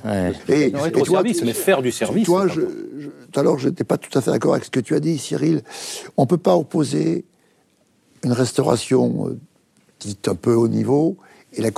Et, 0.48 0.66
et, 0.66 0.72
toi, 0.72 1.04
service, 1.04 1.42
mais 1.44 1.52
faire 1.52 1.82
du 1.82 1.92
service. 1.92 2.24
Toi, 2.24 2.46
je, 2.48 2.60
je, 2.98 3.38
alors, 3.38 3.58
je 3.58 3.68
n'étais 3.68 3.84
pas 3.84 3.98
tout 3.98 4.16
à 4.18 4.22
fait 4.22 4.30
d'accord 4.30 4.54
avec 4.54 4.64
ce 4.64 4.70
que 4.70 4.80
tu 4.80 4.94
as 4.94 5.00
dit, 5.00 5.18
Cyril. 5.18 5.62
On 6.16 6.24
peut 6.26 6.38
pas 6.38 6.56
opposer 6.56 7.26
une 8.24 8.32
restauration 8.32 9.28
euh, 9.28 9.38
dite 10.00 10.28
un 10.28 10.34
peu 10.34 10.54
haut 10.54 10.68
niveau 10.68 11.16
et 11.52 11.62
la 11.62 11.70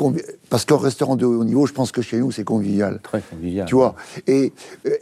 parce 0.51 0.65
qu'un 0.65 0.77
restaurant 0.77 1.17
de 1.17 1.25
haut 1.25 1.45
niveau, 1.45 1.67
je 1.67 1.73
pense 1.73 1.93
que 1.93 2.03
chez 2.03 2.19
nous, 2.19 2.31
c'est 2.31 2.45
convivial. 2.45 3.01
Très 3.03 3.23
convivial. 3.23 3.67
Tu 3.67 3.75
vois? 3.75 3.95
Et, 4.27 4.53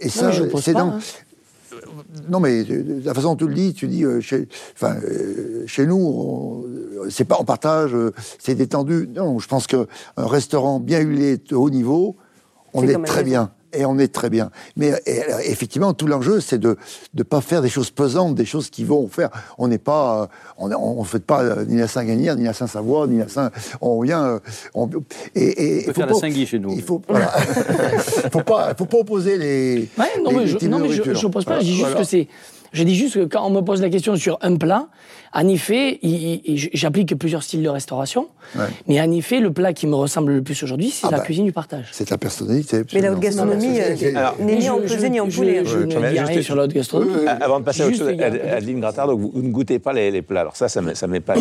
et 0.01 0.09
ça, 0.09 0.31
c'est 0.61 0.73
dans. 0.73 0.89
Hein. 0.91 0.99
Non, 2.29 2.41
mais 2.41 2.65
de 2.65 3.03
la 3.05 3.15
façon 3.15 3.31
dont 3.31 3.37
tu 3.37 3.49
le 3.49 3.55
dis, 3.55 3.75
tu 3.75 3.87
dis, 3.89 4.05
euh, 4.05 4.21
chez, 4.21 4.49
enfin, 4.75 4.97
euh, 5.03 5.65
chez 5.67 5.87
nous, 5.87 6.67
c'est 7.09 7.25
pas 7.25 7.37
en 7.37 7.45
partage, 7.45 7.95
euh, 7.95 8.13
c'est 8.39 8.55
détendu. 8.55 9.09
Non, 9.15 9.39
je 9.39 9.49
pense 9.49 9.67
qu'un 9.67 9.87
restaurant 10.17 10.81
bien 10.81 11.01
huilé 11.01 11.39
de 11.39 11.57
haut 11.57 11.71
niveau, 11.71 12.17
on 12.75 12.83
est, 12.83 12.93
est 12.93 13.03
très 13.05 13.25
bien 13.25 13.53
et 13.73 13.85
on 13.85 13.99
est 13.99 14.13
très 14.13 14.31
bien. 14.31 14.51
Mais 14.77 14.93
effectivement, 15.45 15.95
tout 15.95 16.07
l'enjeu, 16.07 16.41
c'est 16.41 16.59
de 16.59 16.77
ne 17.15 17.23
pas 17.23 17.41
faire 17.41 17.63
des 17.63 17.69
choses 17.69 17.91
pesantes, 17.91 18.35
des 18.35 18.45
choses 18.45 18.71
qui 18.71 18.85
vont 18.85 19.09
faire. 19.09 19.31
On 19.59 19.69
n'est 19.69 19.79
pas, 19.79 20.29
on 20.59 20.69
ne 20.69 21.05
fait 21.05 21.25
pas 21.25 21.43
euh, 21.43 21.65
ni 21.67 21.79
la 21.79 21.89
Saint-Gagnère, 21.89 22.37
ni 22.37 22.45
la 22.45 22.53
Saint-Savoie, 22.53 23.07
ni 23.07 23.19
la 23.19 23.29
Saint. 23.29 23.51
On 23.81 24.01
vient. 24.03 24.25
Euh, 24.25 24.39
on, 24.75 24.89
et, 25.35 25.83
on 25.83 25.87
peut 25.87 25.93
faire 25.93 26.07
la 26.07 26.15
Saint-Guy 26.15 26.47
chez 26.47 26.59
nous. 26.59 26.73
Il 26.73 26.83
faut, 26.83 27.01
voilà. 27.09 27.29
faut 28.33 28.43
pas, 28.43 28.75
faut 28.75 28.87
pas 28.87 28.99
opposer 28.99 29.37
les. 29.39 29.89
Ouais, 29.99 30.07
non, 30.23 30.33
mais, 30.33 30.47
je, 30.47 30.67
non, 30.67 30.79
mais 30.79 30.91
je, 30.91 31.15
je 31.15 31.27
pose 31.27 31.45
pas. 31.45 31.61
Je 31.61 31.65
dis 31.65 31.77
juste 31.77 31.97
que 31.97 32.05
c'est. 32.05 32.29
Je 32.73 32.85
dis 32.85 32.95
juste 32.95 33.15
que 33.15 33.25
quand 33.25 33.47
on 33.47 33.51
me 33.51 33.61
pose 33.61 33.83
la 33.83 33.89
question 33.89 34.17
sur 34.17 34.39
un 34.43 34.57
plat, 34.57 34.87
en 35.33 35.47
effet, 35.47 36.01
j'applique 36.73 37.17
plusieurs 37.17 37.43
styles 37.43 37.63
de 37.63 37.69
restauration, 37.69 38.29
mais 38.87 39.01
en 39.01 39.11
effet, 39.13 39.41
le 39.41 39.53
plat 39.53 39.73
qui 39.73 39.87
me 39.87 39.95
ressemble 39.95 40.33
le 40.33 40.43
plus 40.43 40.61
aujourd'hui, 40.63 40.91
c'est 40.91 41.07
ah 41.07 41.11
la 41.11 41.19
bah, 41.19 41.25
cuisine 41.25 41.45
du 41.45 41.53
partage. 41.53 41.87
C'est 41.93 42.07
ta 42.07 42.19
personnalité. 42.19 42.83
Mais 42.93 43.01
la 43.01 43.13
haute 43.13 43.21
gastronomie 43.21 43.79
n'est 44.41 44.57
ni 44.57 44.69
en 44.69 44.81
pesée 44.81 45.11
ni 45.11 45.21
en 45.21 45.29
poulet. 45.29 45.65
Je, 45.65 45.79
ne 45.79 45.87
dis 45.87 46.21
rien 46.21 46.43
sur 46.43 46.57
la 46.57 46.65
haute 46.65 46.73
gastronomie. 46.73 47.27
Avant 47.27 47.61
de 47.61 47.65
passer 47.65 47.83
à 47.83 47.87
autre 47.87 47.97
chose, 47.97 48.09
Adeline 48.09 48.81
Grattard, 48.81 49.07
donc 49.07 49.21
vous, 49.21 49.43
ne 49.43 49.51
goûtez 49.51 49.79
pas 49.79 49.93
les, 49.93 50.23
plats. 50.23 50.41
Alors 50.41 50.57
ça, 50.57 50.69
ça 50.69 50.81
m'est 50.81 51.21
pas. 51.21 51.35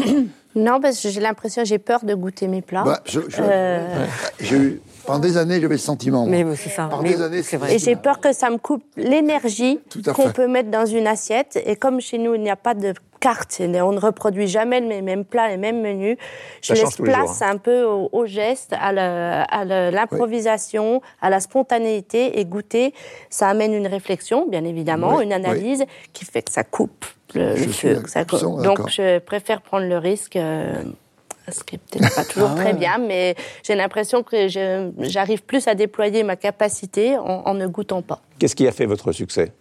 non, 0.56 0.80
parce 0.80 1.02
que 1.02 1.10
j'ai 1.10 1.20
l'impression, 1.20 1.64
j'ai 1.66 1.80
peur 1.80 2.04
de 2.04 2.14
goûter 2.14 2.48
mes 2.48 2.62
plats. 2.62 2.84
Bah, 2.84 3.04
euh, 3.40 4.06
j'ai 4.40 4.56
eu 4.56 4.82
pendant 5.10 5.22
des 5.22 5.38
années, 5.38 5.60
j'avais 5.60 5.74
le 5.74 5.80
sentiment. 5.80 6.28
Mais 6.28 6.46
c'est 6.56 6.70
ça. 6.70 6.86
Pendant 6.86 7.02
des 7.02 7.20
années, 7.20 7.42
c'est 7.42 7.58
vrai. 7.58 7.74
Et 7.74 7.80
j'ai 7.80 7.96
peur 7.96 8.20
que 8.20 8.32
ça 8.32 8.52
me 8.52 8.58
coupe 8.58 8.84
l'énergie 8.96 9.80
qu'on 10.14 10.32
peut 10.32 10.48
mettre 10.48 10.70
dans 10.70 10.86
une 10.86 11.08
assiette. 11.08 11.60
Et 11.66 11.76
comme 11.76 12.00
chez 12.00 12.20
nous, 12.20 12.36
il 12.36 12.42
n'y 12.42 12.52
a 12.52 12.56
pas 12.56 12.76
de 12.76 12.94
carte, 13.20 13.60
on 13.60 13.92
ne 13.92 14.00
reproduit 14.00 14.48
jamais 14.48 14.80
les 14.82 15.02
mêmes 15.02 15.26
plats, 15.26 15.48
les 15.48 15.58
mêmes 15.58 15.82
menus. 15.82 16.16
Je 16.62 16.74
laisse 16.74 16.98
place 16.98 17.42
hein. 17.42 17.54
un 17.54 17.58
peu 17.58 17.84
au, 17.84 18.26
geste, 18.28 18.76
à 18.80 18.94
l'improvisation, 18.94 21.02
à 21.22 21.32
la 21.32 21.40
spontanéité 21.40 22.40
et 22.40 22.46
goûter. 22.46 22.94
Ça 23.32 23.48
amène 23.48 23.74
une 23.74 23.88
réflexion, 23.88 24.48
bien 24.48 24.64
évidemment, 24.64 25.22
une 25.22 25.34
analyse 25.34 25.86
qui 26.14 26.24
fait 26.24 26.44
que 26.44 26.52
ça 26.52 26.64
coupe 26.64 27.04
le, 27.34 27.56
feu. 27.56 28.04
Donc 28.64 28.90
je 28.90 29.18
préfère 29.18 29.62
prendre 29.62 29.88
le 29.88 29.98
risque. 29.98 30.36
Euh, 30.36 30.84
ce 31.52 31.64
qui 31.64 31.76
n'est 31.76 31.82
peut-être 32.00 32.16
pas 32.16 32.26
toujours 32.26 32.50
ah 32.52 32.56
très 32.56 32.74
bien, 32.74 32.98
mais 32.98 33.36
j'ai 33.64 33.76
l'impression 33.76 34.24
que 34.24 34.48
j'arrive 34.48 35.44
plus 35.44 35.68
à 35.68 35.76
déployer 35.76 36.24
ma 36.24 36.36
capacité 36.36 37.18
en, 37.18 37.54
ne 37.54 37.68
goûtant 37.68 38.02
pas. 38.02 38.22
Qu'est-ce 38.38 38.56
qui 38.56 38.68
a 38.68 38.72
fait 38.72 38.86
votre 38.86 39.12
succès? 39.12 39.52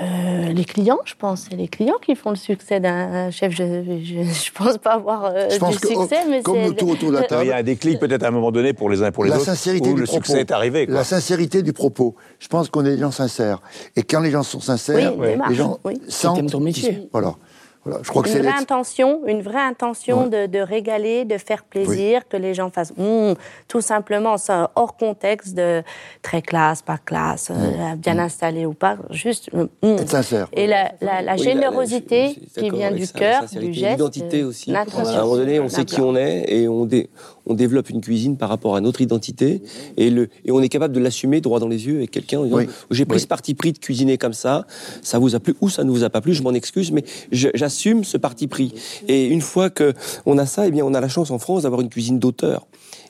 Euh, 0.00 0.52
les 0.52 0.64
clients, 0.64 1.00
je 1.04 1.14
pense. 1.14 1.46
C'est 1.50 1.56
les 1.56 1.68
clients 1.68 1.98
qui 2.00 2.14
font 2.14 2.30
le 2.30 2.36
succès 2.36 2.80
d'un 2.80 3.30
chef. 3.30 3.52
Je 3.52 3.62
ne 3.62 4.54
pense 4.54 4.78
pas 4.78 4.92
avoir 4.92 5.26
euh, 5.26 5.48
du 5.48 5.72
succès, 5.74 6.24
mais 6.28 6.42
comme 6.42 6.64
autour, 6.64 6.90
autour 6.90 7.10
de 7.10 7.16
la 7.16 7.24
table. 7.24 7.44
Il 7.44 7.48
y 7.48 7.52
a 7.52 7.56
un 7.56 7.62
déclic 7.62 7.98
peut-être 7.98 8.22
à 8.22 8.28
un 8.28 8.30
moment 8.30 8.50
donné 8.50 8.72
pour 8.72 8.88
les 8.88 9.02
uns 9.02 9.08
et 9.08 9.10
pour 9.10 9.24
les 9.24 9.30
la 9.30 9.36
autres. 9.36 9.44
Sincérité 9.44 9.90
où 9.90 9.96
le 9.96 10.06
succès 10.06 10.40
est 10.40 10.50
arrivé. 10.50 10.86
La 10.86 11.04
sincérité 11.04 11.62
du 11.62 11.74
propos. 11.74 12.16
Je 12.38 12.48
pense 12.48 12.70
qu'on 12.70 12.86
est 12.86 12.94
des 12.94 13.00
gens 13.00 13.10
sincères. 13.10 13.60
Et 13.94 14.02
quand 14.02 14.20
les 14.20 14.30
gens 14.30 14.42
sont 14.42 14.60
sincères, 14.60 15.12
les 15.20 15.54
gens 15.54 15.78
oui. 15.84 16.00
sentent. 16.08 16.50
ton 16.50 16.60
métier. 16.60 17.08
Voilà 17.12 17.34
je 17.84 18.08
crois 18.08 18.26
une, 18.26 18.38
vraie 18.38 18.48
intention, 18.48 19.20
une 19.26 19.42
vraie 19.42 19.60
intention 19.60 20.28
de, 20.28 20.58
régaler, 20.58 21.24
de 21.24 21.36
faire 21.36 21.64
plaisir, 21.64 22.28
que 22.28 22.36
les 22.36 22.54
gens 22.54 22.70
fassent 22.70 22.92
mmh, 22.96 23.32
tout 23.66 23.80
simplement, 23.80 24.36
ça, 24.36 24.70
hors 24.76 24.96
contexte 24.96 25.54
de 25.54 25.82
très 26.22 26.42
classe, 26.42 26.82
pas 26.82 26.98
classe, 26.98 27.50
euh, 27.50 27.94
bien 27.96 28.18
installé 28.18 28.66
ou 28.66 28.74
pas, 28.74 28.96
juste 29.10 29.50
mmh. 29.52 30.06
sincère. 30.06 30.48
Et 30.52 30.66
la, 30.66 30.92
la, 31.00 31.36
générosité 31.36 32.36
qui 32.56 32.70
vient 32.70 32.92
du 32.92 33.08
cœur, 33.08 33.44
du 33.46 33.72
geste. 33.72 33.92
L'identité 33.92 34.44
aussi. 34.44 34.74
À 34.74 34.82
un 34.82 35.22
moment 35.22 35.36
donné, 35.36 35.58
on 35.58 35.68
sait 35.68 35.84
qui 35.84 36.00
on 36.00 36.14
est 36.14 36.44
et 36.48 36.68
on, 36.68 36.84
dé, 36.84 37.10
on 37.46 37.54
développe 37.54 37.90
une 37.90 38.00
cuisine 38.00 38.36
par 38.36 38.48
rapport 38.48 38.76
à 38.76 38.80
notre 38.80 39.00
identité 39.00 39.62
et, 39.96 40.10
le, 40.10 40.28
et 40.44 40.52
on 40.52 40.60
est 40.60 40.68
capable 40.68 40.94
de 40.94 41.00
l'assumer 41.00 41.40
droit 41.40 41.60
dans 41.60 41.68
les 41.68 41.86
yeux 41.86 41.96
avec 41.96 42.10
quelqu'un 42.10 42.40
en 42.40 42.44
disant 42.44 42.60
j'ai 42.90 43.04
pris 43.04 43.20
ce 43.20 43.26
parti 43.26 43.54
pris 43.54 43.72
de 43.72 43.78
cuisiner 43.78 44.18
comme 44.18 44.32
ça, 44.32 44.66
ça 45.02 45.18
vous 45.18 45.34
a 45.34 45.40
plu 45.40 45.54
ou 45.60 45.68
ça 45.68 45.84
ne 45.84 45.90
vous 45.90 46.04
a 46.04 46.10
pas 46.10 46.20
plu, 46.20 46.34
je 46.34 46.42
m'en 46.42 46.52
excuse, 46.52 46.92
mais 46.92 47.04
j'assume 47.32 48.04
ce 48.04 48.16
parti 48.16 48.46
pris. 48.46 48.74
Et 49.08 49.26
une 49.26 49.40
fois 49.40 49.70
que 49.70 49.92
on 50.26 50.38
a 50.38 50.46
ça, 50.46 50.66
eh 50.66 50.70
bien 50.70 50.84
on 50.84 50.94
a 50.94 51.00
la 51.00 51.08
chance 51.08 51.30
en 51.30 51.38
France 51.38 51.62
d'avoir 51.62 51.80
une 51.80 51.88
cuisine 51.88 52.18
d'auteur. 52.18 52.66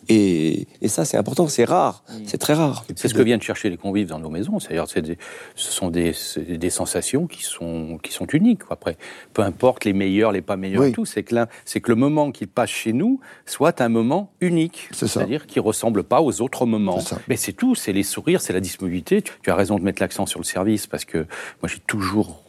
Et, 0.08 0.66
ça, 0.86 1.04
c'est 1.04 1.16
important, 1.16 1.46
c'est 1.48 1.64
rare, 1.64 2.04
c'est 2.26 2.38
très 2.38 2.54
rare. 2.54 2.84
C'est 2.96 3.08
ce 3.08 3.14
que 3.14 3.22
viennent 3.22 3.40
chercher 3.40 3.70
les 3.70 3.76
convives 3.76 4.08
dans 4.08 4.18
nos 4.18 4.30
maisons. 4.30 4.58
C'est-à-dire, 4.58 4.86
ce 4.88 5.72
sont 5.72 5.90
des, 5.90 6.12
des, 6.48 6.70
sensations 6.70 7.26
qui 7.26 7.42
sont, 7.42 7.98
qui 8.02 8.12
sont 8.12 8.26
uniques. 8.26 8.62
Après, 8.70 8.96
peu 9.32 9.42
importe 9.42 9.84
les 9.84 9.92
meilleurs, 9.92 10.32
les 10.32 10.42
pas 10.42 10.56
meilleurs, 10.56 10.84
et 10.84 10.92
tout, 10.92 11.04
c'est 11.04 11.22
que, 11.22 11.34
que 11.34 11.88
le 11.90 11.94
moment 11.94 12.32
qu'ils 12.32 12.48
passent 12.48 12.70
chez 12.70 12.92
nous 12.92 13.20
soit 13.46 13.80
un 13.80 13.88
moment 13.88 14.32
unique. 14.40 14.88
C'est-à-dire 14.92 15.46
qui 15.46 15.60
ressemble 15.60 16.02
pas 16.02 16.20
aux 16.20 16.42
autres 16.42 16.66
moments. 16.66 16.98
Mais 17.28 17.36
c'est 17.36 17.52
tout, 17.52 17.74
c'est 17.74 17.92
les 17.92 18.02
sourires, 18.02 18.40
c'est 18.40 18.52
la 18.52 18.60
disponibilité. 18.60 19.22
Tu, 19.22 19.32
tu 19.42 19.50
as 19.50 19.54
raison 19.54 19.78
de 19.78 19.84
mettre 19.84 20.02
l'accent 20.02 20.26
sur 20.26 20.40
le 20.40 20.44
service 20.44 20.86
parce 20.86 21.04
que 21.04 21.18
moi, 21.18 21.68
j'ai 21.68 21.80
toujours 21.86 22.42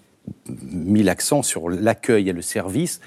mis 0.47 1.03
l'accent 1.03 1.43
sur 1.43 1.69
l'accueil 1.69 2.29
et 2.29 2.33
le 2.33 2.41
service 2.41 3.01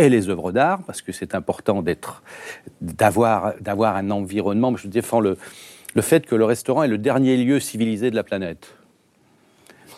et 0.00 0.08
les 0.08 0.28
œuvres 0.28 0.52
d'art, 0.52 0.82
parce 0.86 1.02
que 1.02 1.12
c'est 1.12 1.34
important 1.34 1.82
d'être, 1.82 2.22
d'avoir, 2.80 3.54
d'avoir 3.60 3.96
un 3.96 4.10
environnement. 4.10 4.74
Je 4.76 4.88
défends 4.88 5.20
le, 5.20 5.36
le 5.94 6.02
fait 6.02 6.26
que 6.26 6.34
le 6.34 6.44
restaurant 6.44 6.82
est 6.82 6.88
le 6.88 6.98
dernier 6.98 7.36
lieu 7.36 7.60
civilisé 7.60 8.10
de 8.10 8.16
la 8.16 8.24
planète. 8.24 8.74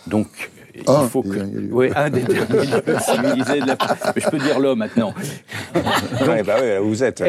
Donc, 0.09 0.51
il 0.75 0.85
faut 1.09 1.23
que. 1.23 1.71
Oui, 1.71 1.91
un 1.95 2.11
des 2.11 2.23
derniers 2.23 2.67
lieux 2.67 2.99
civilisés 3.01 3.61
de 3.61 3.67
la 3.67 3.77
planète. 3.77 4.13
Mais 4.17 4.23
je 4.23 4.31
peux 4.31 4.39
dire 4.39 4.59
l'homme 4.59 4.79
maintenant. 4.79 5.15
Oui, 5.75 6.43
bah 6.45 6.57
oui, 6.61 6.69
vous 6.83 7.03
êtes. 7.03 7.23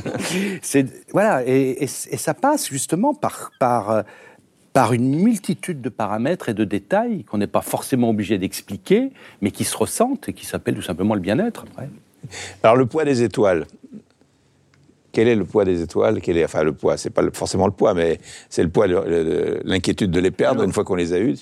c'est, 0.62 0.86
voilà, 1.12 1.42
et, 1.46 1.82
et, 1.82 1.86
ça 1.86 2.34
passe 2.34 2.68
justement 2.68 3.14
par, 3.14 3.50
par, 3.58 4.04
par 4.72 4.92
une 4.92 5.22
multitude 5.22 5.80
de 5.80 5.88
paramètres 5.88 6.50
et 6.50 6.54
de 6.54 6.64
détails 6.64 7.24
qu'on 7.24 7.38
n'est 7.38 7.46
pas 7.46 7.62
forcément 7.62 8.10
obligé 8.10 8.38
d'expliquer, 8.38 9.10
mais 9.40 9.50
qui 9.50 9.64
se 9.64 9.76
ressentent 9.76 10.28
et 10.28 10.32
qui 10.32 10.44
s'appellent 10.44 10.76
tout 10.76 10.82
simplement 10.82 11.14
le 11.14 11.20
bien-être. 11.20 11.64
Après. 11.70 11.88
Alors 12.62 12.76
le 12.76 12.86
poids 12.86 13.04
des 13.04 13.22
étoiles. 13.22 13.66
Quel 15.12 15.28
est 15.28 15.34
le 15.34 15.44
poids 15.44 15.64
des 15.64 15.82
étoiles? 15.82 16.20
Quel 16.20 16.36
est, 16.36 16.44
Enfin, 16.44 16.62
le 16.62 16.72
poids, 16.72 16.96
c'est 16.96 17.10
pas 17.10 17.22
forcément 17.32 17.66
le 17.66 17.72
poids, 17.72 17.94
mais 17.94 18.20
c'est 18.50 18.62
le 18.62 18.68
poids, 18.68 18.86
l'inquiétude 18.86 20.10
de 20.10 20.20
les 20.20 20.30
perdre 20.30 20.62
une 20.62 20.72
fois 20.72 20.84
qu'on 20.84 20.94
les 20.94 21.12
a 21.12 21.18
eues. 21.18 21.36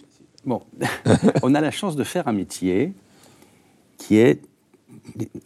Bon, 0.45 0.63
on 1.43 1.55
a 1.55 1.61
la 1.61 1.73
chance 1.73 1.97
de 1.97 2.05
faire 2.05 2.29
un 2.29 2.33
métier 2.33 2.93
qui 3.99 4.19
est, 4.19 4.41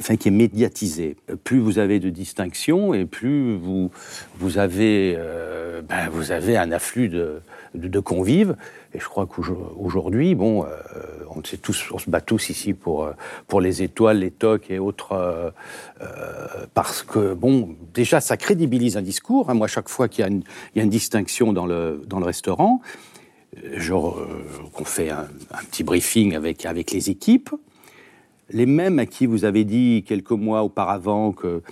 enfin, 0.00 0.16
qui 0.16 0.28
est 0.28 0.32
médiatisé. 0.32 1.16
Plus 1.42 1.58
vous 1.58 1.78
avez 1.78 1.98
de 1.98 2.10
distinctions 2.10 2.92
et 2.92 3.06
plus 3.06 3.56
vous, 3.56 3.90
vous, 4.38 4.58
avez, 4.58 5.14
euh, 5.16 5.80
ben, 5.82 6.10
vous 6.10 6.32
avez 6.32 6.58
un 6.58 6.70
afflux 6.70 7.08
de, 7.08 7.40
de, 7.74 8.00
convives. 8.00 8.56
Et 8.94 9.00
je 9.00 9.04
crois 9.04 9.26
qu'aujourd'hui, 9.26 10.34
bon, 10.34 10.64
euh, 10.64 10.68
on, 11.34 11.42
se 11.44 12.10
bat 12.10 12.20
tous 12.20 12.50
ici 12.50 12.74
pour, 12.74 13.04
euh, 13.04 13.12
pour 13.46 13.60
les 13.60 13.82
étoiles, 13.82 14.18
les 14.18 14.30
tocs 14.30 14.70
et 14.70 14.78
autres, 14.78 15.12
euh, 15.12 15.50
parce 16.74 17.02
que, 17.02 17.34
bon, 17.34 17.76
déjà, 17.94 18.20
ça 18.20 18.36
crédibilise 18.36 18.96
un 18.96 19.02
discours. 19.02 19.50
Hein. 19.50 19.54
Moi, 19.54 19.68
chaque 19.68 19.88
fois 19.88 20.08
qu'il 20.08 20.24
y, 20.24 20.80
a 20.80 20.82
une 20.82 20.90
distinction 20.90 21.52
dans 21.52 21.66
le, 21.66 22.02
dans 22.06 22.18
le 22.18 22.26
restaurant, 22.26 22.80
qu'on 24.72 24.84
fait 24.84 25.10
un, 25.10 25.26
petit 25.70 25.82
briefing 25.82 26.34
avec, 26.36 26.66
avec 26.66 26.92
les 26.92 27.10
équipes, 27.10 27.50
les 28.50 28.66
mêmes 28.66 28.98
à 28.98 29.06
qui 29.06 29.26
vous 29.26 29.44
avez 29.44 29.64
dit 29.64 30.04
quelques 30.06 30.30
mois 30.30 30.62
auparavant 30.62 31.32
que 31.32 31.62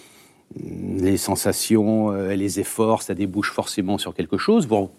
mm, 0.56 1.02
les 1.02 1.16
sensations 1.16 2.30
et 2.30 2.36
les 2.36 2.60
efforts, 2.60 3.02
ça 3.02 3.14
débouche 3.14 3.52
forcément 3.52 3.98
sur 3.98 4.14
quelque 4.14 4.38
chose, 4.38 4.66
vous, 4.66 4.90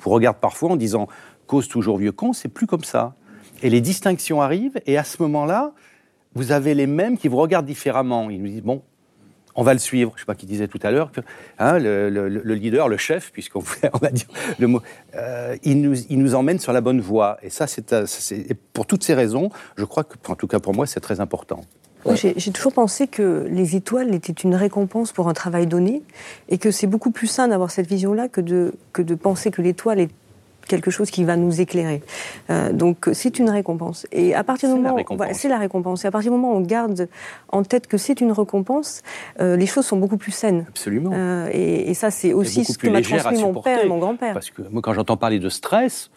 vous 0.00 0.10
regardez 0.10 0.38
parfois 0.40 0.70
en 0.70 0.76
disant 0.76 1.08
cause 1.46 1.68
toujours 1.68 1.98
vieux 1.98 2.12
con, 2.12 2.32
c'est 2.32 2.48
plus 2.48 2.66
comme 2.66 2.84
ça. 2.84 3.14
Et 3.62 3.70
les 3.70 3.80
distinctions 3.80 4.40
arrivent, 4.40 4.80
et 4.86 4.98
à 4.98 5.04
ce 5.04 5.20
moment-là, 5.22 5.72
vous 6.34 6.52
avez 6.52 6.74
les 6.74 6.86
mêmes 6.86 7.18
qui 7.18 7.28
vous 7.28 7.38
regardent 7.38 7.66
différemment. 7.66 8.30
Ils 8.30 8.40
nous 8.40 8.48
disent, 8.48 8.62
bon, 8.62 8.82
on 9.56 9.64
va 9.64 9.72
le 9.72 9.80
suivre. 9.80 10.12
Je 10.14 10.20
sais 10.20 10.26
pas 10.26 10.36
qui 10.36 10.46
disait 10.46 10.68
tout 10.68 10.78
à 10.82 10.92
l'heure 10.92 11.10
que 11.10 11.20
hein, 11.58 11.78
le, 11.80 12.54
leader, 12.54 12.88
le 12.88 12.96
chef, 12.96 13.32
puisqu'on 13.32 13.60
va 14.00 14.10
dire 14.10 14.28
le 14.58 14.68
mot, 14.68 14.80
euh, 15.16 15.56
il, 15.64 15.82
nous, 15.82 15.98
il, 16.08 16.18
nous, 16.18 16.36
emmène 16.36 16.60
sur 16.60 16.72
la 16.72 16.80
bonne 16.80 17.00
voie. 17.00 17.38
Et 17.42 17.50
ça, 17.50 17.66
c'est 17.66 18.54
pour 18.72 18.86
toutes 18.86 19.02
ces 19.02 19.14
raisons, 19.14 19.50
je 19.76 19.84
crois 19.84 20.04
que, 20.04 20.14
en 20.28 20.36
tout 20.36 20.46
cas 20.46 20.60
pour 20.60 20.74
moi, 20.74 20.86
c'est 20.86 21.00
très 21.00 21.18
important. 21.18 21.62
J'ai 22.14 22.52
toujours 22.52 22.72
pensé 22.72 23.06
que 23.06 23.46
les 23.50 23.76
étoiles 23.76 24.14
étaient 24.14 24.32
une 24.32 24.54
récompense 24.54 25.12
pour 25.12 25.28
un 25.28 25.34
travail 25.34 25.66
donné 25.66 26.02
et 26.48 26.58
que 26.58 26.70
c'est 26.70 26.86
beaucoup 26.86 27.10
plus 27.10 27.26
sain 27.26 27.48
d'avoir 27.48 27.70
cette 27.70 27.86
vision-là 27.86 28.28
que 28.28 28.40
de, 28.40 28.72
que 28.92 29.02
de 29.02 29.14
penser 29.14 29.50
que 29.50 29.62
l'étoile 29.62 30.00
est 30.00 30.10
quelque 30.68 30.90
chose 30.90 31.10
qui 31.10 31.24
va 31.24 31.36
nous 31.36 31.60
éclairer. 31.60 32.02
Euh, 32.50 32.72
donc 32.72 33.08
c'est 33.12 33.40
une 33.40 33.50
récompense. 33.50 34.06
Et 34.12 34.34
à 34.34 34.44
partir 34.44 34.68
du 34.68 34.76
moment, 34.80 34.96
c'est 35.32 35.48
la 35.48 35.58
récompense. 35.58 36.04
Et 36.04 36.08
à 36.08 36.10
partir 36.10 36.30
du 36.30 36.36
moment 36.36 36.52
où 36.52 36.58
on 36.58 36.60
garde 36.60 37.08
en 37.48 37.64
tête 37.64 37.88
que 37.88 37.96
c'est 37.96 38.20
une 38.20 38.30
récompense, 38.30 39.02
euh, 39.40 39.56
les 39.56 39.66
choses 39.66 39.86
sont 39.86 39.96
beaucoup 39.96 40.18
plus 40.18 40.30
saines. 40.30 40.66
Absolument. 40.68 41.10
Euh, 41.12 41.48
et, 41.52 41.94
ça, 41.94 42.10
c'est 42.10 42.32
aussi 42.32 42.64
ce 42.64 42.78
que 42.78 42.88
m'a 42.88 43.02
transmis 43.02 43.42
mon 43.42 43.60
père 43.60 43.82
et 43.84 43.88
mon 43.88 43.98
grand-père. 43.98 44.34
Parce 44.34 44.50
que 44.50 44.62
moi, 44.70 44.82
quand 44.82 44.92
j'entends 44.92 45.16
parler 45.16 45.40
de 45.40 45.48
stress, 45.48 46.10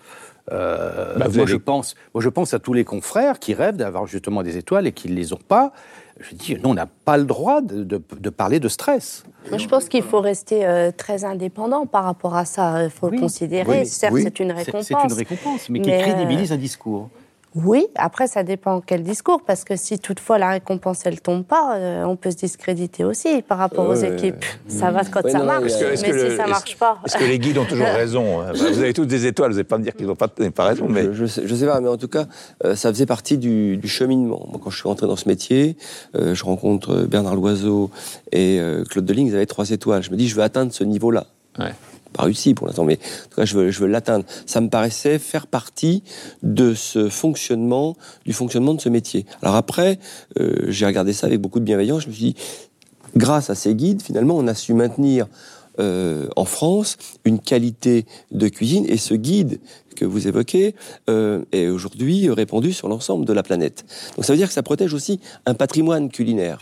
bah, 0.52 1.28
moi, 1.34 1.46
je 1.46 1.56
pense, 1.56 1.96
moi, 2.14 2.22
je 2.22 2.30
pense 2.30 2.54
à 2.54 2.60
tous 2.60 2.74
les 2.74 2.84
confrères 2.84 3.40
qui 3.40 3.54
rêvent 3.54 3.78
d'avoir 3.78 4.08
justement 4.08 4.44
des 4.44 4.58
étoiles 4.58 4.88
et 4.88 4.92
qui 4.92 5.10
ne 5.10 5.16
les 5.16 5.34
ont 5.34 5.40
pas. 5.48 5.72
Je 6.20 6.36
dis, 6.36 6.56
nous, 6.56 6.70
on 6.70 6.74
n'a 6.74 6.86
pas 6.86 7.18
le 7.18 7.24
droit 7.24 7.62
de, 7.62 7.84
de, 7.84 8.30
parler 8.30 8.60
de 8.60 8.68
stress. 8.68 9.24
Moi, 9.50 9.58
je 9.58 9.68
pense 9.68 9.90
qu'il 9.90 10.04
faut 10.04 10.20
rester 10.20 10.66
euh, 10.66 10.92
très 10.96 11.26
indépendant 11.26 11.86
par 11.86 12.04
rapport 12.04 12.36
à 12.36 12.46
ça. 12.46 12.84
Il 12.84 12.90
faut 12.90 13.10
le 13.10 13.20
considérer. 13.20 13.86
Certes, 13.86 14.16
c'est 14.22 14.40
une 14.40 14.52
récompense. 14.52 14.86
C'est 14.86 14.94
une 14.94 15.14
récompense, 15.14 15.70
mais, 15.70 15.80
qui 15.80 15.90
crédibilise 15.90 16.52
un 16.52 16.58
discours. 16.58 17.10
Oui, 17.54 17.88
après 17.96 18.28
ça 18.28 18.44
dépend 18.44 18.80
quel 18.80 19.04
discours, 19.04 19.42
parce 19.46 19.66
que 19.66 19.76
si 19.76 20.00
toutefois 20.00 20.38
la 20.38 20.52
récompense 20.52 21.02
elle 21.06 21.20
tombe 21.20 21.44
pas, 21.44 21.76
euh, 21.76 22.04
on 22.06 22.16
peut 22.16 22.32
se 22.32 22.38
discréditer 22.38 23.04
aussi 23.04 23.42
par 23.42 23.58
rapport 23.58 23.90
aux 23.90 23.96
équipes. 23.96 24.46
Ça 24.68 24.90
va 24.90 25.04
quand 25.04 25.28
ça 25.30 25.44
marche, 25.44 25.74
mais 25.82 25.98
si 25.98 26.38
ça 26.38 26.48
marche 26.48 26.78
pas. 26.78 27.00
Est-ce 27.06 27.18
que 27.18 27.26
les 27.26 27.40
guides 27.40 27.58
ont 27.58 27.66
toujours 27.66 27.86
raison 27.94 28.40
hein? 28.40 28.54
Vous 28.54 28.80
avez 28.80 28.94
tous 28.94 29.06
des 29.06 29.26
étoiles, 29.26 29.52
vous 29.52 29.58
n'allez 29.58 29.68
pas 29.68 29.78
me 29.78 29.84
dire 29.84 29.94
qu'ils 29.94 30.08
n'ont 30.08 30.16
pas, 30.16 30.30
pas, 30.30 30.64
raison. 30.64 30.88
Mais... 30.88 31.14
Je, 31.14 31.26
sais, 31.26 31.46
sais 31.46 31.66
pas, 31.66 31.82
mais 31.82 31.90
en 31.90 31.98
tout 31.98 32.08
cas, 32.08 32.26
euh, 32.64 32.76
ça 32.76 32.90
faisait 32.90 33.06
partie 33.06 33.38
du, 33.38 33.80
cheminement. 33.86 34.48
Moi, 34.50 34.62
quand 34.64 34.70
je 34.70 34.78
suis 34.78 34.88
rentré 34.88 35.08
dans 35.08 35.18
ce 35.18 35.28
métier, 35.28 35.76
euh, 36.16 36.34
je 36.34 36.46
rencontre 36.46 37.04
Bernard 37.04 37.36
Loiseau 37.36 37.92
et 38.32 38.62
Claude 38.90 39.06
Deling, 39.06 39.28
ils 39.28 39.36
avaient 39.36 39.46
trois 39.46 39.70
étoiles. 39.72 40.04
Je 40.04 40.12
me 40.12 40.16
dis, 40.16 40.30
je 40.30 40.36
veux 40.36 40.44
atteindre 40.44 40.72
ce 40.72 40.86
niveau-là. 40.86 41.26
Ouais 41.60 41.74
pas 42.14 42.24
réussi 42.24 42.54
pour 42.54 42.68
l'instant, 42.68 42.84
mais 42.84 42.98
en 42.98 43.30
tout 43.30 43.36
cas, 43.38 43.46
je 43.46 43.56
veux, 43.58 43.88
l'atteindre. 43.88 44.26
Ça 44.46 44.62
me 44.62 44.70
paraissait 44.70 45.20
faire 45.20 45.48
partie 45.48 46.04
de 46.44 46.74
ce 46.74 47.10
fonctionnement, 47.10 47.96
du 48.26 48.34
fonctionnement 48.34 48.74
de 48.74 48.82
ce 48.82 48.90
métier. 48.90 49.26
Alors 49.42 49.56
après, 49.56 50.00
euh, 50.40 50.66
j'ai 50.68 50.86
regardé 50.86 51.14
ça 51.14 51.28
avec 51.28 51.40
beaucoup 51.40 51.60
de 51.60 51.66
bienveillance. 51.66 52.04
Je 52.04 52.08
me 52.08 52.14
suis 52.14 52.34
dit, 52.34 52.36
grâce 53.16 53.50
à 53.50 53.56
ces 53.56 53.76
guides, 53.76 54.02
finalement, 54.02 54.38
on 54.38 54.48
a 54.48 54.56
su 54.56 54.74
maintenir 54.74 55.28
euh, 55.80 56.28
en 56.36 56.46
France 56.46 56.98
une 57.24 57.40
qualité 57.40 58.06
de 58.32 58.50
cuisine 58.50 58.86
et 58.90 58.98
ce 58.98 59.14
guide 59.14 59.60
que 60.02 60.06
vous 60.08 60.28
évoquez 60.28 60.74
euh, 61.12 61.44
est 61.52 61.68
aujourd'hui 61.68 62.28
répandu 62.32 62.74
sur 62.74 62.88
l'ensemble 62.88 63.24
de 63.24 63.34
la 63.34 63.44
planète. 63.44 63.86
Donc 64.16 64.26
ça 64.26 64.34
veut 64.34 64.38
dire 64.38 64.48
que 64.48 64.54
ça 64.54 64.64
protège 64.64 64.96
aussi 64.96 65.20
un 65.46 65.54
patrimoine 65.54 66.10
culinaire. 66.10 66.60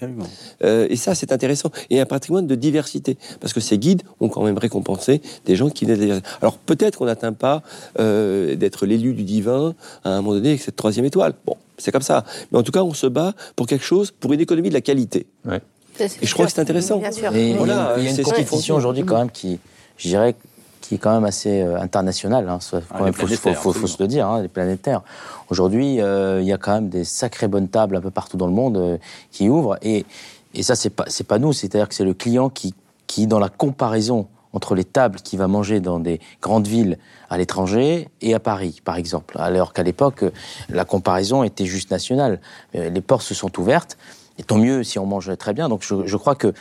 Euh, 0.65 0.87
et 0.89 0.97
ça, 0.97 1.15
c'est 1.15 1.31
intéressant. 1.31 1.71
Et 1.89 2.01
un 2.01 2.05
patrimoine 2.05 2.47
de 2.47 2.55
diversité. 2.55 3.17
Parce 3.39 3.53
que 3.53 3.61
ces 3.61 3.77
guides 3.77 4.01
ont 4.19 4.27
quand 4.27 4.43
même 4.43 4.57
récompensé 4.57 5.21
des 5.45 5.55
gens 5.55 5.69
qui 5.69 5.85
n'étaient 5.85 6.21
Alors 6.41 6.57
peut-être 6.57 6.97
qu'on 6.97 7.05
n'atteint 7.05 7.31
pas 7.31 7.63
euh, 7.97 8.55
d'être 8.55 8.85
l'élu 8.85 9.13
du 9.13 9.23
divin 9.23 9.73
à 10.03 10.09
un 10.09 10.17
moment 10.17 10.33
donné 10.33 10.49
avec 10.49 10.61
cette 10.61 10.75
troisième 10.75 11.05
étoile. 11.05 11.33
Bon, 11.45 11.55
c'est 11.77 11.93
comme 11.93 12.01
ça. 12.01 12.25
Mais 12.51 12.57
en 12.57 12.63
tout 12.63 12.73
cas, 12.73 12.83
on 12.83 12.93
se 12.93 13.07
bat 13.07 13.33
pour 13.55 13.67
quelque 13.67 13.85
chose, 13.85 14.11
pour 14.11 14.33
une 14.33 14.41
économie 14.41 14.67
de 14.67 14.73
la 14.73 14.81
qualité. 14.81 15.27
Et 15.49 16.25
je 16.25 16.33
crois 16.33 16.45
que 16.45 16.51
c'est 16.51 16.59
intéressant. 16.59 16.97
Bien 16.97 17.13
sûr. 17.13 17.31
il 17.33 17.51
y 17.51 17.53
a 17.53 17.97
une 17.97 18.21
compétition 18.21 18.75
aujourd'hui 18.75 19.05
quand 19.05 19.17
même 19.17 19.31
qui, 19.31 19.59
je 19.95 20.09
dirais, 20.09 20.35
qui 20.81 20.95
est 20.95 20.97
quand 20.97 21.13
même 21.13 21.25
assez 21.25 21.61
euh, 21.61 21.79
international. 21.79 22.47
Hein, 22.49 22.59
ah, 22.91 23.05
il 23.07 23.13
faut, 23.13 23.27
se 23.27 24.01
le 24.01 24.07
dire, 24.07 24.27
hein, 24.27 24.41
les 24.41 24.47
planétaires. 24.47 25.01
Aujourd'hui, 25.49 26.01
euh, 26.01 26.41
il 26.41 26.47
y 26.47 26.53
a 26.53 26.57
quand 26.57 26.73
même 26.73 26.89
des 26.89 27.03
sacrées 27.03 27.47
bonnes 27.47 27.67
tables 27.67 27.95
un 27.95 28.01
peu 28.01 28.11
partout 28.11 28.37
dans 28.37 28.47
le 28.47 28.53
monde 28.53 28.77
euh, 28.77 28.97
qui 29.31 29.49
ouvrent. 29.49 29.77
Et, 29.81 30.05
et 30.53 30.63
ça, 30.63 30.75
c'est 30.75 30.89
pas, 30.89 31.05
pas 31.27 31.39
nous, 31.39 31.53
c'est-à-dire 31.53 31.87
que 31.87 31.95
c'est 31.95 32.03
le 32.03 32.13
client 32.13 32.49
qui, 32.49 32.73
qui, 33.07 33.27
dans 33.27 33.39
la 33.39 33.49
comparaison 33.49 34.27
entre 34.51 34.73
les 34.73 34.83
tables 34.83 35.19
qu'il 35.19 35.37
va 35.37 35.47
manger 35.47 35.79
dans 35.79 35.99
des 35.99 36.19
grandes 36.41 36.67
villes 36.67 36.97
à 37.29 37.37
l'étranger 37.37 38.09
et 38.21 38.33
à 38.33 38.39
Paris, 38.39 38.81
par 38.83 38.95
exemple. 38.95 39.35
Alors 39.37 39.73
qu'à 39.73 39.83
l'époque, 39.83 40.25
la 40.69 40.85
comparaison 40.85 41.43
était 41.43 41.67
juste 41.67 41.91
nationale. 41.91 42.41
Les 42.73 43.01
portes 43.01 43.21
se 43.21 43.35
sont 43.35 43.59
ouvertes, 43.59 43.95
et 44.39 44.43
tant 44.43 44.57
mieux 44.57 44.83
si 44.83 44.97
on 44.97 45.05
mange 45.05 45.37
très 45.37 45.53
bien. 45.53 45.69
Donc 45.69 45.83
je, 45.83 46.07
je 46.07 46.17
crois 46.17 46.33
que 46.33 46.51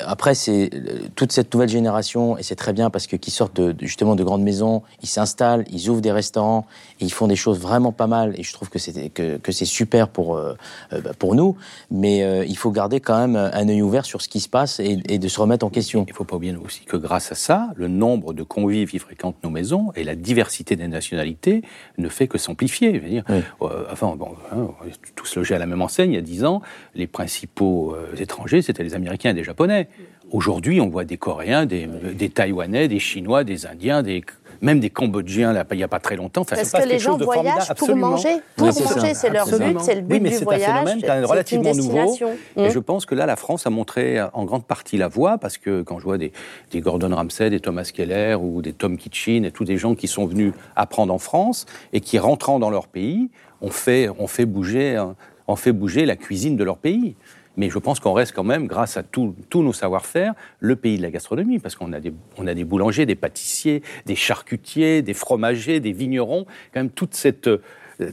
après, 0.00 0.34
c'est 0.34 0.70
euh, 0.74 1.08
toute 1.14 1.32
cette 1.32 1.52
nouvelle 1.52 1.68
génération, 1.68 2.38
et 2.38 2.42
c'est 2.42 2.54
très 2.54 2.72
bien 2.72 2.90
parce 2.90 3.06
que 3.06 3.16
qui 3.16 3.30
sortent 3.30 3.60
de, 3.60 3.74
justement 3.80 4.14
de 4.16 4.24
grandes 4.24 4.42
maisons, 4.42 4.82
ils 5.02 5.08
s'installent, 5.08 5.64
ils 5.70 5.88
ouvrent 5.88 6.00
des 6.00 6.12
restaurants, 6.12 6.66
et 7.00 7.04
ils 7.04 7.12
font 7.12 7.26
des 7.26 7.36
choses 7.36 7.58
vraiment 7.58 7.92
pas 7.92 8.06
mal. 8.06 8.34
Et 8.38 8.42
je 8.42 8.52
trouve 8.52 8.68
que 8.68 8.78
c'est 8.78 9.10
que, 9.10 9.36
que 9.38 9.52
c'est 9.52 9.64
super 9.64 10.08
pour 10.08 10.36
euh, 10.36 10.54
euh, 10.92 11.00
bah, 11.00 11.10
pour 11.18 11.34
nous. 11.34 11.56
Mais 11.90 12.18
il 12.46 12.56
faut 12.56 12.70
garder 12.70 13.00
quand 13.00 13.18
même 13.18 13.36
un 13.36 13.68
œil 13.68 13.82
ouvert 13.82 14.04
sur 14.04 14.22
ce 14.22 14.28
qui 14.28 14.40
se 14.40 14.48
passe 14.48 14.80
et, 14.80 14.98
et 15.08 15.18
de 15.18 15.28
se 15.28 15.40
remettre 15.40 15.64
en 15.64 15.70
question. 15.70 16.04
Il 16.06 16.14
faut 16.14 16.24
pas 16.24 16.36
oublier 16.36 16.54
aussi 16.56 16.84
que 16.84 16.96
grâce 16.96 17.32
à 17.32 17.34
ça, 17.34 17.70
le 17.76 17.88
nombre 17.88 18.32
de 18.32 18.42
convives 18.42 18.90
qui 18.90 18.98
fréquentent 18.98 19.42
nos 19.42 19.50
maisons 19.50 19.92
et 19.96 20.04
la 20.04 20.14
diversité 20.14 20.76
des 20.76 20.88
nationalités 20.88 21.62
ne 21.96 22.08
fait 22.08 22.28
que 22.28 22.38
s'amplifier. 22.38 22.98
Dire, 23.00 23.24
enfin, 23.60 24.14
bon, 24.16 24.30
hein, 24.52 24.68
tous 25.14 25.36
logés 25.36 25.54
à 25.54 25.58
la 25.58 25.66
même 25.66 25.82
enseigne 25.82 26.12
il 26.12 26.16
y 26.16 26.18
a 26.18 26.22
dix 26.22 26.44
ans, 26.44 26.62
les 26.94 27.06
principaux 27.06 27.96
étrangers 28.18 28.62
c'était 28.62 28.82
les 28.82 28.94
Américains 28.94 29.30
et 29.30 29.34
les 29.34 29.44
Japonais. 29.44 29.87
Aujourd'hui, 30.30 30.80
on 30.80 30.88
voit 30.88 31.04
des 31.04 31.16
Coréens, 31.16 31.66
des, 31.66 31.86
des, 31.86 32.28
Taïwanais, 32.28 32.88
des 32.88 32.98
Chinois, 32.98 33.44
des 33.44 33.66
Indiens, 33.66 34.02
des, 34.02 34.22
même 34.60 34.80
des 34.80 34.90
Cambodgiens, 34.90 35.52
là, 35.52 35.64
il 35.70 35.76
n'y 35.76 35.82
a 35.82 35.88
pas 35.88 36.00
très 36.00 36.16
longtemps. 36.16 36.42
Enfin, 36.42 36.56
Parce 36.56 36.72
que 36.72 36.88
les 36.88 36.98
gens 36.98 37.16
voyagent 37.16 37.72
pour 37.74 37.96
manger. 37.96 38.36
Pour 38.56 38.66
manger, 38.66 39.14
c'est 39.14 39.30
leur 39.30 39.46
but, 39.46 39.80
c'est 39.80 39.94
le 39.94 40.00
but 40.02 40.14
oui, 40.14 40.20
mais 40.20 40.32
c'est 40.32 40.46
un 40.46 40.58
phénomène 40.58 41.24
relativement 41.24 41.74
nouveau. 41.74 42.18
Et 42.56 42.68
mmh. 42.68 42.70
je 42.70 42.78
pense 42.78 43.06
que 43.06 43.14
là, 43.14 43.26
la 43.26 43.36
France 43.36 43.66
a 43.66 43.70
montré 43.70 44.20
en 44.20 44.44
grande 44.44 44.64
partie 44.64 44.96
la 44.96 45.08
voie, 45.08 45.38
parce 45.38 45.58
que 45.58 45.82
quand 45.82 45.98
je 45.98 46.04
vois 46.04 46.18
des, 46.18 46.32
des 46.70 46.80
Gordon 46.80 47.14
Ramsay, 47.14 47.50
des 47.50 47.60
Thomas 47.60 47.90
Keller 47.92 48.34
ou 48.34 48.62
des 48.62 48.72
Tom 48.72 48.96
Kitchin, 48.96 49.44
et 49.44 49.50
tous 49.50 49.64
des 49.64 49.78
gens 49.78 49.94
qui 49.94 50.08
sont 50.08 50.26
venus 50.26 50.52
apprendre 50.76 51.14
en 51.14 51.18
France 51.18 51.66
et 51.92 52.00
qui, 52.00 52.18
rentrant 52.18 52.58
dans 52.58 52.70
leur 52.70 52.88
pays, 52.88 53.30
ont 53.60 53.70
fait, 53.70 54.08
ont 54.18 54.26
fait, 54.26 54.46
bouger, 54.46 55.02
ont 55.46 55.56
fait 55.56 55.72
bouger 55.72 56.06
la 56.06 56.16
cuisine 56.16 56.56
de 56.56 56.64
leur 56.64 56.78
pays. 56.78 57.16
Mais 57.58 57.70
je 57.70 57.78
pense 57.78 57.98
qu'on 57.98 58.12
reste 58.12 58.32
quand 58.32 58.44
même, 58.44 58.68
grâce 58.68 58.96
à 58.96 59.02
tous 59.02 59.34
nos 59.52 59.72
savoir-faire, 59.72 60.32
le 60.60 60.76
pays 60.76 60.96
de 60.96 61.02
la 61.02 61.10
gastronomie, 61.10 61.58
parce 61.58 61.74
qu'on 61.74 61.92
a 61.92 61.98
des, 61.98 62.12
on 62.38 62.46
a 62.46 62.54
des 62.54 62.62
boulangers, 62.62 63.04
des 63.04 63.16
pâtissiers, 63.16 63.82
des 64.06 64.14
charcutiers, 64.14 65.02
des 65.02 65.12
fromagers, 65.12 65.80
des 65.80 65.90
vignerons, 65.90 66.46
quand 66.72 66.80
même 66.80 66.90
toute 66.90 67.14
cette, 67.14 67.48
euh, 67.48 67.58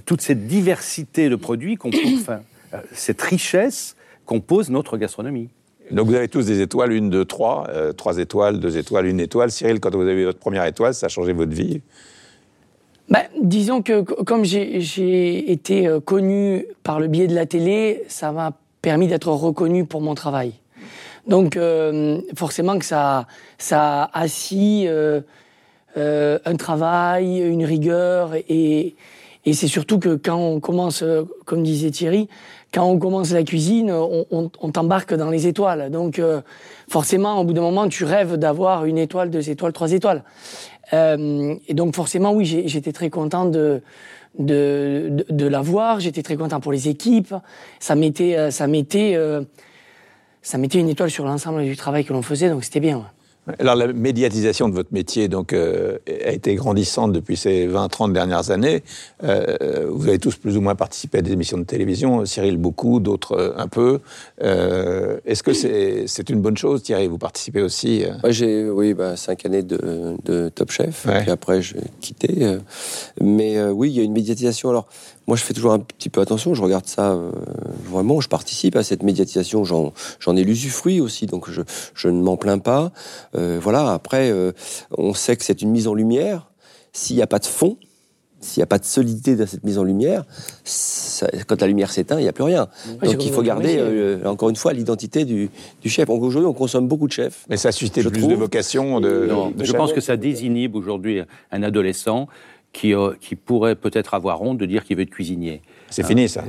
toute 0.03 0.21
cette 0.21 0.47
diversité 0.47 1.29
de 1.29 1.35
produits, 1.35 1.77
enfin, 1.83 2.41
euh, 2.73 2.77
cette 2.91 3.21
richesse 3.21 3.95
compose 4.25 4.71
notre 4.71 4.97
gastronomie. 4.97 5.49
Donc 5.91 6.07
vous 6.07 6.15
avez 6.15 6.27
tous 6.27 6.47
des 6.47 6.61
étoiles, 6.61 6.91
une, 6.91 7.11
deux, 7.11 7.25
trois, 7.25 7.67
euh, 7.69 7.93
trois 7.93 8.17
étoiles, 8.17 8.59
deux 8.59 8.77
étoiles, 8.77 9.05
une 9.05 9.19
étoile. 9.19 9.51
Cyril, 9.51 9.79
quand 9.79 9.93
vous 9.93 10.01
avez 10.01 10.23
eu 10.23 10.25
votre 10.25 10.39
première 10.39 10.65
étoile, 10.65 10.95
ça 10.95 11.05
a 11.05 11.09
changé 11.09 11.33
votre 11.33 11.53
vie? 11.53 11.83
Bah, 13.09 13.21
disons 13.39 13.83
que 13.83 14.01
comme 14.01 14.43
j'ai 14.43 15.51
été 15.51 15.99
connu 16.03 16.65
par 16.81 16.99
le 16.99 17.05
biais 17.05 17.27
de 17.27 17.35
la 17.35 17.45
télé, 17.45 18.03
ça 18.07 18.31
m'a 18.31 18.53
permis 18.85 19.07
d'être 19.07 19.31
reconnu 19.31 19.83
pour 19.83 19.99
mon 19.99 20.13
travail. 20.13 20.53
Donc 21.25 21.57
euh, 21.57 22.19
forcément 22.35 22.77
que 22.77 22.85
ça, 22.85 23.25
ça 23.57 24.03
a 24.03 24.21
assis 24.21 24.85
euh, 24.87 25.21
euh, 25.97 26.37
un 26.45 26.55
travail, 26.55 27.39
une 27.39 27.65
rigueur, 27.65 28.35
et, 28.47 28.95
et 29.43 29.53
c'est 29.53 29.67
surtout 29.67 29.97
que 29.97 30.13
quand 30.15 30.37
on 30.37 30.59
commence, 30.59 31.03
comme 31.45 31.63
disait 31.63 31.89
Thierry, 31.89 32.29
quand 32.71 32.85
on 32.85 32.99
commence 32.99 33.31
la 33.31 33.41
cuisine, 33.41 33.89
on, 33.91 34.27
on, 34.29 34.51
on 34.61 34.69
t'embarque 34.69 35.15
dans 35.15 35.31
les 35.31 35.47
étoiles. 35.47 35.89
Donc 35.89 36.21
forcément, 36.87 37.39
au 37.39 37.43
bout 37.43 37.53
d'un 37.53 37.61
moment, 37.61 37.87
tu 37.87 38.03
rêves 38.03 38.35
d'avoir 38.35 38.85
une 38.85 38.99
étoile, 38.99 39.31
deux 39.31 39.49
étoiles, 39.49 39.73
trois 39.73 39.93
étoiles. 39.93 40.23
et 40.93 41.73
donc 41.73 41.95
forcément, 41.95 42.33
oui, 42.33 42.45
j'étais 42.45 42.91
très 42.91 43.09
content 43.09 43.45
de 43.45 43.81
de, 44.39 45.25
de, 45.29 45.47
la 45.47 45.61
voir. 45.61 45.99
J'étais 45.99 46.23
très 46.23 46.35
content 46.35 46.59
pour 46.59 46.71
les 46.71 46.89
équipes. 46.89 47.33
Ça 47.79 47.95
mettait, 47.95 48.37
euh, 48.37 48.51
ça 48.51 48.67
mettait, 48.67 49.15
euh, 49.15 49.43
ça 50.41 50.57
mettait 50.57 50.79
une 50.79 50.89
étoile 50.89 51.11
sur 51.11 51.25
l'ensemble 51.25 51.63
du 51.63 51.75
travail 51.75 52.05
que 52.05 52.13
l'on 52.13 52.21
faisait, 52.21 52.49
donc 52.49 52.63
c'était 52.63 52.79
bien. 52.79 53.05
Alors 53.59 53.75
la 53.75 53.93
médiatisation 53.93 54.69
de 54.69 54.73
votre 54.73 54.91
métier 54.91 55.27
donc 55.27 55.53
euh, 55.53 55.99
a 56.07 56.31
été 56.31 56.55
grandissante 56.55 57.11
depuis 57.11 57.37
ces 57.37 57.67
20-30 57.67 58.11
dernières 58.11 58.49
années. 58.49 58.83
Euh, 59.23 59.85
vous 59.89 60.07
avez 60.07 60.17
tous 60.17 60.35
plus 60.35 60.57
ou 60.57 60.61
moins 60.61 60.73
participé 60.73 61.19
à 61.19 61.21
des 61.21 61.31
émissions 61.31 61.57
de 61.59 61.63
télévision, 61.63 62.25
Cyril 62.25 62.57
beaucoup, 62.57 62.99
d'autres 62.99 63.33
euh, 63.33 63.53
un 63.57 63.67
peu. 63.67 63.99
Est-ce 64.41 65.43
que 65.43 65.53
c'est 65.53 66.29
une 66.29 66.41
bonne 66.41 66.57
chose, 66.57 66.81
Thierry 66.81 67.07
Vous 67.07 67.19
participez 67.19 67.61
aussi 67.61 68.03
Moi 68.23 68.31
j'ai 68.31 68.67
oui 68.69 68.93
bah, 68.93 69.15
cinq 69.15 69.45
années 69.45 69.63
de, 69.63 70.15
de 70.25 70.49
Top 70.49 70.71
Chef, 70.71 71.05
et 71.07 71.21
puis 71.21 71.31
après 71.31 71.61
j'ai 71.61 71.81
quitté. 72.01 72.57
mais 73.21 73.61
oui, 73.63 73.91
il 73.91 73.97
y 73.97 73.99
a 73.99 74.03
une 74.03 74.13
médiatisation. 74.13 74.69
Alors 74.69 74.87
moi, 75.27 75.35
je 75.37 75.43
fais 75.43 75.53
toujours 75.53 75.71
un 75.71 75.79
petit 75.79 76.09
peu 76.09 76.21
attention. 76.21 76.53
Je 76.53 76.61
regarde 76.61 76.85
ça 76.85 77.13
euh, 77.13 77.31
vraiment. 77.89 78.21
Je 78.21 78.29
participe 78.29 78.75
à 78.75 78.83
cette 78.83 79.03
médiatisation. 79.03 79.63
J'en 79.63 80.35
ai 80.35 80.43
l'usufruit 80.43 81.01
aussi, 81.01 81.25
donc 81.25 81.49
je, 81.49 81.61
je 81.95 82.09
ne 82.09 82.21
m'en 82.21 82.37
plains 82.37 82.59
pas. 82.59 82.91
Euh, 83.35 83.59
voilà. 83.61 83.93
Après, 83.93 84.29
euh, 84.31 84.51
on 84.97 85.13
sait 85.13 85.35
que 85.35 85.43
c'est 85.43 85.61
une 85.61 85.71
mise 85.71 85.87
en 85.87 85.93
lumière. 85.93 86.51
S'il 86.93 87.15
n'y 87.15 87.21
a 87.21 87.27
pas 87.27 87.39
de 87.39 87.45
fond, 87.45 87.77
s'il 88.39 88.61
n'y 88.61 88.63
a 88.63 88.67
pas 88.67 88.77
de 88.77 88.85
solidité 88.85 89.35
dans 89.35 89.47
cette 89.47 89.63
mise 89.63 89.79
en 89.79 89.83
lumière, 89.83 90.23
quand 91.47 91.59
la 91.59 91.67
lumière 91.67 91.91
s'éteint, 91.91 92.19
il 92.19 92.23
n'y 92.23 92.29
a 92.29 92.33
plus 92.33 92.43
rien. 92.43 92.67
Donc 93.01 93.25
il 93.25 93.31
faut 93.31 93.41
garder, 93.41 94.19
encore 94.23 94.49
une 94.49 94.55
fois, 94.55 94.71
l'identité 94.71 95.25
du, 95.25 95.49
du, 95.81 95.89
chef. 95.89 96.07
Aujourd'hui, 96.09 96.47
on 96.47 96.53
consomme 96.53 96.87
beaucoup 96.87 97.07
de 97.07 97.11
chefs. 97.11 97.45
Mais 97.49 97.57
ça 97.57 97.71
suscite 97.71 98.07
plus 98.07 98.27
de 98.27 98.35
vocation 98.35 99.01
de, 99.01 99.25
non, 99.27 99.51
Je 99.59 99.73
pense 99.73 99.91
que 99.91 100.01
ça 100.01 100.15
désinhibe 100.15 100.75
aujourd'hui 100.75 101.21
un 101.51 101.63
adolescent 101.63 102.27
qui, 102.75 102.93
euh, 102.93 103.13
qui 103.21 103.35
pourrait 103.35 103.75
peut-être 103.75 104.13
avoir 104.13 104.41
honte 104.41 104.57
de 104.57 104.65
dire 104.65 104.83
qu'il 104.83 104.97
veut 104.97 105.03
être 105.03 105.09
cuisinier. 105.09 105.61
C'est 105.95 106.03
fini 106.03 106.27
ça. 106.27 106.43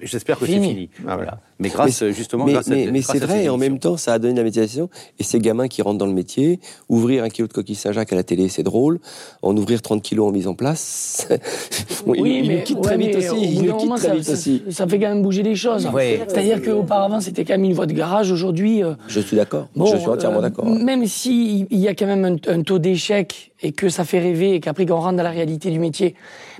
J'espère 0.00 0.38
que 0.38 0.46
c'est 0.46 0.52
fini. 0.52 0.88
Ah 1.06 1.18
mais 1.58 1.68
grâce 1.70 2.04
justement. 2.10 2.44
Mais, 2.44 2.90
mais, 2.92 3.02
c'est 3.02 3.18
vrai, 3.18 3.44
et 3.44 3.48
en 3.48 3.56
même 3.56 3.78
temps, 3.78 3.96
ça 3.96 4.12
a 4.12 4.18
donné 4.18 4.34
de 4.34 4.38
la 4.38 4.44
médiation. 4.44 4.90
Et 5.18 5.24
ces 5.24 5.38
gamins 5.38 5.68
qui 5.68 5.82
rentrent 5.82 5.98
dans 5.98 6.06
le 6.06 6.12
métier, 6.12 6.60
ouvrir 6.88 7.24
un 7.24 7.28
kilo 7.28 7.48
de 7.48 7.52
coquille 7.52 7.74
Saint-Jacques 7.74 8.12
à 8.12 8.16
la 8.16 8.22
télé, 8.22 8.48
c'est 8.48 8.62
drôle. 8.62 9.00
En 9.42 9.56
ouvrir 9.56 9.80
30 9.80 10.02
kilos 10.02 10.28
en 10.28 10.32
mise 10.32 10.46
en 10.46 10.54
place, 10.54 11.26
oui, 12.06 12.40
il, 12.42 12.48
mais, 12.48 12.62
quitte 12.62 12.82
très 12.82 12.98
vite 12.98 13.16
aussi. 13.16 13.36
Il 13.42 13.74
quitte 13.74 13.96
très 13.96 14.16
vite 14.16 14.28
aussi. 14.28 14.62
Ça 14.70 14.86
fait 14.86 14.98
quand 14.98 15.08
même 15.08 15.22
bouger 15.22 15.42
les 15.42 15.56
choses. 15.56 15.88
C'est-à-dire 16.28 16.62
qu'auparavant, 16.62 17.20
c'était 17.20 17.44
quand 17.44 17.54
même 17.54 17.64
une 17.64 17.74
voie 17.74 17.86
de 17.86 17.94
garage. 17.94 18.30
Aujourd'hui. 18.30 18.84
Euh, 18.84 18.94
je 19.08 19.20
suis 19.20 19.36
d'accord. 19.36 19.68
je 19.76 19.96
suis 19.96 20.08
entièrement 20.08 20.38
euh, 20.38 20.42
d'accord. 20.42 20.66
Même 20.66 21.06
s'il 21.06 21.66
y 21.70 21.88
a 21.88 21.94
quand 21.94 22.06
même 22.06 22.24
un, 22.24 22.52
un 22.52 22.62
taux 22.62 22.78
d'échec 22.78 23.52
et 23.62 23.72
que 23.72 23.88
ça 23.88 24.04
fait 24.04 24.18
rêver 24.18 24.54
et 24.54 24.60
qu'après 24.60 24.84
qu'on 24.84 24.96
rentre 24.96 25.16
dans 25.16 25.22
la 25.22 25.30
réalité 25.30 25.70
du 25.70 25.78
métier, 25.78 26.14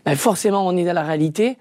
ben 0.06 0.16
forcément 0.16 0.66
on 0.66 0.76
est 0.76 0.84
dans 0.84 0.92
la 0.92 1.02
réalité, 1.02 1.58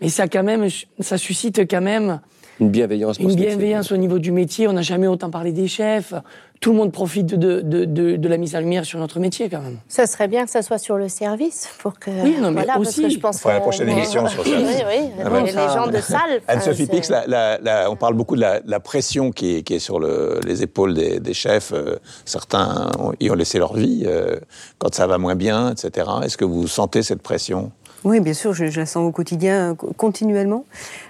mais 0.00 0.08
ça 0.08 0.28
quand 0.28 0.42
même, 0.44 0.68
ça 1.00 1.18
suscite 1.18 1.58
quand 1.68 1.82
même 1.82 2.20
une 2.60 2.70
bienveillance. 2.70 3.18
Une 3.18 3.34
bienveillance 3.34 3.92
au 3.92 3.96
niveau 3.96 4.18
du 4.18 4.32
métier. 4.32 4.66
On 4.66 4.72
n'a 4.72 4.82
jamais 4.82 5.06
autant 5.06 5.30
parlé 5.30 5.52
des 5.52 5.68
chefs. 5.68 6.12
Tout 6.60 6.72
le 6.72 6.76
monde 6.76 6.90
profite 6.90 7.26
de, 7.26 7.60
de, 7.60 7.84
de, 7.84 8.16
de, 8.16 8.28
la 8.28 8.36
mise 8.36 8.56
en 8.56 8.58
lumière 8.58 8.84
sur 8.84 8.98
notre 8.98 9.20
métier, 9.20 9.48
quand 9.48 9.60
même. 9.60 9.78
Ça 9.86 10.08
serait 10.08 10.26
bien 10.26 10.44
que 10.44 10.50
ça 10.50 10.60
soit 10.60 10.78
sur 10.78 10.98
le 10.98 11.08
service, 11.08 11.68
pour 11.78 12.00
que. 12.00 12.10
Oui, 12.10 12.36
non, 12.40 12.50
mais 12.50 12.62
aussi. 12.62 12.72
Parce 12.74 12.96
que 12.96 13.08
je 13.10 13.18
pense 13.20 13.38
pour 13.38 13.52
la 13.52 13.60
prochaine 13.60 13.88
émission 13.88 14.26
sur 14.26 14.44
ça. 14.44 14.50
Oui, 14.50 14.64
oui. 14.66 15.10
Ah 15.24 15.30
ben, 15.30 15.44
les 15.44 15.52
gens 15.52 15.86
de 15.86 16.00
salle. 16.00 16.40
Anne-Sophie 16.48 16.86
Pix, 16.86 17.12
on 17.12 17.96
parle 17.96 18.14
beaucoup 18.14 18.34
de 18.34 18.40
la, 18.40 18.80
pression 18.80 19.30
qui 19.30 19.56
est, 19.56 19.62
qui 19.62 19.74
est 19.74 19.78
sur 19.78 20.00
le, 20.00 20.40
les 20.44 20.64
épaules 20.64 20.94
des, 20.94 21.20
des 21.20 21.34
chefs. 21.34 21.72
Euh, 21.72 21.96
certains 22.24 22.90
y 23.20 23.30
ont 23.30 23.34
laissé 23.34 23.58
leur 23.58 23.74
vie 23.74 24.02
euh, 24.06 24.36
quand 24.78 24.92
ça 24.92 25.06
va 25.06 25.18
moins 25.18 25.36
bien, 25.36 25.70
etc. 25.70 26.08
Est-ce 26.24 26.36
que 26.36 26.44
vous 26.44 26.66
sentez 26.66 27.04
cette 27.04 27.22
pression? 27.22 27.70
Oui, 28.04 28.20
bien 28.20 28.32
sûr, 28.32 28.52
je, 28.52 28.64
la 28.64 28.86
sens 28.86 29.08
au 29.08 29.10
quotidien, 29.10 29.76
continuellement. 29.96 30.64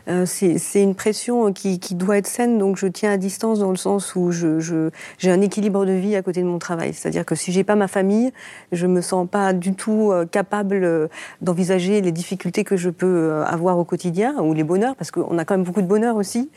Euh, 0.08 0.24
c'est 0.24 0.82
une 0.82 0.94
pression 0.94 1.52
qui, 1.52 1.78
qui, 1.78 1.94
doit 1.94 2.16
être 2.16 2.26
saine, 2.26 2.56
donc 2.56 2.78
je 2.78 2.86
tiens 2.86 3.12
à 3.12 3.18
distance 3.18 3.58
dans 3.58 3.70
le 3.70 3.76
sens 3.76 4.14
où 4.16 4.30
j'ai 4.32 5.30
un 5.30 5.40
équilibre 5.42 5.84
de 5.84 5.92
vie 5.92 6.16
à 6.16 6.22
côté 6.22 6.40
de 6.40 6.46
mon 6.46 6.58
travail. 6.58 6.94
C'est-à-dire 6.94 7.26
que 7.26 7.34
si 7.34 7.52
j'ai 7.52 7.62
pas 7.62 7.74
ma 7.74 7.88
famille, 7.88 8.32
je 8.72 8.86
me 8.86 9.02
sens 9.02 9.28
pas 9.30 9.52
du 9.52 9.74
tout 9.74 10.12
euh, 10.12 10.24
capable 10.24 10.82
euh, 10.82 11.08
d'envisager 11.42 12.00
les 12.00 12.12
difficultés 12.12 12.64
que 12.64 12.78
je 12.78 12.88
peux 12.88 13.42
avoir 13.44 13.78
au 13.78 13.84
quotidien 13.84 14.36
ou 14.40 14.54
les 14.54 14.64
bonheurs, 14.64 14.96
parce 14.96 15.10
qu'on 15.10 15.36
a 15.36 15.44
quand 15.44 15.54
même 15.54 15.64
beaucoup 15.64 15.82
de 15.82 15.86
bonheur 15.86 16.16
aussi. 16.16 16.48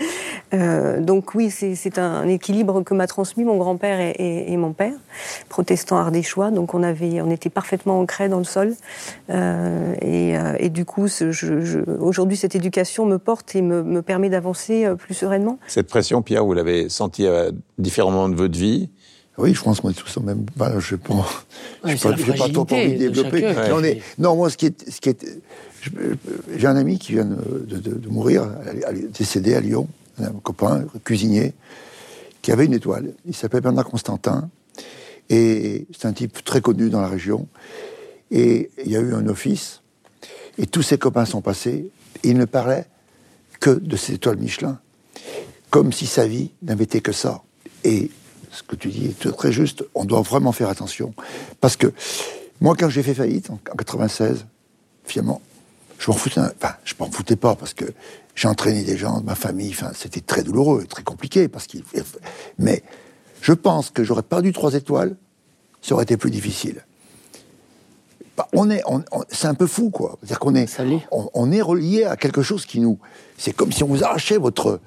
Euh, 0.54 1.00
donc 1.00 1.34
oui, 1.34 1.50
c'est 1.50 1.98
un 1.98 2.28
équilibre 2.28 2.82
que 2.82 2.94
m'a 2.94 3.08
transmis 3.08 3.44
mon 3.44 3.58
grand-père 3.58 4.14
et, 4.18 4.58
mon 4.58 4.74
père, 4.74 4.94
protestants 5.50 5.98
ardéchois. 5.98 6.52
Donc 6.52 6.74
on 6.74 6.84
avait, 6.84 7.22
on 7.22 7.30
était 7.30 7.50
parfaitement 7.50 8.00
ancrés 8.00 8.30
dans 8.30 8.38
le 8.38 8.44
sol. 8.44 8.74
Euh, 9.30 9.94
et 10.02 10.21
euh, 10.36 10.56
et, 10.60 10.70
du 10.70 10.86
coup, 10.86 11.08
aujourd'hui, 12.00 12.38
cette 12.38 12.56
éducation 12.56 13.06
me 13.06 13.18
porte 13.18 13.56
et 13.56 13.62
me, 13.62 14.02
permet 14.02 14.30
d'avancer 14.30 14.86
euh, 14.86 14.96
plus 14.96 15.14
sereinement. 15.14 15.60
Cette 15.68 15.88
pression, 15.88 16.22
Pierre, 16.22 16.46
vous 16.46 16.54
l'avez 16.54 16.90
sentie 16.90 17.28
à 17.28 17.52
différents 17.78 18.12
moments 18.12 18.30
de 18.30 18.36
votre 18.36 18.58
vie? 18.58 18.90
Oui, 19.38 19.54
je 19.54 19.62
pense 19.62 19.80
qu'on 19.80 19.90
est 19.90 19.94
tous 19.94 20.18
en 20.18 20.22
même. 20.22 20.46
Bah, 20.56 20.74
je 20.80 20.96
n'ai 20.96 21.02
pas, 21.02 21.14
pas, 21.84 22.12
pas 22.38 22.50
trop 22.50 22.68
envie 22.70 22.94
de 22.94 23.10
développer. 23.10 24.02
Non, 24.18 24.36
moi, 24.36 24.50
ce 24.50 24.58
qui 24.58 24.68
est, 24.68 24.90
ce 24.90 25.00
qui 25.00 25.10
est, 25.10 25.26
j'ai 26.56 26.68
un 26.68 26.76
ami 26.76 27.00
qui 27.00 27.14
vient 27.14 27.26
de, 27.26 27.78
de, 27.78 28.10
mourir, 28.10 28.48
décédé 29.18 29.56
à 29.56 29.62
Lyon, 29.62 29.88
un 30.22 30.32
copain, 30.44 30.86
cuisinier, 31.04 31.54
qui 32.42 32.52
avait 32.52 32.66
une 32.66 32.74
étoile. 32.74 33.14
Il 33.26 33.36
s'appelle 33.36 33.62
Bernard 33.62 33.86
Constantin, 33.86 34.50
et 35.30 35.88
c'est 35.98 36.08
un 36.08 36.14
type 36.14 36.44
très 36.44 36.62
connu 36.62 36.90
dans 36.90 37.02
la 37.02 37.08
région. 37.08 37.48
Et 38.32 38.70
il 38.86 38.92
y 38.92 38.96
a 38.96 39.00
eu 39.00 39.14
un 39.14 39.28
office 39.28 39.81
et 40.62 40.68
tous 40.68 40.84
ses 40.84 41.00
copains 41.00 41.26
sont 41.26 41.42
passés, 41.42 41.90
il 42.24 42.38
ne 42.38 42.46
parlait 42.46 42.86
que 43.60 43.72
de 43.72 43.98
ces 43.98 44.14
étoiles 44.14 44.38
Michelin, 44.38 44.80
comme 45.72 45.92
si 45.92 46.06
sa 46.06 46.28
vie 46.28 46.52
n'avait 46.62 46.84
été 46.84 47.02
que 47.02 47.12
ça. 47.12 47.42
Et 47.84 48.12
ce 48.52 48.62
que 48.62 48.76
tu 48.76 48.90
dis 48.90 49.08
est 49.08 49.32
très 49.32 49.52
juste, 49.52 49.84
on 49.96 50.06
doit 50.06 50.22
vraiment 50.22 50.52
faire 50.52 50.70
attention. 50.70 51.16
Parce 51.62 51.78
que 51.78 51.92
moi, 52.60 52.76
quand 52.78 52.90
j'ai 52.90 53.02
fait 53.02 53.16
faillite 53.16 53.50
en 53.50 53.58
96, 53.76 54.46
finalement, 55.04 55.42
je 55.98 56.12
m'en 56.12 56.18
foutais, 56.18 56.40
enfin, 56.40 56.76
je 56.84 56.94
m'en 57.00 57.10
foutais 57.10 57.36
pas 57.36 57.56
parce 57.56 57.74
que 57.74 57.86
j'ai 58.36 58.48
entraîné 58.48 58.84
des 58.84 58.98
gens 58.98 59.20
de 59.20 59.26
ma 59.26 59.36
famille, 59.36 59.76
c'était 59.96 60.22
très 60.22 60.44
douloureux, 60.44 60.86
très 60.86 61.02
compliqué, 61.02 61.50
mais 62.60 62.84
je 63.42 63.54
pense 63.54 63.90
que 63.90 64.04
j'aurais 64.04 64.22
perdu 64.22 64.54
trois 64.54 64.76
étoiles, 64.76 65.16
ça 65.82 65.96
aurait 65.96 66.04
été 66.04 66.18
plus 66.18 66.30
difficile. 66.30 66.84
On 68.54 68.70
est, 68.70 68.84
c'est 69.30 69.48
un 69.48 69.54
peu 69.54 69.68
fou, 69.68 69.90
quoi. 69.90 70.18
C'est-à-dire 70.20 70.40
qu'on 70.40 70.56
est, 70.56 70.68
on, 71.12 71.52
est 71.52 71.62
relié 71.62 72.04
à 72.06 72.16
quelque 72.16 72.42
chose 72.42 72.66
qui 72.66 72.80
nous, 72.80 73.00
c'est 73.38 73.54
comme 73.54 73.72
si 73.72 73.84
on 73.84 73.88
vous 73.88 74.04
arrachait 74.04 74.38
votre. 74.38 74.80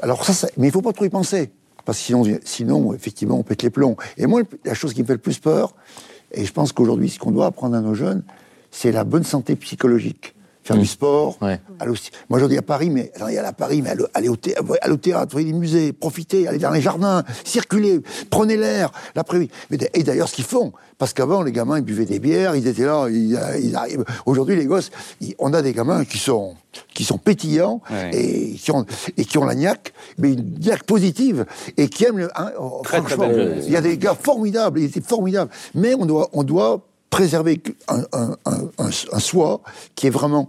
Alors 0.00 0.24
ça, 0.24 0.48
mais 0.56 0.68
il 0.68 0.70
faut 0.72 0.82
pas 0.82 0.92
trop 0.92 1.04
y 1.04 1.10
penser, 1.10 1.50
parce 1.84 1.98
que 1.98 2.04
sinon, 2.04 2.24
sinon, 2.44 2.94
effectivement, 2.94 3.38
on 3.38 3.42
pète 3.42 3.62
les 3.62 3.70
plombs. 3.70 3.96
Et 4.16 4.26
moi, 4.26 4.42
la 4.64 4.74
chose 4.74 4.94
qui 4.94 5.02
me 5.02 5.06
fait 5.06 5.12
le 5.12 5.18
plus 5.18 5.38
peur, 5.38 5.74
et 6.32 6.44
je 6.44 6.52
pense 6.52 6.72
qu'aujourd'hui, 6.72 7.08
ce 7.08 7.18
qu'on 7.18 7.30
doit 7.30 7.46
apprendre 7.46 7.76
à 7.76 7.80
nos 7.80 7.94
jeunes, 7.94 8.22
c'est 8.70 8.90
la 8.90 9.04
bonne 9.04 9.24
santé 9.24 9.54
psychologique 9.56 10.34
faire 10.62 10.76
du 10.76 10.86
sport. 10.86 11.38
Moi, 11.40 12.38
je 12.38 12.44
dis 12.46 12.58
à 12.58 12.62
Paris, 12.62 12.90
mais 12.90 13.12
aller 13.20 13.38
à 13.38 13.52
Paris, 13.52 13.82
mais 13.82 13.90
aller, 14.14 14.28
au, 14.28 14.36
théâtre, 14.36 15.36
aller 15.36 15.44
les 15.46 15.52
musées, 15.52 15.92
profiter, 15.92 16.48
aller 16.48 16.58
dans 16.58 16.70
les 16.70 16.80
jardins, 16.80 17.22
circuler, 17.44 18.00
prenez 18.30 18.56
l'air 18.56 18.90
l'après-midi. 19.14 19.50
Et 19.94 20.02
d'ailleurs, 20.02 20.28
ce 20.28 20.34
qu'ils 20.34 20.44
font, 20.44 20.72
parce 20.98 21.12
qu'avant, 21.12 21.42
les 21.42 21.52
gamins, 21.52 21.78
ils 21.78 21.84
buvaient 21.84 22.04
des 22.04 22.20
bières, 22.20 22.54
ils 22.54 22.66
étaient 22.66 22.84
là, 22.84 23.08
ils, 23.08 23.36
arrivent. 23.74 24.04
Aujourd'hui, 24.26 24.56
les 24.56 24.66
gosses, 24.66 24.90
on 25.38 25.52
a 25.52 25.62
des 25.62 25.72
gamins 25.72 26.04
qui 26.04 26.18
sont 26.18 26.54
qui 26.94 27.04
sont 27.04 27.18
pétillants 27.18 27.82
et 28.12 28.54
qui 28.54 28.70
ont 28.70 28.86
et 29.18 29.24
qui 29.26 29.36
ont 29.36 29.44
la 29.44 29.54
niaque, 29.54 29.92
mais 30.18 30.32
une 30.32 30.58
niaque 30.58 30.84
positive 30.84 31.44
et 31.76 31.88
qui 31.88 32.04
aiment 32.04 32.18
le. 32.18 32.30
Hein, 32.34 32.52
oh, 32.58 32.82
franchement, 32.84 33.28
il 33.30 33.70
y 33.70 33.76
a 33.76 33.82
des 33.82 33.98
gars 33.98 34.14
formidables, 34.18 34.80
ils 34.80 34.86
étaient 34.86 35.02
formidables, 35.02 35.50
mais 35.74 35.94
on 35.94 36.06
doit 36.06 36.30
on 36.32 36.44
doit 36.44 36.80
préserver 37.12 37.62
un, 37.88 38.04
un, 38.12 38.36
un, 38.78 39.18
soi 39.20 39.60
qui 39.94 40.06
est 40.06 40.10
vraiment 40.10 40.48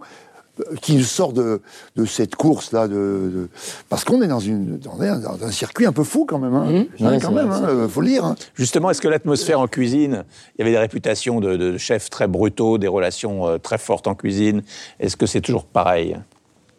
qui 0.82 0.96
nous 0.96 1.04
sort 1.04 1.34
de, 1.34 1.62
de 1.96 2.06
cette 2.06 2.36
course 2.36 2.72
là 2.72 2.88
de, 2.88 3.50
parce 3.90 4.06
qu'on 4.06 4.22
est 4.22 4.28
dans 4.28 4.40
une 4.40 4.78
dans 4.78 5.02
un, 5.02 5.52
circuit 5.52 5.86
un 5.86 5.92
peu 5.92 6.04
fou 6.04 6.26
quand 6.26 6.40
même 6.40 6.54
hein. 6.54 6.86
Mmh. 7.00 7.20
quand 7.20 7.32
même 7.32 7.52
hein, 7.52 7.88
faut 7.90 8.02
le 8.02 8.08
dire 8.08 8.24
hein. 8.24 8.36
justement 8.54 8.92
est-ce 8.92 9.02
que 9.02 9.08
l'atmosphère 9.08 9.60
en 9.60 9.68
cuisine 9.68 10.24
il 10.56 10.60
y 10.60 10.62
avait 10.62 10.72
des 10.72 10.78
réputations 10.78 11.42
de, 11.42 11.58
de 11.58 11.78
chefs 11.78 12.10
très 12.10 12.28
brutaux 12.28 12.78
des 12.78 12.88
relations 12.88 13.48
euh, 13.48 13.58
très 13.58 13.80
fortes 13.80 14.08
en 14.08 14.16
cuisine 14.16 14.62
est-ce 15.00 15.18
que 15.18 15.26
c'est 15.26 15.42
toujours 15.42 15.66
pareil? 15.66 16.16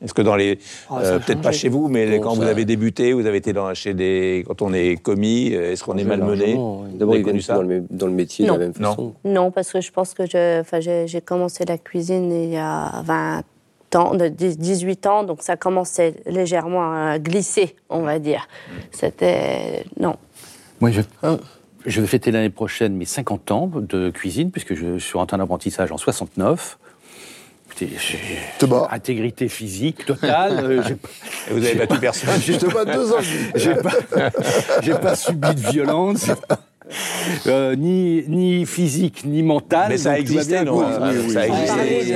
Est-ce 0.05 0.13
que 0.13 0.23
dans 0.23 0.37
les, 0.37 0.59
ah, 0.91 0.99
euh, 1.01 1.19
peut-être 1.19 1.41
pas 1.41 1.53
chez 1.53 1.71
vous, 1.71 1.89
mais 1.89 2.21
quand 2.21 2.35
vous 2.35 2.43
avez 2.43 2.65
débuté, 2.65 3.13
vous 3.13 3.27
avez 3.27 3.39
été 3.39 3.53
dans, 3.53 3.73
chez 3.73 3.95
des, 3.95 4.45
quand 4.47 4.61
on 4.61 4.75
est 4.75 5.01
commis, 5.03 5.55
euh, 5.55 5.73
est-ce 5.73 5.83
qu'on 5.83 5.97
est 5.97 6.05
malmené 6.05 6.59
D'abord, 6.95 7.17
ils 7.17 7.43
ça 7.43 7.55
dans 7.55 7.63
le, 7.63 7.85
dans 7.91 8.07
le 8.07 8.13
métier 8.13 8.47
non. 8.47 8.55
de 8.55 8.59
la 8.59 8.65
même 8.67 8.75
façon. 8.75 9.15
Non, 9.25 9.33
non 9.33 9.51
parce 9.51 9.73
que 9.73 9.81
je 9.81 9.91
pense 9.91 10.13
que 10.13 10.25
j'ai 10.27 11.21
commencé 11.23 11.65
la 11.65 11.79
cuisine 11.79 12.31
il 12.31 12.51
y 12.51 12.57
a 12.57 13.03
20 13.03 13.43
ans, 13.97 14.15
de 14.15 14.29
18 14.29 15.07
ans, 15.07 15.25
donc 15.25 15.43
ça 15.43 15.57
commençait 15.57 16.15
légèrement 16.27 16.93
à 16.93 17.19
glisser, 17.19 17.75
on 17.89 18.01
va 18.01 18.19
dire. 18.19 18.47
C'était 18.91 19.85
non. 19.99 20.17
Moi, 20.81 20.91
je, 20.91 21.01
je 21.87 22.01
vais 22.03 22.07
fêter 22.07 22.31
l'année 22.31 22.51
prochaine 22.51 22.95
mes 22.95 23.07
50 23.07 23.51
ans 23.53 23.71
de 23.75 24.11
cuisine, 24.11 24.51
puisque 24.51 24.75
je 24.75 24.99
suis 24.99 25.17
rentré 25.17 25.37
en 25.37 25.41
apprentissage 25.41 25.93
en 25.93 25.97
69 25.97 26.79
intégrité 28.91 29.49
physique 29.49 30.07
totale. 30.07 30.64
Euh, 30.64 30.83
vous 31.51 31.61
n'avez 31.61 31.75
battu 31.75 31.99
personne. 31.99 32.41
Je 32.41 32.53
te 32.55 32.66
bats 32.66 32.85
deux 32.85 33.12
ans. 33.12 33.20
J'ai 33.55 33.75
pas, 33.75 34.99
pas 34.99 35.16
subi 35.16 35.55
de 35.55 35.70
violence. 35.70 36.31
Euh, 37.47 37.75
ni, 37.77 38.25
ni 38.29 38.66
physique, 38.66 39.25
ni 39.25 39.43
mentale. 39.43 39.89
Mais 39.89 39.99
ça 39.99 40.12
a 40.12 40.18
existé, 40.18 40.62
non 40.64 40.81
Ça 40.81 41.41
a 41.41 41.47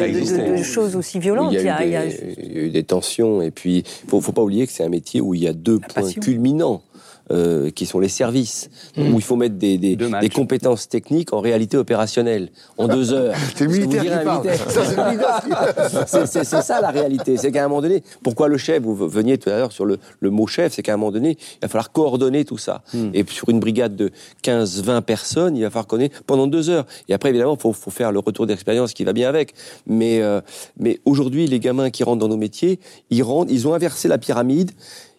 existé. 0.07 0.51
De, 0.59 0.63
choses 0.63 0.95
aussi 0.95 1.19
violentes. 1.19 1.55
Il 1.55 1.63
y, 1.63 1.69
a, 1.69 2.07
eu 2.07 2.69
des, 2.69 2.85
tensions. 2.85 3.41
Et 3.41 3.51
puis, 3.51 3.79
il 3.79 4.15
ne 4.17 4.21
faut, 4.21 4.33
pas 4.33 4.43
oublier 4.43 4.67
que 4.67 4.73
c'est 4.73 4.85
un 4.85 4.91
métier 4.91 5.21
où 5.21 5.35
il 5.35 5.43
y 5.43 5.49
a 5.49 5.53
deux 5.53 5.79
points 5.79 6.13
culminants. 6.13 6.83
Euh, 7.31 7.69
qui 7.69 7.85
sont 7.85 7.99
les 7.99 8.09
services, 8.09 8.71
mmh. 8.97 9.13
où 9.13 9.17
il 9.17 9.23
faut 9.23 9.37
mettre 9.37 9.57
des, 9.57 9.77
des, 9.77 9.97
des, 9.97 10.29
compétences 10.31 10.89
techniques 10.89 11.35
en 11.35 11.41
réalité 11.41 11.77
opérationnelle, 11.77 12.49
en 12.79 12.89
deux 12.89 13.13
heures. 13.13 13.35
c'est 13.55 13.65
le 13.65 13.71
militaire 13.71 14.03
qui 14.03 14.25
parle. 14.25 14.49
C'est 16.27 16.45
ça 16.45 16.81
la 16.81 16.89
réalité. 16.89 17.37
C'est 17.37 17.53
qu'à 17.53 17.67
un 17.67 17.69
moment 17.69 17.83
donné, 17.83 18.03
pourquoi 18.23 18.49
le 18.49 18.57
chef, 18.57 18.83
vous 18.83 18.95
veniez 18.95 19.37
tout 19.37 19.51
à 19.51 19.59
l'heure 19.59 19.73
sur 19.73 19.85
le, 19.85 19.99
le, 20.21 20.31
mot 20.31 20.47
chef, 20.47 20.73
c'est 20.73 20.83
qu'à 20.83 20.95
un 20.95 20.97
moment 20.97 21.13
donné, 21.13 21.37
il 21.39 21.59
va 21.61 21.69
falloir 21.69 21.93
coordonner 21.93 22.47
tout 22.47 22.57
ça. 22.57 22.83
Mmh. 22.95 23.11
Et 23.13 23.27
sur 23.29 23.51
une 23.51 23.61
brigade 23.61 23.95
de 23.95 24.11
15-20 24.43 25.03
personnes, 25.03 25.55
il 25.55 25.63
va 25.63 25.69
falloir 25.69 25.87
connaître 25.87 26.23
pendant 26.23 26.47
deux 26.47 26.71
heures. 26.71 26.87
Et 27.09 27.15
après, 27.15 27.29
évidemment, 27.29 27.57
il 27.57 27.61
faut, 27.61 27.75
faut, 27.75 27.91
faire 27.91 28.11
le 28.11 28.21
retour 28.21 28.47
d'expérience 28.47 28.95
qui 28.95 29.05
va 29.05 29.13
bien 29.13 29.29
avec. 29.29 29.53
Mais, 29.87 30.23
euh, 30.23 30.41
mais 30.79 31.01
aujourd'hui, 31.05 31.47
les 31.47 31.61
gamins 31.61 31.91
qui 31.91 32.05
rentrent 32.05 32.21
dans 32.21 32.29
nos 32.29 32.39
métiers, 32.39 32.81
ils 33.11 33.23
rentrent, 33.23 33.53
ils 33.53 33.69
ont 33.69 33.75
inversé 33.75 34.09
la 34.09 34.17
pyramide 34.17 34.71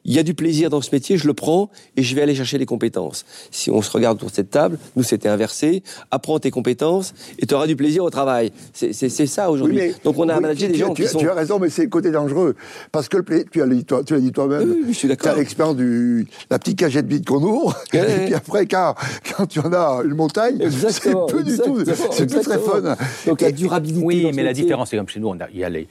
il 0.05 0.13
y 0.13 0.19
a 0.19 0.23
du 0.23 0.33
plaisir 0.33 0.69
dans 0.69 0.81
ce 0.81 0.89
métier, 0.91 1.17
je 1.17 1.27
le 1.27 1.33
prends 1.33 1.69
et 1.95 2.03
je 2.03 2.15
vais 2.15 2.21
aller 2.21 2.35
chercher 2.35 2.57
les 2.57 2.65
compétences. 2.65 3.25
Si 3.51 3.69
on 3.69 3.81
se 3.81 3.91
regarde 3.91 4.17
autour 4.17 4.29
de 4.29 4.35
cette 4.35 4.49
table, 4.49 4.77
nous 4.95 5.03
c'était 5.03 5.29
inversé, 5.29 5.83
apprends 6.11 6.39
tes 6.39 6.51
compétences 6.51 7.13
et 7.37 7.45
tu 7.45 7.53
auras 7.53 7.67
du 7.67 7.75
plaisir 7.75 8.03
au 8.03 8.09
travail. 8.09 8.51
C'est 8.73 9.09
ça 9.09 9.51
aujourd'hui. 9.51 9.93
Donc 10.03 10.17
on 10.17 10.29
a 10.29 10.35
oui, 10.35 10.41
managé 10.41 10.67
des 10.67 10.77
gens 10.77 10.93
tu, 10.93 11.03
qui 11.03 11.09
sont... 11.09 11.19
Tu 11.19 11.29
as 11.29 11.33
raison, 11.33 11.59
mais 11.59 11.69
c'est 11.69 11.83
le 11.83 11.89
côté 11.89 12.11
dangereux. 12.11 12.55
Parce 12.91 13.09
que 13.09 13.17
le 13.17 13.23
tu 13.51 13.61
as 13.61 13.67
dit, 13.67 13.85
toi, 13.85 14.03
tu 14.03 14.13
as 14.15 14.19
dit 14.19 14.31
toi-même, 14.31 14.71
oui, 14.71 14.85
je 14.89 14.93
suis 14.93 15.07
d'accord. 15.07 15.33
tu 15.33 15.37
as 15.37 15.39
l'expérience 15.39 15.75
du 15.75 16.27
la 16.49 16.59
petite 16.59 16.79
cagette 16.79 17.05
vide 17.05 17.25
qu'on 17.25 17.41
ouvre, 17.43 17.75
et 17.93 18.25
puis 18.25 18.33
après, 18.33 18.65
quand, 18.65 18.95
quand 19.35 19.45
tu 19.45 19.59
en 19.59 19.71
as 19.71 20.01
une 20.03 20.15
montagne, 20.15 20.69
c'est 20.89 21.13
peu 21.27 21.43
du 21.43 21.57
tout, 21.57 21.83
c'est 22.11 22.25
plus 22.25 22.41
très 22.41 22.59
fun. 22.59 22.95
Donc 23.25 23.41
la 23.41 23.51
durabilité. 23.51 24.03
Oui, 24.03 24.31
mais 24.33 24.43
la 24.43 24.53
différence, 24.53 24.89
c'est 24.89 24.97
comme 24.97 25.07
chez 25.07 25.19
nous, 25.19 25.29
on 25.29 25.39
a, 25.39 25.49
y 25.53 25.63
a 25.63 25.69
les, 25.69 25.87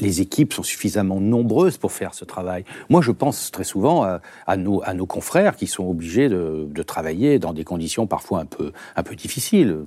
les 0.00 0.20
équipes 0.20 0.52
sont 0.52 0.62
suffisamment 0.62 1.20
nombreuses 1.20 1.76
pour 1.76 1.92
faire 1.92 2.14
ce 2.14 2.24
travail. 2.24 2.64
Moi, 2.88 3.00
je 3.02 3.12
pense 3.12 3.43
très 3.50 3.64
souvent 3.64 4.04
à, 4.46 4.56
nos, 4.56 4.82
à 4.84 4.94
nos, 4.94 5.06
confrères 5.06 5.56
qui 5.56 5.66
sont 5.66 5.88
obligés 5.88 6.28
de, 6.28 6.82
travailler 6.86 7.38
dans 7.38 7.52
des 7.52 7.64
conditions 7.64 8.06
parfois 8.06 8.40
un 8.40 8.46
peu, 8.46 8.72
un 8.96 9.02
peu 9.02 9.14
difficiles. 9.14 9.78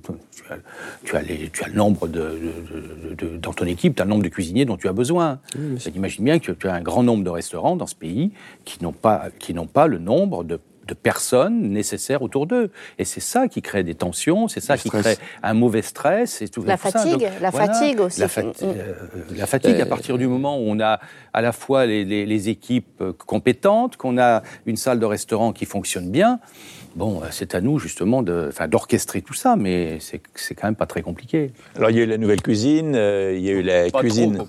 Tu 1.04 1.16
as, 1.16 1.22
tu 1.22 1.64
as, 1.64 1.68
le 1.68 1.74
nombre 1.74 2.08
de, 2.08 2.36
dans 3.40 3.52
ton 3.52 3.66
équipe, 3.66 3.94
tu 3.94 4.02
as 4.02 4.04
le 4.04 4.10
nombre 4.10 4.24
de 4.24 4.28
cuisiniers 4.28 4.64
dont 4.64 4.76
tu 4.76 4.88
as 4.88 4.92
besoin. 4.92 5.40
Imagine 5.94 6.24
bien 6.24 6.38
que 6.38 6.52
tu 6.52 6.68
as 6.68 6.74
un 6.74 6.82
grand 6.82 7.02
nombre 7.02 7.24
de 7.24 7.30
restaurants 7.30 7.76
dans 7.76 7.86
ce 7.86 7.94
pays 7.94 8.32
qui 8.64 8.82
n'ont 8.82 8.92
pas, 8.92 9.26
qui 9.38 9.54
n'ont 9.54 9.66
pas 9.66 9.86
le 9.86 9.98
nombre 9.98 10.44
de 10.44 10.58
de 10.88 10.94
personnes 10.94 11.70
nécessaires 11.70 12.22
autour 12.22 12.46
d'eux. 12.46 12.70
Et 12.98 13.04
c'est 13.04 13.20
ça 13.20 13.46
qui 13.46 13.62
crée 13.62 13.84
des 13.84 13.94
tensions, 13.94 14.48
c'est 14.48 14.60
ça 14.60 14.76
qui 14.76 14.90
crée 14.90 15.16
un 15.42 15.54
mauvais 15.54 15.82
stress. 15.82 16.42
Et 16.42 16.48
tout, 16.48 16.64
la 16.64 16.76
fatigue, 16.76 17.28
la 17.40 17.52
fatigue 17.52 18.00
aussi. 18.00 18.20
La, 18.20 18.26
mm. 18.26 18.52
euh, 18.62 18.94
la 19.36 19.46
fatigue, 19.46 19.80
à 19.80 19.84
euh, 19.84 19.86
partir 19.86 20.18
du 20.18 20.26
moment 20.26 20.58
où 20.58 20.64
on 20.66 20.80
a 20.80 20.98
à 21.32 21.42
la 21.42 21.52
fois 21.52 21.86
les, 21.86 22.04
les, 22.04 22.48
équipes 22.48 23.02
compétentes, 23.26 23.96
qu'on 23.96 24.18
a 24.18 24.42
une 24.66 24.76
salle 24.76 24.98
de 24.98 25.06
restaurant 25.06 25.52
qui 25.52 25.66
fonctionne 25.66 26.10
bien, 26.10 26.40
bon, 26.96 27.20
c'est 27.30 27.54
à 27.54 27.60
nous 27.60 27.78
justement 27.78 28.22
d'orchestrer 28.22 29.22
tout 29.22 29.34
ça, 29.34 29.56
mais 29.56 29.98
c'est 30.00 30.20
quand 30.54 30.66
même 30.66 30.76
pas 30.76 30.86
très 30.86 31.02
compliqué. 31.02 31.52
Alors 31.76 31.90
il 31.90 31.96
y 31.96 32.00
a 32.00 32.02
eu 32.02 32.06
la 32.06 32.18
nouvelle 32.18 32.42
cuisine, 32.42 32.94
euh, 32.94 33.34
il 33.36 33.44
y 33.44 33.48
a 33.48 33.52
eu 33.52 33.62
la 33.62 33.90
cuisine, 33.90 34.44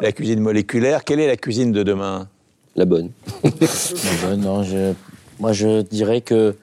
la 0.00 0.12
cuisine 0.12 0.40
moléculaire. 0.40 1.04
Quelle 1.04 1.20
est 1.20 1.26
la 1.26 1.36
cuisine 1.36 1.72
de 1.72 1.82
demain? 1.82 2.28
La 2.76 2.84
bonne. 2.84 3.10
la 3.44 4.28
bonne, 4.28 4.40
non, 4.40 4.62
je 4.62 4.92
moi, 5.40 5.52
je 5.52 5.82
dirais 5.82 6.20
que 6.20 6.56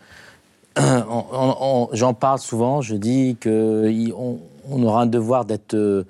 j'en 0.78 2.14
parle 2.14 2.40
souvent. 2.40 2.82
Je 2.82 2.96
dis 2.96 3.38
qu'on 3.42 4.40
on 4.70 4.84
aura 4.84 5.04
un 5.04 5.06
devoir 5.06 5.46
d'être, 5.46 5.74
euh, 5.74 6.04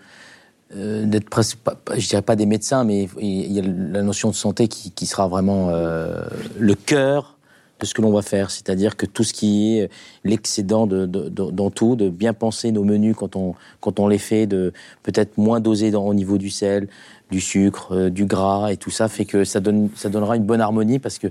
d'être 0.72 1.41
je 1.97 2.07
dirais 2.07 2.22
pas 2.22 2.36
des 2.36 2.45
médecins, 2.45 2.84
mais 2.84 3.07
il 3.20 3.51
y 3.51 3.59
a 3.59 3.64
la 3.64 4.01
notion 4.03 4.30
de 4.30 4.36
santé 4.36 4.68
qui, 4.68 5.05
sera 5.05 5.28
vraiment 5.28 5.70
euh, 5.70 6.22
le 6.57 6.76
cœur 6.76 7.38
de 7.80 7.86
ce 7.88 7.95
que 7.95 8.01
l'on 8.01 8.12
va 8.12 8.22
faire. 8.22 8.51
C'est-à-dire 8.51 8.95
que 8.95 9.07
tout 9.07 9.24
ce 9.24 9.34
qui 9.34 9.78
est 9.78 9.89
l'excédent 10.24 10.86
de, 10.86 11.05
dans 11.05 11.72
tout, 11.72 11.95
de 11.95 12.09
bien 12.09 12.34
penser 12.34 12.72
nos 12.72 12.84
menus 12.84 13.16
quand 13.18 13.36
on, 13.36 13.55
quand 13.80 13.99
on 13.99 14.07
les 14.07 14.20
fait, 14.20 14.45
de 14.45 14.72
peut-être 15.01 15.38
moins 15.38 15.59
doser 15.59 15.93
au 15.95 16.14
niveau 16.14 16.38
du 16.38 16.51
sel, 16.51 16.88
du 17.32 17.39
sucre, 17.39 17.95
euh, 17.95 18.09
du 18.09 18.25
gras 18.25 18.71
et 18.71 18.77
tout 18.77 18.91
ça 18.91 19.07
fait 19.07 19.25
que 19.25 19.43
ça, 19.45 19.59
donne, 19.59 19.89
ça 19.95 20.09
donnera 20.09 20.36
une 20.36 20.43
bonne 20.43 20.61
harmonie 20.61 20.99
parce 20.99 21.17
que 21.17 21.27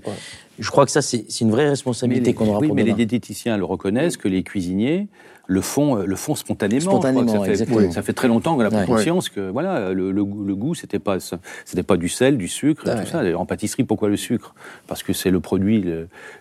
je 0.58 0.70
crois 0.70 0.86
que 0.86 0.90
ça, 0.90 1.02
c'est 1.02 1.40
une 1.40 1.50
vraie 1.50 1.68
responsabilité 1.68 2.34
qu'on 2.34 2.48
aura 2.48 2.58
oui, 2.58 2.68
pour 2.68 2.76
mais 2.76 2.82
les 2.82 2.94
diététiciens 2.94 3.56
le 3.56 3.64
reconnaissent 3.64 4.16
que 4.16 4.28
les 4.28 4.42
cuisiniers 4.42 5.08
le 5.46 5.60
font, 5.60 5.98
euh, 5.98 6.04
le 6.06 6.16
font 6.16 6.34
spontanément. 6.34 6.80
Spontanément, 6.80 7.44
ça, 7.44 7.66
fait, 7.66 7.90
ça 7.90 8.02
fait 8.02 8.12
très 8.12 8.28
longtemps 8.28 8.56
qu'on 8.56 8.64
a 8.64 8.70
pris 8.70 8.86
conscience 8.86 9.28
que 9.28 9.50
voilà, 9.50 9.92
le, 9.92 10.10
le, 10.10 10.22
le 10.22 10.54
goût, 10.54 10.74
c'était 10.74 10.98
pas, 11.00 11.18
c'était 11.64 11.82
pas 11.82 11.96
du 11.96 12.08
sel, 12.08 12.38
du 12.38 12.48
sucre, 12.48 12.84
tout 12.84 13.06
ça. 13.06 13.22
En 13.36 13.46
pâtisserie, 13.46 13.84
pourquoi 13.84 14.08
le 14.08 14.16
sucre? 14.16 14.54
Parce 14.86 15.02
que 15.02 15.12
c'est 15.12 15.30
le 15.30 15.40
produit, 15.40 15.84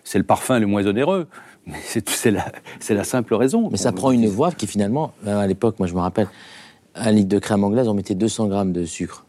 c'est 0.04 0.18
le 0.18 0.24
parfum 0.24 0.58
le 0.58 0.66
moins 0.66 0.86
onéreux. 0.86 1.26
C'est 1.84 2.30
la, 2.30 2.46
la 2.88 3.04
simple 3.04 3.34
raison. 3.34 3.68
Mais 3.70 3.76
ça 3.76 3.92
prend 3.92 4.10
une 4.12 4.26
voie 4.26 4.50
qui 4.50 4.66
finalement, 4.66 5.12
à 5.26 5.46
l'époque, 5.46 5.78
moi 5.78 5.86
je 5.86 5.94
me 5.94 6.00
rappelle, 6.00 6.26
un 6.94 7.12
litre 7.12 7.28
de 7.28 7.38
crème 7.38 7.64
anglaise, 7.64 7.86
on 7.86 7.94
mettait 7.94 8.14
200 8.14 8.48
grammes 8.48 8.72
de 8.72 8.84
sucre. 8.84 9.26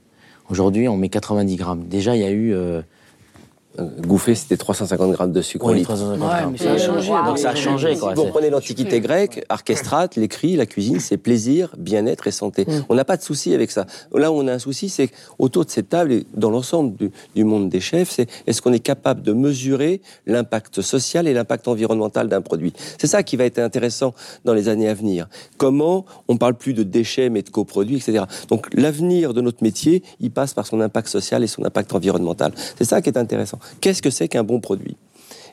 Aujourd'hui, 0.52 0.90
on 0.90 0.98
met 0.98 1.08
90 1.08 1.56
grammes. 1.56 1.88
Déjà, 1.88 2.14
il 2.14 2.22
y 2.22 2.26
a 2.26 2.30
eu 2.30 2.54
euh, 2.54 2.82
Gouffé, 3.80 4.36
c'était 4.36 4.58
350 4.58 5.12
grammes 5.14 5.32
de 5.32 5.42
sucre 5.42 5.72
oui, 5.72 5.84
350 5.84 6.58
ça 6.58 6.72
a 6.74 6.78
changé. 6.78 7.10
Donc 7.26 7.38
ça 7.38 7.50
a 7.52 7.56
changé. 7.56 7.96
Quoi. 7.96 8.14
Vous 8.14 8.26
prenez 8.26 8.50
l'Antiquité 8.50 9.00
grecque, 9.00 9.46
orchestrate, 9.50 10.18
l'écrit, 10.18 10.58
la 10.58 10.66
cuisine, 10.66 11.00
c'est 11.00 11.18
plaisir, 11.18 11.74
bien-être 11.78 12.28
et 12.28 12.32
santé. 12.32 12.66
Mm. 12.68 12.86
On 12.90 12.96
n'a 12.96 13.06
pas 13.06 13.16
de 13.16 13.22
souci 13.22 13.54
avec 13.54 13.72
ça. 13.72 13.86
Là 14.14 14.30
où 14.30 14.36
on 14.36 14.48
a 14.48 14.54
un 14.54 14.60
souci, 14.60 14.90
c'est 14.90 15.10
autour 15.40 15.64
de 15.64 15.70
cette 15.70 15.88
table 15.88 16.12
et 16.12 16.28
dans 16.34 16.50
l'ensemble 16.50 16.96
du, 17.34 17.44
monde 17.46 17.70
des 17.70 17.80
chefs, 17.80 18.10
c'est 18.12 18.30
est-ce 18.46 18.62
qu'on 18.62 18.74
est 18.74 18.80
capable 18.80 19.22
de 19.22 19.32
mesurer 19.32 20.02
l'impact 20.26 20.82
social 20.82 21.26
et 21.28 21.34
l'impact 21.34 21.70
environnemental 21.70 22.28
d'un 22.28 22.42
produit? 22.42 22.74
C'est 22.98 23.08
ça 23.08 23.24
qui 23.24 23.38
va 23.38 23.46
être 23.46 23.60
intéressant 23.60 24.14
dans 24.44 24.54
les 24.54 24.68
années 24.68 24.90
à 24.90 24.94
venir. 24.94 25.30
Comment 25.58 26.06
on 26.28 26.36
parle 26.36 26.56
plus 26.56 26.74
de 26.74 26.84
déchets 26.84 27.30
mais 27.30 27.42
de 27.42 27.50
coproduits, 27.50 27.98
etc. 27.98 28.26
Donc 28.50 28.68
l'avenir 28.74 29.34
de 29.34 29.40
notre 29.40 29.64
métier, 29.64 30.04
il 30.20 30.32
passe 30.32 30.54
par 30.54 30.68
son 30.68 30.82
impact 30.82 31.08
social 31.08 31.42
et 31.42 31.48
son 31.48 31.64
impact 31.64 31.94
environnemental. 31.94 32.52
C'est 32.78 32.86
ça 32.86 33.02
qui 33.02 33.10
est 33.10 33.18
intéressant. 33.18 33.60
Qu'est-ce 33.80 34.02
que 34.02 34.10
c'est 34.10 34.28
qu'un 34.28 34.44
bon 34.44 34.60
produit? 34.60 34.96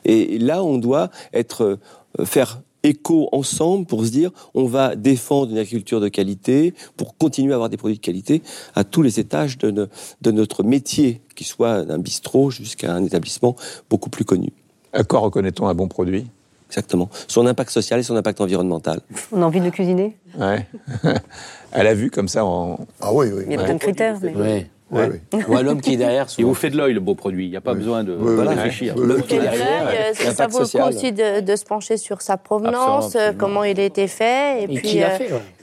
Et 0.05 0.37
là, 0.37 0.63
on 0.63 0.77
doit 0.77 1.09
être, 1.33 1.79
euh, 2.17 2.25
faire 2.25 2.61
écho 2.83 3.29
ensemble 3.31 3.85
pour 3.85 4.05
se 4.05 4.11
dire 4.11 4.31
on 4.53 4.65
va 4.65 4.95
défendre 4.95 5.51
une 5.51 5.57
agriculture 5.57 5.99
de 5.99 6.07
qualité 6.07 6.73
pour 6.97 7.17
continuer 7.17 7.51
à 7.51 7.55
avoir 7.55 7.69
des 7.69 7.77
produits 7.77 7.97
de 7.97 8.01
qualité 8.01 8.41
à 8.75 8.83
tous 8.83 9.01
les 9.01 9.19
étages 9.19 9.57
de, 9.57 9.89
notre 10.31 10.63
métier, 10.63 11.21
qu'il 11.35 11.47
soit 11.47 11.83
d'un 11.83 11.97
bistrot 11.97 12.51
jusqu'à 12.51 12.93
un 12.93 13.03
établissement 13.03 13.55
beaucoup 13.89 14.09
plus 14.09 14.25
connu. 14.25 14.51
À 14.93 15.03
quoi 15.03 15.19
reconnaît-on 15.19 15.67
un 15.67 15.75
bon 15.75 15.87
produit? 15.87 16.27
Exactement. 16.69 17.09
Son 17.27 17.47
impact 17.47 17.71
social 17.71 17.99
et 17.99 18.03
son 18.03 18.15
impact 18.15 18.41
environnemental. 18.41 19.01
On 19.31 19.41
a 19.41 19.45
envie 19.45 19.59
de 19.59 19.65
le 19.65 19.71
cuisiner? 19.71 20.15
Ouais. 20.37 20.67
à 21.71 21.83
la 21.83 21.95
vue, 21.95 22.11
comme 22.11 22.27
ça, 22.27 22.45
en... 22.45 22.79
Ah 23.01 23.11
oui, 23.11 23.27
oui. 23.33 23.43
Il 23.47 23.53
y 23.53 23.55
a 23.55 23.63
plein 23.63 23.73
de 23.73 23.79
critères. 23.79 24.19
Mais... 24.21 24.33
Oui, 24.35 24.65
oui. 24.91 25.63
l'homme 25.63 25.81
qui 25.81 25.93
est 25.93 25.97
derrière. 25.97 26.27
Il 26.37 26.45
vous 26.45 26.53
fait 26.53 26.69
de 26.69 26.77
l'œil, 26.77 26.93
le 26.93 26.99
beau 26.99 27.15
produit. 27.15 27.45
Il 27.45 27.49
n'y 27.51 27.57
a 27.57 27.61
pas 27.61 27.73
besoin 27.73 28.03
de 28.03 28.13
réfléchir. 28.13 28.95
L'homme 28.97 29.21
qui 29.23 29.35
est 29.35 29.39
derrière. 29.39 29.87
Euh, 29.87 30.13
ça 30.13 30.47
vaut 30.47 30.59
le 30.59 30.65
coup 30.65 30.87
aussi 30.87 31.11
de, 31.11 31.55
se 31.55 31.65
pencher 31.65 31.97
sur 31.97 32.21
sa 32.21 32.37
provenance, 32.37 33.17
comment 33.37 33.63
il 33.63 33.79
a 33.79 33.83
été 33.83 34.07
fait, 34.07 34.63
et, 34.63 34.67
puis 34.67 35.03
euh, 35.03 35.07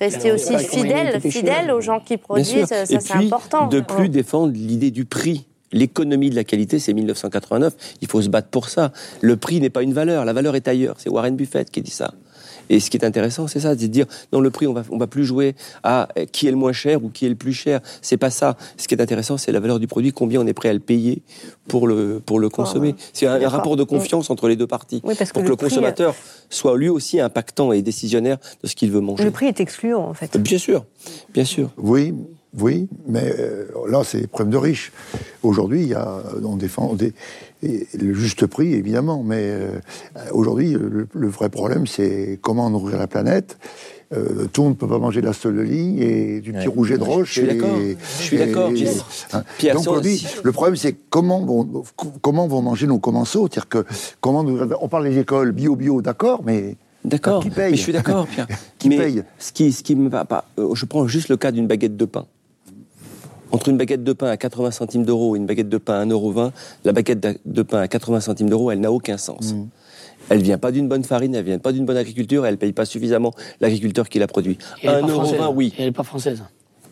rester 0.00 0.32
aussi 0.32 0.58
fidèle, 0.58 1.20
fidèle 1.20 1.70
aux 1.70 1.80
gens 1.80 2.00
qui 2.00 2.16
produisent. 2.16 2.66
Ça, 2.66 2.86
c'est 2.86 3.12
important. 3.12 3.68
De 3.68 3.80
plus 3.80 4.08
défendre 4.08 4.52
l'idée 4.52 4.90
du 4.90 5.04
prix. 5.04 5.46
L'économie 5.72 6.30
de 6.30 6.36
la 6.36 6.44
qualité, 6.44 6.78
c'est 6.78 6.92
1989. 6.92 7.74
Il 8.00 8.08
faut 8.08 8.22
se 8.22 8.28
battre 8.28 8.48
pour 8.48 8.68
ça. 8.68 8.92
Le 9.20 9.36
prix 9.36 9.60
n'est 9.60 9.70
pas 9.70 9.82
une 9.82 9.92
valeur. 9.92 10.24
La 10.24 10.32
valeur 10.32 10.54
est 10.54 10.68
ailleurs. 10.68 10.94
C'est 10.98 11.10
Warren 11.10 11.34
Buffett 11.34 11.70
qui 11.70 11.82
dit 11.82 11.90
ça. 11.90 12.12
Et 12.70 12.80
ce 12.80 12.90
qui 12.90 12.96
est 12.96 13.04
intéressant, 13.04 13.46
c'est 13.46 13.60
ça, 13.60 13.70
c'est 13.70 13.86
de 13.86 13.92
dire, 13.92 14.06
dans 14.32 14.40
le 14.40 14.50
prix, 14.50 14.66
on 14.66 14.72
va, 14.72 14.82
on 14.90 14.98
va 14.98 15.06
plus 15.06 15.24
jouer 15.24 15.54
à 15.82 16.08
euh, 16.18 16.26
qui 16.26 16.46
est 16.46 16.50
le 16.50 16.56
moins 16.56 16.72
cher 16.72 17.02
ou 17.04 17.08
qui 17.08 17.26
est 17.26 17.28
le 17.28 17.34
plus 17.34 17.52
cher. 17.52 17.80
C'est 18.02 18.16
pas 18.16 18.30
ça. 18.30 18.56
Ce 18.76 18.88
qui 18.88 18.94
est 18.94 19.00
intéressant, 19.00 19.36
c'est 19.36 19.52
la 19.52 19.60
valeur 19.60 19.78
du 19.78 19.86
produit, 19.86 20.12
combien 20.12 20.40
on 20.40 20.46
est 20.46 20.54
prêt 20.54 20.68
à 20.68 20.74
le 20.74 20.80
payer 20.80 21.22
pour 21.68 21.86
le, 21.86 22.20
pour 22.24 22.38
le 22.38 22.48
consommer. 22.48 22.94
c'est 23.12 23.26
un, 23.26 23.48
rapport 23.48 23.76
de 23.76 23.84
confiance 23.84 24.30
entre 24.30 24.48
les 24.48 24.56
deux 24.56 24.66
parties. 24.66 25.00
pour 25.00 25.14
que, 25.14 25.48
le, 25.48 25.56
consommateur 25.56 26.14
soit 26.50 26.76
lui 26.76 26.88
aussi 26.88 27.20
impactant 27.20 27.72
et 27.72 27.82
décisionnaire 27.82 28.38
de 28.62 28.68
ce 28.68 28.74
qu'il 28.74 28.90
veut 28.90 29.00
manger. 29.00 29.24
Le 29.24 29.30
prix 29.30 29.46
est 29.46 29.60
excluant, 29.60 30.04
en 30.04 30.14
fait. 30.14 30.36
Bien 30.36 30.58
sûr, 30.58 30.84
bien 31.32 31.44
sûr. 31.44 31.70
Oui, 31.78 32.14
oui, 32.58 32.88
mais 33.06 33.34
euh, 33.38 33.66
là, 33.88 34.02
c'est 34.04 34.26
problème 34.26 34.52
de 34.52 34.56
riches. 34.56 34.92
Aujourd'hui, 35.42 35.82
il 35.82 35.88
y 35.88 35.94
a, 35.94 36.22
on 36.42 36.56
défend 36.56 36.96
le 37.62 38.14
juste 38.14 38.46
prix, 38.46 38.74
évidemment, 38.74 39.22
mais 39.22 39.42
euh, 39.42 39.78
aujourd'hui, 40.32 40.74
le, 40.74 41.28
vrai 41.28 41.48
problème, 41.48 41.86
c'est 41.86 42.38
comment 42.42 42.70
nourrir 42.70 42.98
la 42.98 43.06
planète 43.06 43.58
euh, 44.14 44.46
tout 44.52 44.60
le 44.60 44.68
monde 44.68 44.76
ne 44.76 44.78
peut 44.78 44.86
pas 44.86 45.00
manger 45.00 45.20
de 45.20 45.26
la 45.26 45.32
seule 45.32 45.60
ligne 45.62 45.98
et 45.98 46.40
du 46.40 46.52
petit 46.52 46.68
rouget 46.68 46.96
de 46.96 47.02
roche. 47.02 47.34
Je 47.34 47.40
suis 47.40 47.46
d'accord. 47.48 47.76
Je 48.20 48.22
suis 48.22 48.38
d'accord. 48.38 48.70
Hein. 49.32 49.42
Donc, 49.74 50.04
le 50.44 50.52
problème, 50.52 50.76
c'est 50.76 50.94
comment 51.10 51.44
vont, 51.44 51.82
comment 52.22 52.46
vont 52.46 52.62
manger 52.62 52.86
nos 52.86 53.00
commensaux 53.00 53.48
C'est-à-dire 53.50 53.68
que, 53.68 53.84
comment 54.20 54.44
on 54.80 54.88
parle 54.88 55.08
des 55.08 55.18
écoles 55.18 55.50
bio-bio, 55.50 56.02
d'accord, 56.02 56.42
mais. 56.44 56.76
D'accord. 57.04 57.42
Qui 57.42 57.50
paye 57.50 57.70
Mais 57.70 57.76
je 57.76 57.82
suis 57.82 57.92
d'accord, 57.92 58.26
Pierre. 58.26 58.46
qui 58.78 58.90
paye 58.90 59.22
ce 59.38 59.52
qui, 59.52 59.72
ce 59.72 59.82
qui 59.82 59.94
me 59.94 60.08
va 60.08 60.24
pas. 60.24 60.44
Euh, 60.58 60.74
je 60.74 60.84
prends 60.84 61.06
juste 61.06 61.28
le 61.28 61.36
cas 61.36 61.52
d'une 61.52 61.66
baguette 61.66 61.96
de 61.96 62.04
pain. 62.04 62.26
Entre 63.52 63.68
une 63.68 63.76
baguette 63.76 64.04
de 64.04 64.12
pain 64.12 64.28
à 64.28 64.36
80 64.36 64.70
centimes 64.72 65.04
d'euros 65.04 65.36
et 65.36 65.38
une 65.38 65.46
baguette 65.46 65.68
de 65.68 65.78
pain 65.78 66.00
à 66.00 66.04
1,20€, 66.04 66.50
la 66.84 66.92
baguette 66.92 67.40
de 67.44 67.62
pain 67.62 67.80
à 67.80 67.88
80 67.88 68.20
centimes 68.20 68.50
d'euros, 68.50 68.70
elle 68.70 68.80
n'a 68.80 68.92
aucun 68.92 69.16
sens. 69.16 69.54
Mm. 69.54 69.66
Elle 70.28 70.42
vient 70.42 70.58
pas 70.58 70.72
d'une 70.72 70.88
bonne 70.88 71.04
farine, 71.04 71.34
elle 71.34 71.44
vient 71.44 71.58
pas 71.58 71.72
d'une 71.72 71.86
bonne 71.86 71.96
agriculture, 71.96 72.46
elle 72.46 72.58
paye 72.58 72.72
pas 72.72 72.84
suffisamment 72.84 73.32
l'agriculteur 73.60 74.08
qui 74.08 74.18
la 74.18 74.26
produit. 74.26 74.58
1,20€, 74.82 75.54
oui. 75.54 75.72
elle 75.78 75.86
n'est 75.86 75.92
pas 75.92 76.02
française. 76.02 76.42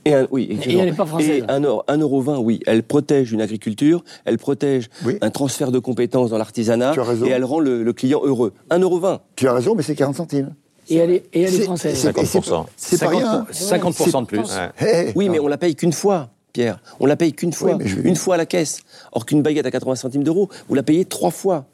Et 0.07 0.15
oui, 0.31 0.59
et 0.67 0.77
elle 0.77 0.85
n'est 0.85 0.93
pas 0.93 1.07
française. 1.07 1.39
Et 1.39 1.41
1,20€, 1.43 2.37
oui. 2.39 2.61
Elle 2.67 2.83
protège 2.83 3.33
une 3.33 3.41
agriculture, 3.41 4.05
elle 4.25 4.37
protège 4.37 4.91
un 5.21 5.31
transfert 5.31 5.73
de 5.73 5.79
compétences 5.79 6.31
dans 6.31 6.39
l'artisanat, 6.39 6.95
et 7.25 7.31
elle 7.31 7.45
rend 7.45 7.59
le, 7.59 7.93
client 7.93 8.21
heureux. 8.23 8.53
1,20€. 8.71 9.21
Tu 9.37 9.49
as 9.49 9.55
raison, 9.55 9.75
mais 9.75 9.83
c'est 9.83 9.95
40 9.95 10.15
centimes. 10.15 10.55
Et 10.91 10.97
elle 10.97 11.11
est, 11.11 11.25
et 11.33 11.43
elle 11.43 11.55
est 11.55 11.63
française. 11.63 12.07
50%. 12.07 12.67
C'est 12.77 13.01
pas 13.01 13.09
rien. 13.09 13.47
50% 13.51 14.21
de 14.21 14.27
plus. 14.27 15.15
Oui, 15.15 15.29
mais 15.29 15.39
on 15.41 15.49
la 15.49 15.57
paye 15.57 15.75
qu'une 15.75 15.93
fois. 15.93 16.31
Pierre. 16.55 16.79
On 17.01 17.07
la 17.07 17.17
paye 17.17 17.35
qu'une 17.35 17.53
fois, 17.53 17.77
une 18.05 18.17
fois 18.17 18.37
à 18.37 18.39
la 18.39 18.47
caisse. 18.47 18.81
Or 19.13 19.27
qu'une 19.27 19.43
baguette 19.43 19.67
à 19.67 19.71
80 19.71 19.97
centimes 19.97 20.25
d'euros, 20.25 20.49
vous 20.69 20.75
la 20.75 20.83
payez 20.83 21.05
trois 21.05 21.31
fois. 21.31 21.67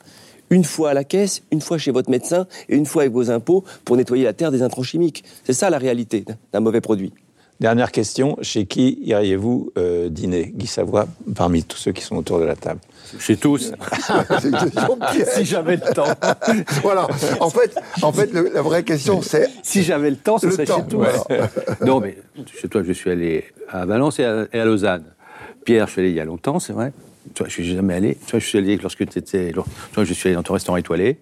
Une 0.48 0.64
fois 0.64 0.90
à 0.90 0.94
la 0.94 1.04
caisse, 1.04 1.42
une 1.52 1.60
fois 1.60 1.78
chez 1.78 1.92
votre 1.92 2.10
médecin 2.10 2.48
et 2.68 2.74
une 2.74 2.86
fois 2.86 3.02
avec 3.02 3.12
vos 3.12 3.30
impôts 3.30 3.62
pour 3.84 3.96
nettoyer 3.96 4.24
la 4.24 4.32
terre 4.32 4.50
des 4.50 4.62
intrants 4.62 4.82
chimiques. 4.82 5.22
C'est 5.44 5.52
ça 5.52 5.70
la 5.70 5.78
réalité 5.78 6.24
d'un 6.52 6.60
mauvais 6.60 6.80
produit. 6.80 7.12
Dernière 7.60 7.92
question, 7.92 8.38
chez 8.40 8.64
qui 8.64 8.98
iriez-vous 9.02 9.70
euh, 9.76 10.08
dîner, 10.08 10.50
Guy 10.56 10.66
Savoie, 10.66 11.06
parmi 11.36 11.62
tous 11.62 11.76
ceux 11.76 11.92
qui 11.92 12.02
sont 12.02 12.16
autour 12.16 12.40
de 12.40 12.44
la 12.44 12.56
table 12.56 12.80
Chez 13.18 13.36
tous. 13.36 13.72
si 15.34 15.44
j'avais 15.44 15.76
le 15.76 15.94
temps. 15.94 16.06
voilà. 16.82 17.06
En 17.40 17.50
fait, 17.50 17.76
en 18.02 18.12
fait 18.12 18.32
la 18.32 18.62
vraie 18.62 18.84
question, 18.84 19.22
c'est. 19.22 19.48
Si 19.62 19.82
j'avais 19.82 20.10
le 20.10 20.16
temps, 20.16 20.38
ce 20.38 20.50
serait 20.50 20.66
chez 20.66 20.86
tous. 20.88 21.06
non, 21.84 22.00
mais 22.00 22.16
chez 22.60 22.68
toi, 22.68 22.82
je 22.82 22.92
suis 22.92 23.10
allé 23.10 23.44
à 23.68 23.86
Valence 23.86 24.18
et 24.18 24.24
à, 24.24 24.64
Lausanne. 24.64 25.04
Pierre, 25.64 25.86
je 25.86 25.92
suis 25.92 26.00
allé 26.00 26.10
il 26.10 26.16
y 26.16 26.20
a 26.20 26.24
longtemps, 26.24 26.58
c'est 26.58 26.72
vrai. 26.72 26.92
Toi, 27.34 27.46
je 27.48 27.52
suis 27.52 27.74
jamais 27.74 27.94
allé. 27.94 28.16
Toi, 28.28 28.38
je 28.38 28.46
suis 28.46 28.58
allé 28.58 28.76
lorsque 28.76 29.06
tu 29.08 29.18
étais. 29.18 29.52
Toi, 29.52 30.04
je 30.04 30.12
suis 30.12 30.28
allé 30.28 30.36
dans 30.36 30.42
ton 30.42 30.54
restaurant 30.54 30.76
étoilé. 30.76 31.18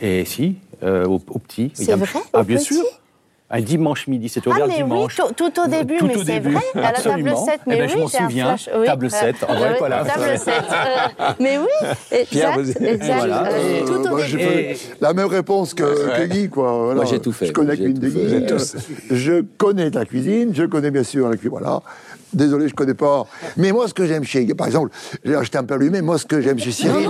Et 0.00 0.24
si, 0.24 0.56
euh, 0.82 1.06
au, 1.06 1.18
petit. 1.18 1.70
C'est 1.74 1.94
vrai 1.94 2.20
Ah, 2.32 2.42
bien 2.42 2.58
sûr. 2.58 2.84
Un 3.48 3.60
dimanche 3.60 4.08
midi, 4.08 4.28
c'était 4.28 4.48
ouvert 4.48 4.64
ah, 4.64 4.68
mais 4.68 4.82
dimanche. 4.82 5.20
Oui, 5.20 5.34
tout, 5.36 5.60
au 5.60 5.68
début, 5.68 5.98
mais 6.02 6.24
c'est 6.24 6.40
vrai, 6.40 6.60
à 6.74 6.92
la 6.92 7.00
table 7.00 7.32
7. 7.36 7.60
Mais 7.66 7.76
eh 7.76 7.78
ben, 7.78 7.84
oui, 7.86 7.92
je 7.94 7.98
m'en 7.98 8.08
souviens, 8.08 8.56
table 8.84 9.08
7, 9.08 9.36
en 9.48 9.54
vrai, 9.54 9.76
voilà. 9.78 10.04
Table 10.04 10.36
7. 10.36 10.48
Euh, 10.48 11.32
mais 11.38 11.56
oui, 11.58 12.24
Pierre, 12.28 12.58
exact, 12.58 12.82
exact. 12.82 13.16
Voilà. 13.18 13.48
Euh, 13.52 13.86
tout 13.86 14.12
au 14.12 14.18
début. 14.18 14.40
Et... 14.40 14.76
La 15.00 15.12
même 15.12 15.28
réponse 15.28 15.74
que, 15.74 16.16
que 16.16 16.26
Guy, 16.26 16.48
quoi. 16.48 16.72
Voilà. 16.72 16.94
Moi, 16.96 17.04
j'ai 17.04 17.20
tout 17.20 17.30
fait. 17.30 17.46
Je 17.46 17.52
connais 17.52 17.70
la 17.70 17.76
cuisine 17.76 18.00
de 18.00 18.08
Guy. 18.08 18.46
Je 19.12 19.44
connais 19.56 19.90
la 19.90 20.04
cuisine, 20.04 20.52
je 20.52 20.64
connais 20.64 20.90
bien 20.90 21.04
sûr 21.04 21.28
la 21.28 21.36
cuisine, 21.36 21.50
voilà. 21.50 21.82
Désolé, 22.32 22.68
je 22.68 22.74
connais 22.74 22.94
pas. 22.94 23.26
Mais 23.56 23.72
moi, 23.72 23.88
ce 23.88 23.94
que 23.94 24.06
j'aime 24.06 24.24
chez, 24.24 24.46
par 24.54 24.66
exemple, 24.66 24.90
j'ai 25.24 25.34
acheté 25.34 25.58
un 25.58 25.64
peu 25.64 25.76
mais 25.78 26.02
moi, 26.02 26.18
ce 26.18 26.26
que 26.26 26.40
j'aime 26.40 26.58
chez 26.58 26.72
Cyril, 26.72 27.08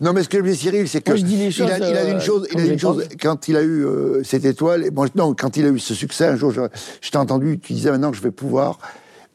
non, 0.00 0.12
mais 0.12 0.22
ce 0.22 0.28
que 0.28 0.38
j'aime 0.38 0.46
chez 0.46 0.54
Cyril, 0.54 0.88
c'est 0.88 1.00
que 1.00 1.12
il, 1.12 1.62
a, 1.62 1.78
il 1.78 1.96
a 1.96 2.10
une 2.10 2.20
chose, 2.20 2.46
il 2.52 2.60
a 2.60 2.64
une 2.64 2.78
chose, 2.78 3.08
quand 3.20 3.48
il 3.48 3.56
a 3.56 3.62
eu 3.62 3.84
euh, 3.84 4.22
cette 4.24 4.44
étoile, 4.44 4.90
bon, 4.90 5.08
non, 5.14 5.34
quand 5.34 5.56
il 5.56 5.66
a 5.66 5.68
eu 5.68 5.78
ce 5.78 5.94
succès, 5.94 6.26
un 6.26 6.36
jour, 6.36 6.52
je, 6.52 7.10
t'ai 7.10 7.18
entendu, 7.18 7.58
tu 7.58 7.72
disais 7.72 7.90
maintenant 7.90 8.10
que 8.10 8.16
je 8.16 8.22
vais 8.22 8.30
pouvoir, 8.30 8.78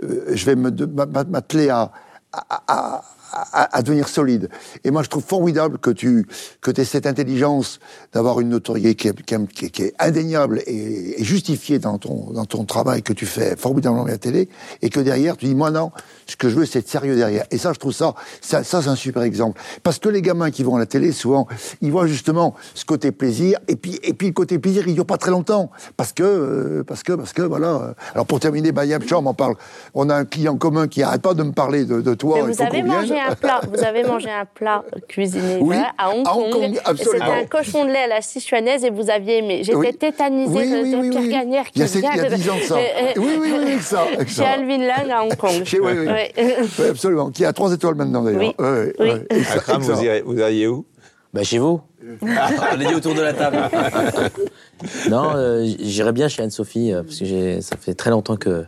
euh, 0.03 0.25
je 0.33 0.45
vais 0.45 0.55
m'atteler 0.55 1.69
à, 1.69 1.91
à, 2.33 2.63
à 2.67 3.01
à, 3.31 3.81
devenir 3.81 4.07
solide. 4.07 4.49
Et 4.83 4.91
moi, 4.91 5.03
je 5.03 5.09
trouve 5.09 5.23
formidable 5.23 5.77
que 5.77 5.89
tu 5.89 6.27
que 6.61 6.71
aies 6.79 6.85
cette 6.85 7.05
intelligence 7.05 7.79
d'avoir 8.13 8.39
une 8.39 8.49
notoriété 8.49 8.95
qui 8.95 9.33
est, 9.35 9.71
qui, 9.71 9.83
est, 9.83 9.93
indéniable 9.99 10.61
et, 10.65 11.23
justifiée 11.23 11.79
dans 11.79 11.97
ton, 11.97 12.31
dans 12.31 12.45
ton 12.45 12.65
travail 12.65 13.03
que 13.03 13.13
tu 13.13 13.25
fais 13.25 13.55
formidablement 13.55 14.05
à 14.05 14.09
la 14.09 14.17
télé, 14.17 14.49
et 14.81 14.89
que 14.89 14.99
derrière, 14.99 15.37
tu 15.37 15.45
dis, 15.45 15.55
moi 15.55 15.71
non, 15.71 15.91
ce 16.29 16.35
que 16.35 16.49
je 16.49 16.55
veux, 16.55 16.65
c'est 16.65 16.79
être 16.79 16.89
sérieux 16.89 17.15
derrière. 17.15 17.45
Et 17.51 17.57
ça, 17.57 17.73
je 17.73 17.79
trouve 17.79 17.93
ça, 17.93 18.13
ça, 18.41 18.63
ça 18.63 18.81
c'est 18.81 18.89
un 18.89 18.95
super 18.95 19.23
exemple. 19.23 19.59
Parce 19.83 19.99
que 19.99 20.09
les 20.09 20.21
gamins 20.21 20.51
qui 20.51 20.63
vont 20.63 20.75
à 20.75 20.79
la 20.79 20.85
télé, 20.85 21.11
souvent, 21.11 21.47
ils 21.81 21.91
voient 21.91 22.07
justement 22.07 22.55
ce 22.75 22.85
côté 22.85 23.11
plaisir, 23.11 23.59
et 23.67 23.75
puis, 23.75 23.99
et 24.03 24.13
puis 24.13 24.27
le 24.27 24.33
côté 24.33 24.59
plaisir, 24.59 24.87
il 24.87 24.95
dure 24.95 25.05
pas 25.05 25.17
très 25.17 25.31
longtemps. 25.31 25.71
Parce 25.97 26.13
que, 26.13 26.23
euh, 26.23 26.83
parce 26.83 27.03
que, 27.03 27.13
parce 27.13 27.33
que, 27.33 27.41
voilà. 27.41 27.95
Alors 28.13 28.25
pour 28.25 28.39
terminer, 28.39 28.71
Bayam 28.71 29.01
Cham 29.07 29.25
en 29.27 29.33
parle. 29.33 29.55
On 29.93 30.09
a 30.09 30.15
un 30.15 30.25
client 30.25 30.55
commun 30.57 30.87
qui 30.87 31.03
arrête 31.03 31.21
pas 31.21 31.33
de 31.33 31.43
me 31.43 31.51
parler 31.51 31.85
de, 31.85 32.01
de 32.01 32.13
toi. 32.13 32.37
Mais 32.37 32.53
vous 32.53 32.61
avez 32.61 32.83
mangé 32.83 33.19
un 33.19 33.35
plat, 33.35 33.61
vous 33.71 33.83
avez 33.83 34.03
mangé 34.07 34.29
un 34.29 34.45
plat 34.45 34.83
cuisiné 35.07 35.59
à 35.97 36.11
Hong 36.11 36.25
Kong. 36.25 36.79
C'était 36.97 37.21
un 37.21 37.45
cochon 37.45 37.85
de 37.85 37.91
lait 37.91 38.03
à 38.03 38.07
la 38.07 38.21
sichuanaise 38.21 38.83
et 38.83 38.89
vous 38.89 39.09
aviez 39.09 39.39
aimé. 39.39 39.61
J'étais 39.63 39.93
tétanisée 39.93 40.69
de, 40.69 41.09
Pierre 41.09 41.27
Gagnère 41.27 41.71
qui 41.71 41.83
vient 41.83 41.87
de... 41.87 42.15
Il 42.15 42.21
y 42.21 42.25
a 42.25 42.29
10 42.29 42.49
ans 42.49 42.53
ça. 42.67 42.75
oui, 43.17 43.37
oui, 43.39 43.53
oui, 43.65 43.79
ça. 43.81 44.05
Chez 44.27 44.45
Alvin 44.45 44.77
Lang 44.77 45.11
à 45.11 45.23
Hong 45.23 45.35
Kong. 45.35 45.63
Chez, 45.63 45.79
oui, 45.79 45.91
oui. 45.97 46.07
absolument. 46.89 47.31
Qui 47.31 47.45
a 47.45 47.53
3 47.53 47.73
étoiles 47.73 47.95
maintenant 47.95 48.23
d'ailleurs. 48.23 48.53
Oui. 48.57 48.75
oui. 48.99 49.11
Akram, 49.53 49.81
vous, 49.81 49.93
vous 50.25 50.39
iriez 50.39 50.67
où? 50.67 50.85
Bah, 51.33 51.43
Chez 51.43 51.59
vous. 51.59 51.81
On 52.21 52.79
est 52.79 52.87
dit 52.87 52.95
autour 52.95 53.13
de 53.13 53.21
la 53.21 53.33
table. 53.33 53.57
non, 55.09 55.31
euh, 55.35 55.65
j'irais 55.79 56.13
bien 56.13 56.27
chez 56.27 56.41
Anne-Sophie, 56.41 56.91
euh, 56.93 57.03
parce 57.03 57.19
que 57.19 57.61
ça 57.61 57.75
fait 57.77 57.93
très 57.93 58.09
longtemps 58.09 58.37
que, 58.37 58.65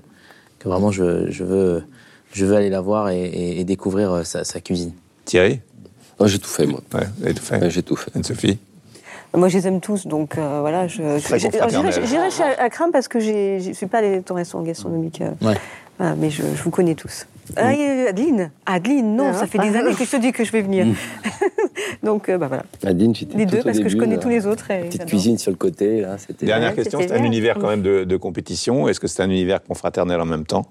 que 0.60 0.68
vraiment 0.68 0.92
je, 0.92 1.32
je 1.32 1.44
veux 1.44 1.84
je 2.34 2.46
veux 2.46 2.56
aller 2.56 2.70
la 2.70 2.82
voir 2.82 3.10
et, 3.10 3.64
découvrir 3.64 4.12
euh, 4.12 4.24
sa, 4.24 4.62
cuisine. 4.62 4.94
Thierry? 5.26 5.62
Oh, 6.20 6.28
J'ai 6.28 6.40
tout 6.40 6.50
fait, 6.50 6.66
moi. 6.66 6.82
Ouais, 6.94 7.34
tout 7.34 7.42
fait. 7.42 7.70
j'ai 7.70 7.84
tout 7.84 7.96
fait. 7.96 8.12
Anne-Sophie? 8.16 8.60
Moi, 9.34 9.48
je 9.48 9.58
les 9.58 9.68
aime 9.68 9.80
tous, 9.80 10.08
donc 10.08 10.38
euh, 10.38 10.60
voilà. 10.60 10.88
Je, 10.88 11.02
J'irai 12.06 12.32
chez 12.32 12.44
Akram 12.44 12.92
parce 12.92 13.08
que 13.08 13.20
je 13.20 13.70
ne 13.70 13.74
suis 13.74 13.86
pas 13.86 14.00
allée 14.00 14.22
dans 14.26 14.36
un 14.36 14.40
restaurant 14.40 14.64
gastronomique. 14.64 15.22
Euh, 15.22 15.48
ouais. 15.48 15.56
voilà, 15.98 16.16
mais 16.16 16.30
je, 16.30 16.44
vous 16.44 16.70
connais 16.70 16.96
tous. 16.96 17.26
Ah, 17.56 17.70
Adeline 18.10 18.52
Adeline, 18.66 19.16
non, 19.16 19.34
ça 19.34 19.48
fait 19.48 19.60
des 19.60 19.76
années 19.76 19.94
que 19.94 20.06
je 20.06 20.12
te 20.12 20.18
dis 20.18 20.32
que 20.32 20.44
je 20.44 20.52
vais 20.52 20.62
venir. 20.62 20.86
Mm. 20.86 20.96
donc, 22.04 22.30
bah 22.30 22.48
voilà. 22.48 22.64
Adeline, 22.84 23.16
j'étais 23.16 23.38
Les 23.38 23.46
deux, 23.46 23.62
parce 23.62 23.80
que 23.80 23.90
je 23.90 23.98
connais 23.98 24.18
tous 24.18 24.30
les 24.30 24.48
autres. 24.48 24.68
petite 24.68 25.06
cuisine 25.06 25.38
sur 25.38 25.52
le 25.52 25.58
côté, 25.58 26.02
là. 26.02 26.18
Dernière 26.42 26.76
question, 26.76 27.00
c'est 27.02 27.12
un 27.12 27.24
univers 27.24 27.58
quand 27.60 27.70
même 27.70 27.82
de, 27.82 28.04
de 28.04 28.18
compétition. 28.18 28.88
Est-ce 28.88 29.00
que 29.00 29.08
c'est 29.08 29.24
un 29.24 29.30
univers 29.30 29.64
confraternel 29.64 30.20
en 30.22 30.26
même 30.26 30.46
temps? 30.46 30.66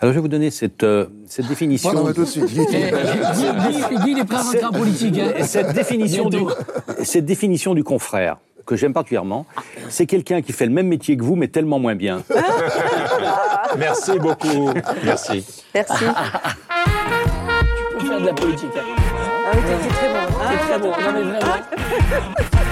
Alors 0.00 0.12
je 0.12 0.18
vais 0.18 0.22
vous 0.22 0.28
donner 0.28 0.50
cette, 0.50 0.82
euh, 0.82 1.06
cette 1.28 1.46
définition. 1.46 1.92
Non, 1.92 2.12
tout 2.12 2.22
de 2.22 2.26
suite. 2.26 2.46
Guy, 2.46 2.60
est 2.60 4.24
prêt 4.24 4.60
à 4.60 4.68
en 4.68 4.72
politique. 4.72 5.16
Hein. 5.16 5.44
Cette 5.44 5.74
définition, 5.74 6.28
du, 6.28 6.38
cette 7.04 7.24
définition 7.24 7.72
du 7.72 7.84
confrère 7.84 8.38
que 8.64 8.76
j'aime 8.76 8.92
particulièrement, 8.92 9.46
c'est 9.88 10.06
quelqu'un 10.06 10.42
qui 10.42 10.52
fait 10.52 10.66
le 10.66 10.72
même 10.72 10.88
métier 10.88 11.16
que 11.16 11.22
vous, 11.22 11.36
mais 11.36 11.48
tellement 11.48 11.78
moins 11.78 11.94
bien. 11.94 12.22
Merci 13.78 14.18
beaucoup. 14.18 14.70
Merci. 15.04 15.44
Merci. 15.74 16.04
tu 17.90 17.98
peux 17.98 18.06
faire 18.06 18.20
de 18.20 18.26
la 18.26 18.32
politique. 18.34 18.70
Ah 18.74 19.50
oui, 19.54 19.60
c'est 19.82 19.88
très 19.88 20.08
bon. 20.08 20.34
C'est 20.50 20.58
très 20.68 20.78
bon. 20.78 20.88
Non, 20.88 21.12
mais 21.12 21.22
vraiment. 21.22 22.62